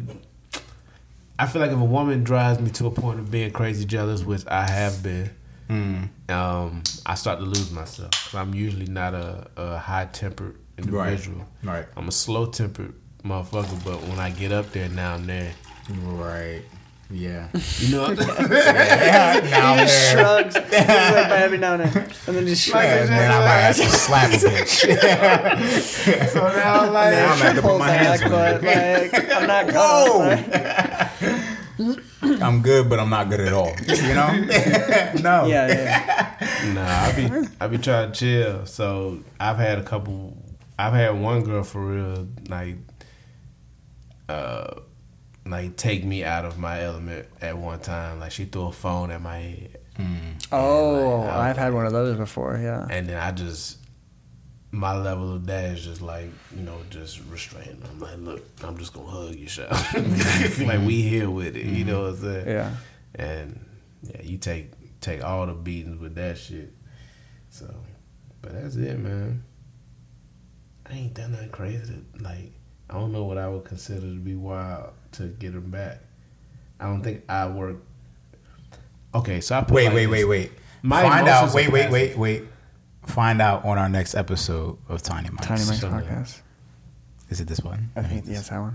I 1.39 1.47
feel 1.47 1.61
like 1.61 1.71
if 1.71 1.77
a 1.79 1.83
woman 1.83 2.23
drives 2.23 2.59
me 2.59 2.69
to 2.71 2.85
a 2.87 2.91
point 2.91 3.19
of 3.19 3.31
being 3.31 3.51
crazy 3.51 3.85
jealous, 3.85 4.23
which 4.23 4.45
I 4.47 4.69
have 4.69 5.01
been, 5.03 5.29
Mm. 5.69 6.09
um, 6.29 6.83
I 7.05 7.15
start 7.15 7.39
to 7.39 7.45
lose 7.45 7.71
myself. 7.71 8.35
I'm 8.35 8.53
usually 8.53 8.85
not 8.85 9.13
a, 9.13 9.47
a 9.55 9.77
high 9.77 10.05
tempered 10.05 10.57
individual. 10.77 11.47
Right. 11.63 11.85
I'm 11.95 12.07
a 12.09 12.11
slow 12.11 12.45
tempered 12.47 12.93
motherfucker, 13.23 13.83
but 13.85 14.01
when 14.03 14.19
I 14.19 14.29
get 14.29 14.51
up 14.51 14.71
there 14.71 14.89
now 14.89 15.15
and 15.15 15.25
then, 15.27 15.53
Right. 16.03 16.63
Yeah. 17.13 17.47
you 17.79 17.95
know, 17.95 18.01
what 18.09 18.17
he 18.17 18.25
just 19.85 20.11
shrugs. 20.11 20.55
Like 20.73 21.29
by 21.29 21.37
every 21.43 21.59
now 21.59 21.75
and 21.75 21.83
then, 21.83 22.11
and 22.27 22.35
then 22.35 22.47
just 22.47 22.65
shrugs. 22.67 22.85
And 22.85 23.09
then 23.09 23.31
I 23.31 23.39
might 23.39 23.61
have 23.61 23.75
to 23.75 23.83
slap 23.83 24.31
a 24.31 24.35
bitch. 24.35 26.29
so 26.29 26.39
now 26.47 26.81
I'm 26.81 26.93
like, 26.93 27.13
Now 27.13 27.33
I'm 27.33 27.39
gonna 27.39 27.53
put 27.61 27.69
Pull 27.69 27.79
my 27.79 27.91
hands 27.91 28.21
back, 28.21 28.31
but 28.31 28.63
like 28.63 29.31
I'm 29.31 29.47
not 29.47 29.67
gonna. 29.71 30.19
like- 31.79 32.41
I'm 32.41 32.61
good, 32.61 32.89
but 32.89 32.99
I'm 32.99 33.09
not 33.09 33.29
good 33.29 33.41
at 33.41 33.53
all. 33.53 33.73
You 33.87 34.13
know? 34.15 34.31
no. 35.21 35.45
yeah, 35.45 35.67
yeah. 35.67 36.73
Nah, 36.73 36.85
I 36.87 37.11
be 37.15 37.47
I 37.61 37.67
be 37.67 37.77
trying 37.77 38.11
to 38.11 38.17
chill. 38.17 38.65
So 38.65 39.19
I've 39.39 39.57
had 39.57 39.77
a 39.79 39.83
couple. 39.83 40.37
I've 40.79 40.93
had 40.93 41.11
one 41.21 41.43
girl 41.43 41.63
for 41.63 41.85
real, 41.85 42.27
like, 42.47 42.77
uh, 44.29 44.79
like 45.45 45.75
take 45.75 46.03
me 46.05 46.23
out 46.23 46.45
of 46.45 46.57
my 46.57 46.81
element 46.81 47.27
at 47.41 47.57
one 47.57 47.79
time. 47.79 48.19
Like 48.19 48.31
she 48.31 48.45
threw 48.45 48.67
a 48.67 48.71
phone 48.71 49.11
at 49.11 49.21
my 49.21 49.37
head, 49.37 49.77
mm. 49.97 50.47
Oh, 50.51 51.21
like, 51.21 51.31
I've 51.31 51.57
had 51.57 51.73
one 51.73 51.85
of 51.85 51.91
those 51.91 52.17
before. 52.17 52.57
Yeah. 52.57 52.87
and 52.89 53.07
then 53.07 53.17
I 53.17 53.31
just 53.31 53.79
my 54.71 54.97
level 54.97 55.35
of 55.35 55.45
that 55.45 55.65
is 55.65 55.83
just 55.83 56.01
like 56.01 56.29
you 56.55 56.63
know 56.63 56.79
just 56.89 57.21
restrained. 57.29 57.83
I'm 57.89 57.99
like, 57.99 58.17
look, 58.17 58.45
I'm 58.63 58.77
just 58.77 58.93
gonna 58.93 59.09
hug 59.09 59.35
you, 59.35 59.47
shot. 59.47 59.71
like 59.93 60.81
we 60.81 61.01
here 61.01 61.29
with 61.29 61.55
it. 61.55 61.65
You 61.65 61.83
mm-hmm. 61.83 61.89
know 61.89 62.01
what 62.03 62.09
I'm 62.09 62.21
saying? 62.21 62.47
Yeah. 62.47 62.71
And 63.15 63.65
yeah, 64.03 64.21
you 64.21 64.37
take 64.37 64.71
take 65.01 65.23
all 65.23 65.45
the 65.45 65.53
beatings 65.53 65.99
with 65.99 66.15
that 66.15 66.37
shit. 66.37 66.73
So, 67.49 67.71
but 68.41 68.53
that's 68.53 68.75
it, 68.75 68.97
man. 68.97 69.43
I 70.85 70.93
ain't 70.93 71.13
done 71.13 71.31
nothing 71.31 71.49
crazy. 71.49 71.93
To, 71.93 72.23
like, 72.23 72.51
I 72.89 72.95
don't 72.95 73.11
know 73.11 73.25
what 73.25 73.37
I 73.37 73.47
would 73.47 73.63
consider 73.63 74.01
to 74.01 74.19
be 74.19 74.35
wild 74.35 74.93
to 75.13 75.27
get 75.27 75.53
him 75.53 75.69
back. 75.69 75.99
I 76.79 76.85
don't 76.85 77.01
think 77.03 77.23
I 77.29 77.47
work. 77.47 77.77
Okay, 79.15 79.41
so 79.41 79.57
I 79.57 79.61
put 79.61 79.71
Wait, 79.75 79.85
like 79.85 79.93
wait, 79.95 80.05
this. 80.05 80.11
wait, 80.11 80.25
wait. 80.25 80.51
My 80.81 81.01
Find 81.03 81.27
out. 81.27 81.53
Wait, 81.53 81.71
wait, 81.71 81.91
wait, 81.91 82.17
wait. 82.17 82.43
Find 83.05 83.41
out 83.41 83.65
on 83.65 83.77
our 83.77 83.89
next 83.89 84.15
episode 84.15 84.77
of 84.87 85.01
Tiny 85.01 85.29
Mike's. 85.29 85.45
Tiny 85.47 85.65
Mike's 85.65 85.81
So, 85.81 85.89
podcast. 85.89 86.41
Is 87.29 87.41
it 87.41 87.47
this 87.47 87.59
one? 87.59 87.91
I 87.95 88.01
think 88.01 88.25
yes, 88.27 88.49
that 88.49 88.59
one. 88.59 88.71